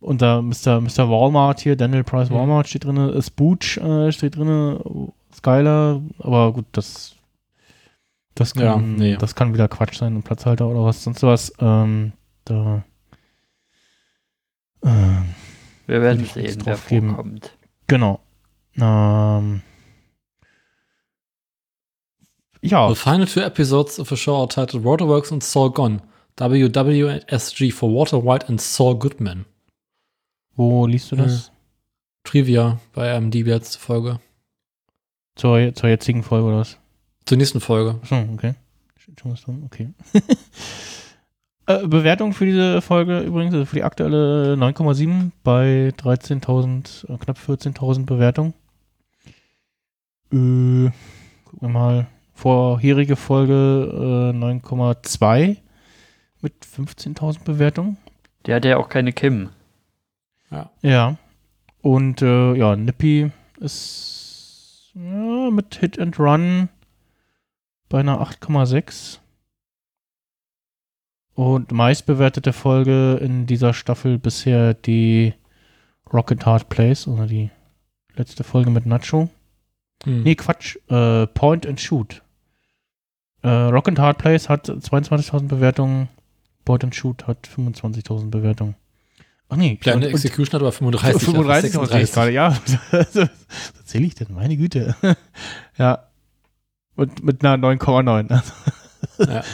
[0.00, 0.80] unter Mr.
[0.80, 1.08] Mr.
[1.08, 2.34] Walmart hier, Daniel Price mhm.
[2.34, 7.15] Walmart steht drin, Spooch äh, steht drin, Skyler, aber gut, das
[8.36, 9.16] das kann, ja, nee.
[9.16, 11.52] das kann wieder Quatsch sein und Platzhalter oder was sonst was.
[11.58, 12.12] Ähm,
[12.44, 12.84] da
[14.82, 15.22] äh,
[15.86, 17.56] wir werden sehen, wer vorkommt.
[17.86, 18.20] Genau.
[18.76, 19.62] Ähm,
[22.60, 22.88] ja.
[22.88, 26.02] The final two episodes of the show are titled Waterworks and Soul Gone.
[26.36, 29.46] WWSG for Walter White and Saul Goodman.
[30.54, 31.48] Wo liest du das?
[31.48, 31.50] Äh,
[32.24, 34.20] Trivia bei die letzte Folge.
[35.36, 36.78] Zur, zur jetzigen Folge oder was?
[37.26, 37.98] Zur nächsten Folge.
[38.02, 38.54] Achso, okay.
[39.20, 39.88] Schon was drin, okay.
[41.66, 47.38] äh, Bewertung für diese Folge übrigens, also für die aktuelle 9,7 bei 13.000, äh, knapp
[47.38, 48.54] 14.000 Bewertungen.
[50.32, 50.90] Äh,
[51.44, 52.06] gucken wir mal.
[52.34, 55.56] Vorherige Folge äh, 9,2
[56.42, 57.96] mit 15.000 Bewertungen.
[58.44, 59.48] Der hat ja auch keine Kim.
[60.50, 60.70] Ja.
[60.82, 61.16] Ja.
[61.82, 66.68] Und äh, ja, Nippy ist ja, mit Hit and Run
[67.88, 69.18] bei einer 8,6.
[71.34, 75.34] Und meistbewertete Folge in dieser Staffel bisher die
[76.10, 77.50] Rocket Hard Place oder die
[78.14, 79.28] letzte Folge mit Nacho.
[80.04, 80.22] Hm.
[80.22, 80.76] Nee, Quatsch.
[80.88, 82.22] Äh, Point and Shoot.
[83.42, 86.08] Äh, Rock and Hard Place hat 22.000 Bewertungen.
[86.64, 88.74] Board and Shoot hat 25.000 Bewertungen.
[89.48, 89.76] Ach nee.
[89.76, 91.22] Kleine Execution hat aber 35.
[91.22, 92.58] 35, 35 gerade, ja.
[92.90, 93.14] Was
[93.78, 94.34] erzähle ich denn?
[94.34, 94.96] Meine Güte.
[95.78, 96.05] ja.
[96.96, 98.42] Und mit einer 9,9.
[99.30, 99.44] ja.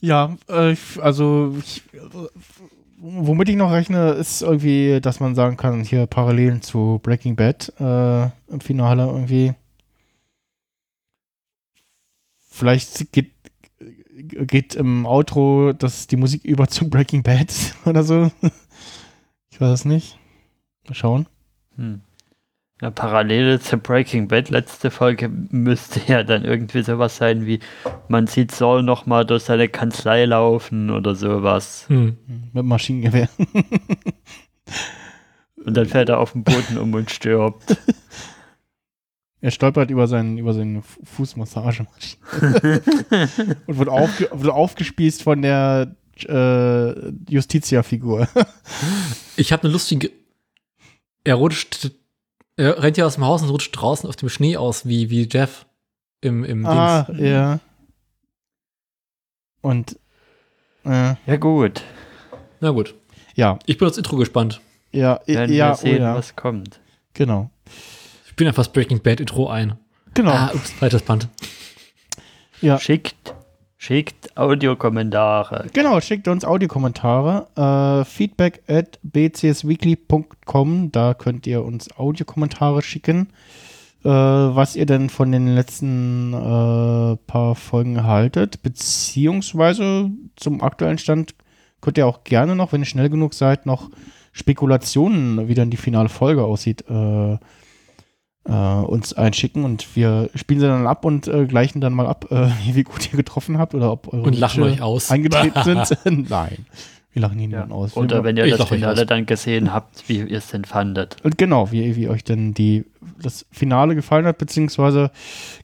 [0.00, 1.82] ja, äh, also ich,
[2.98, 7.72] womit ich noch rechne, ist irgendwie, dass man sagen kann, hier Parallelen zu Breaking Bad
[7.80, 9.54] äh, im Finale irgendwie.
[12.50, 13.32] Vielleicht geht
[14.18, 17.52] geht im Outro das, die Musik über zu Breaking Bad
[17.84, 18.30] oder so.
[19.50, 20.18] Ich weiß es nicht.
[20.86, 21.26] Mal schauen.
[21.76, 22.00] Hm.
[22.82, 27.60] Ja, Parallele zu Breaking Bad, letzte Folge, müsste ja dann irgendwie sowas sein wie,
[28.08, 31.86] man sieht Saul nochmal durch seine Kanzlei laufen oder sowas.
[31.88, 32.18] Hm.
[32.52, 33.30] Mit Maschinengewehr.
[35.64, 37.76] und dann fällt er auf den Boden um und stirbt.
[39.42, 42.16] Er stolpert über, seinen, über seine Fußmassagemaschine
[43.66, 45.94] und wird, aufge, wird aufgespießt von der
[46.26, 48.28] äh, Justitia-Figur.
[49.36, 50.10] ich habe eine lustige.
[51.22, 51.90] Er rutscht.
[52.56, 55.28] Er rennt ja aus dem Haus und rutscht draußen auf dem Schnee aus, wie, wie
[55.30, 55.66] Jeff
[56.22, 57.20] im, im ah, Dings.
[57.20, 57.60] ja.
[59.60, 59.98] Und.
[60.84, 61.82] Äh, ja, gut.
[62.60, 62.94] Na gut.
[63.34, 63.58] Ja.
[63.66, 64.60] Ich bin aufs Intro gespannt.
[64.92, 66.14] Ja, Werden ja, wir sehen, oh, ja.
[66.14, 66.80] was kommt.
[67.12, 67.50] Genau.
[68.26, 69.78] Ich bin einfach Breaking Bad Intro ein.
[70.14, 70.30] Genau.
[70.30, 71.28] Ah, ups, falsches Band.
[72.62, 72.78] Ja.
[72.78, 73.34] Schickt,
[73.76, 75.66] schickt Audiokommentare.
[75.72, 77.48] Genau, schickt uns Audiokommentare.
[77.56, 80.92] Äh, feedback at bcsweekly.com.
[80.92, 83.28] Da könnt ihr uns Audiokommentare schicken.
[84.06, 88.62] Äh, was ihr denn von den letzten äh, paar Folgen haltet.
[88.62, 91.34] Beziehungsweise zum aktuellen Stand
[91.80, 93.90] könnt ihr auch gerne noch, wenn ihr schnell genug seid, noch
[94.30, 97.38] Spekulationen, wie dann die finale Folge aussieht, äh,
[98.48, 102.26] äh, uns einschicken und wir spielen sie dann ab und äh, gleichen dann mal ab,
[102.30, 105.10] äh, wie gut ihr getroffen habt oder ob eure und lachen euch aus.
[105.10, 106.30] eingetreten sind.
[106.30, 106.66] Nein.
[107.12, 107.60] Wir lachen ihn ja.
[107.60, 107.96] dann aus.
[107.96, 111.16] Oder wenn ihr das Finale dann gesehen habt, wie ihr es denn fandet.
[111.22, 112.84] Und genau, wie, wie euch denn die,
[113.22, 115.10] das Finale gefallen hat, beziehungsweise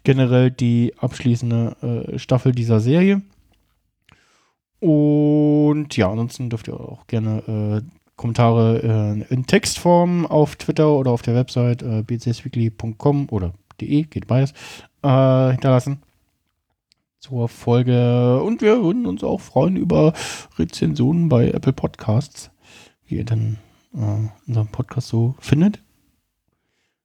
[0.03, 3.21] generell die abschließende äh, Staffel dieser Serie.
[4.81, 11.11] Und ja, ansonsten dürft ihr auch gerne äh, Kommentare äh, in Textform auf Twitter oder
[11.11, 14.53] auf der Website äh, bcsweekly.com oder de, geht beides,
[15.03, 16.03] äh, hinterlassen
[17.19, 18.43] zur Folge.
[18.43, 20.13] Und wir würden uns auch freuen über
[20.59, 22.51] Rezensionen bei Apple Podcasts,
[23.07, 23.59] wie ihr dann
[23.95, 25.81] äh, unseren Podcast so findet,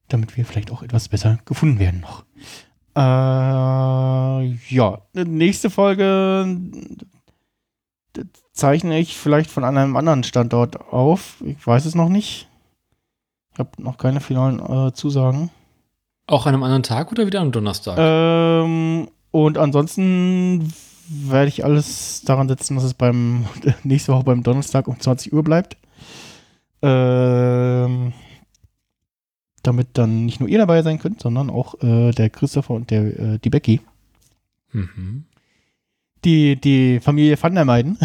[0.08, 2.26] damit wir vielleicht auch etwas besser gefunden werden noch.
[2.96, 6.58] Äh, ja, nächste Folge
[8.54, 11.42] zeichne ich vielleicht von einem anderen Standort auf.
[11.46, 12.48] Ich weiß es noch nicht.
[13.54, 15.50] Ich habe noch keine finalen äh, Zusagen.
[16.28, 17.98] Auch an einem anderen Tag oder wieder am Donnerstag?
[17.98, 20.74] Ähm, und ansonsten
[21.10, 23.46] werde ich alles daran setzen, dass es beim
[23.84, 25.78] nächste Woche beim Donnerstag um 20 Uhr bleibt.
[26.82, 28.14] Ähm,
[29.64, 33.20] damit dann nicht nur ihr dabei sein könnt, sondern auch äh, der Christopher und der,
[33.20, 33.82] äh, die Becky.
[34.72, 35.26] Mhm
[36.26, 37.98] die, die Familie Van der Meiden.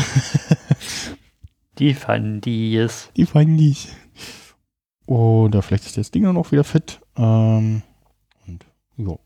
[1.79, 3.11] die fanden die es.
[3.17, 3.77] Die fanden die.
[5.07, 7.01] Oder vielleicht ist das Ding dann auch wieder fit.
[7.17, 7.83] Ähm,
[8.47, 8.65] und
[8.97, 9.19] ja.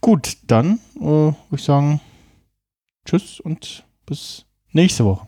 [0.00, 2.00] Gut, dann äh, würde ich sagen,
[3.04, 5.26] tschüss und bis nächste Woche.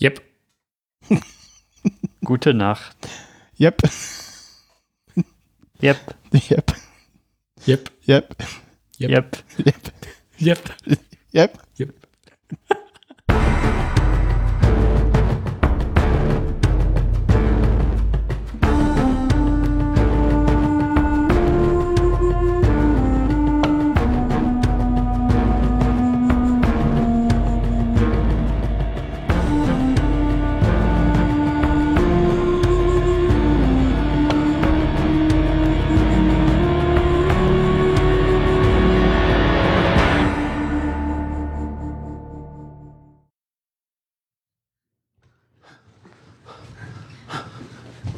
[0.00, 0.22] Yep.
[2.24, 2.96] Gute Nacht.
[3.58, 3.82] Yep.
[5.82, 6.14] Yep.
[6.50, 6.76] Yep.
[7.68, 8.36] Yep.
[9.00, 9.92] Yep.
[10.38, 10.68] Yep.
[11.32, 11.58] Yep.
[11.76, 11.90] Yep.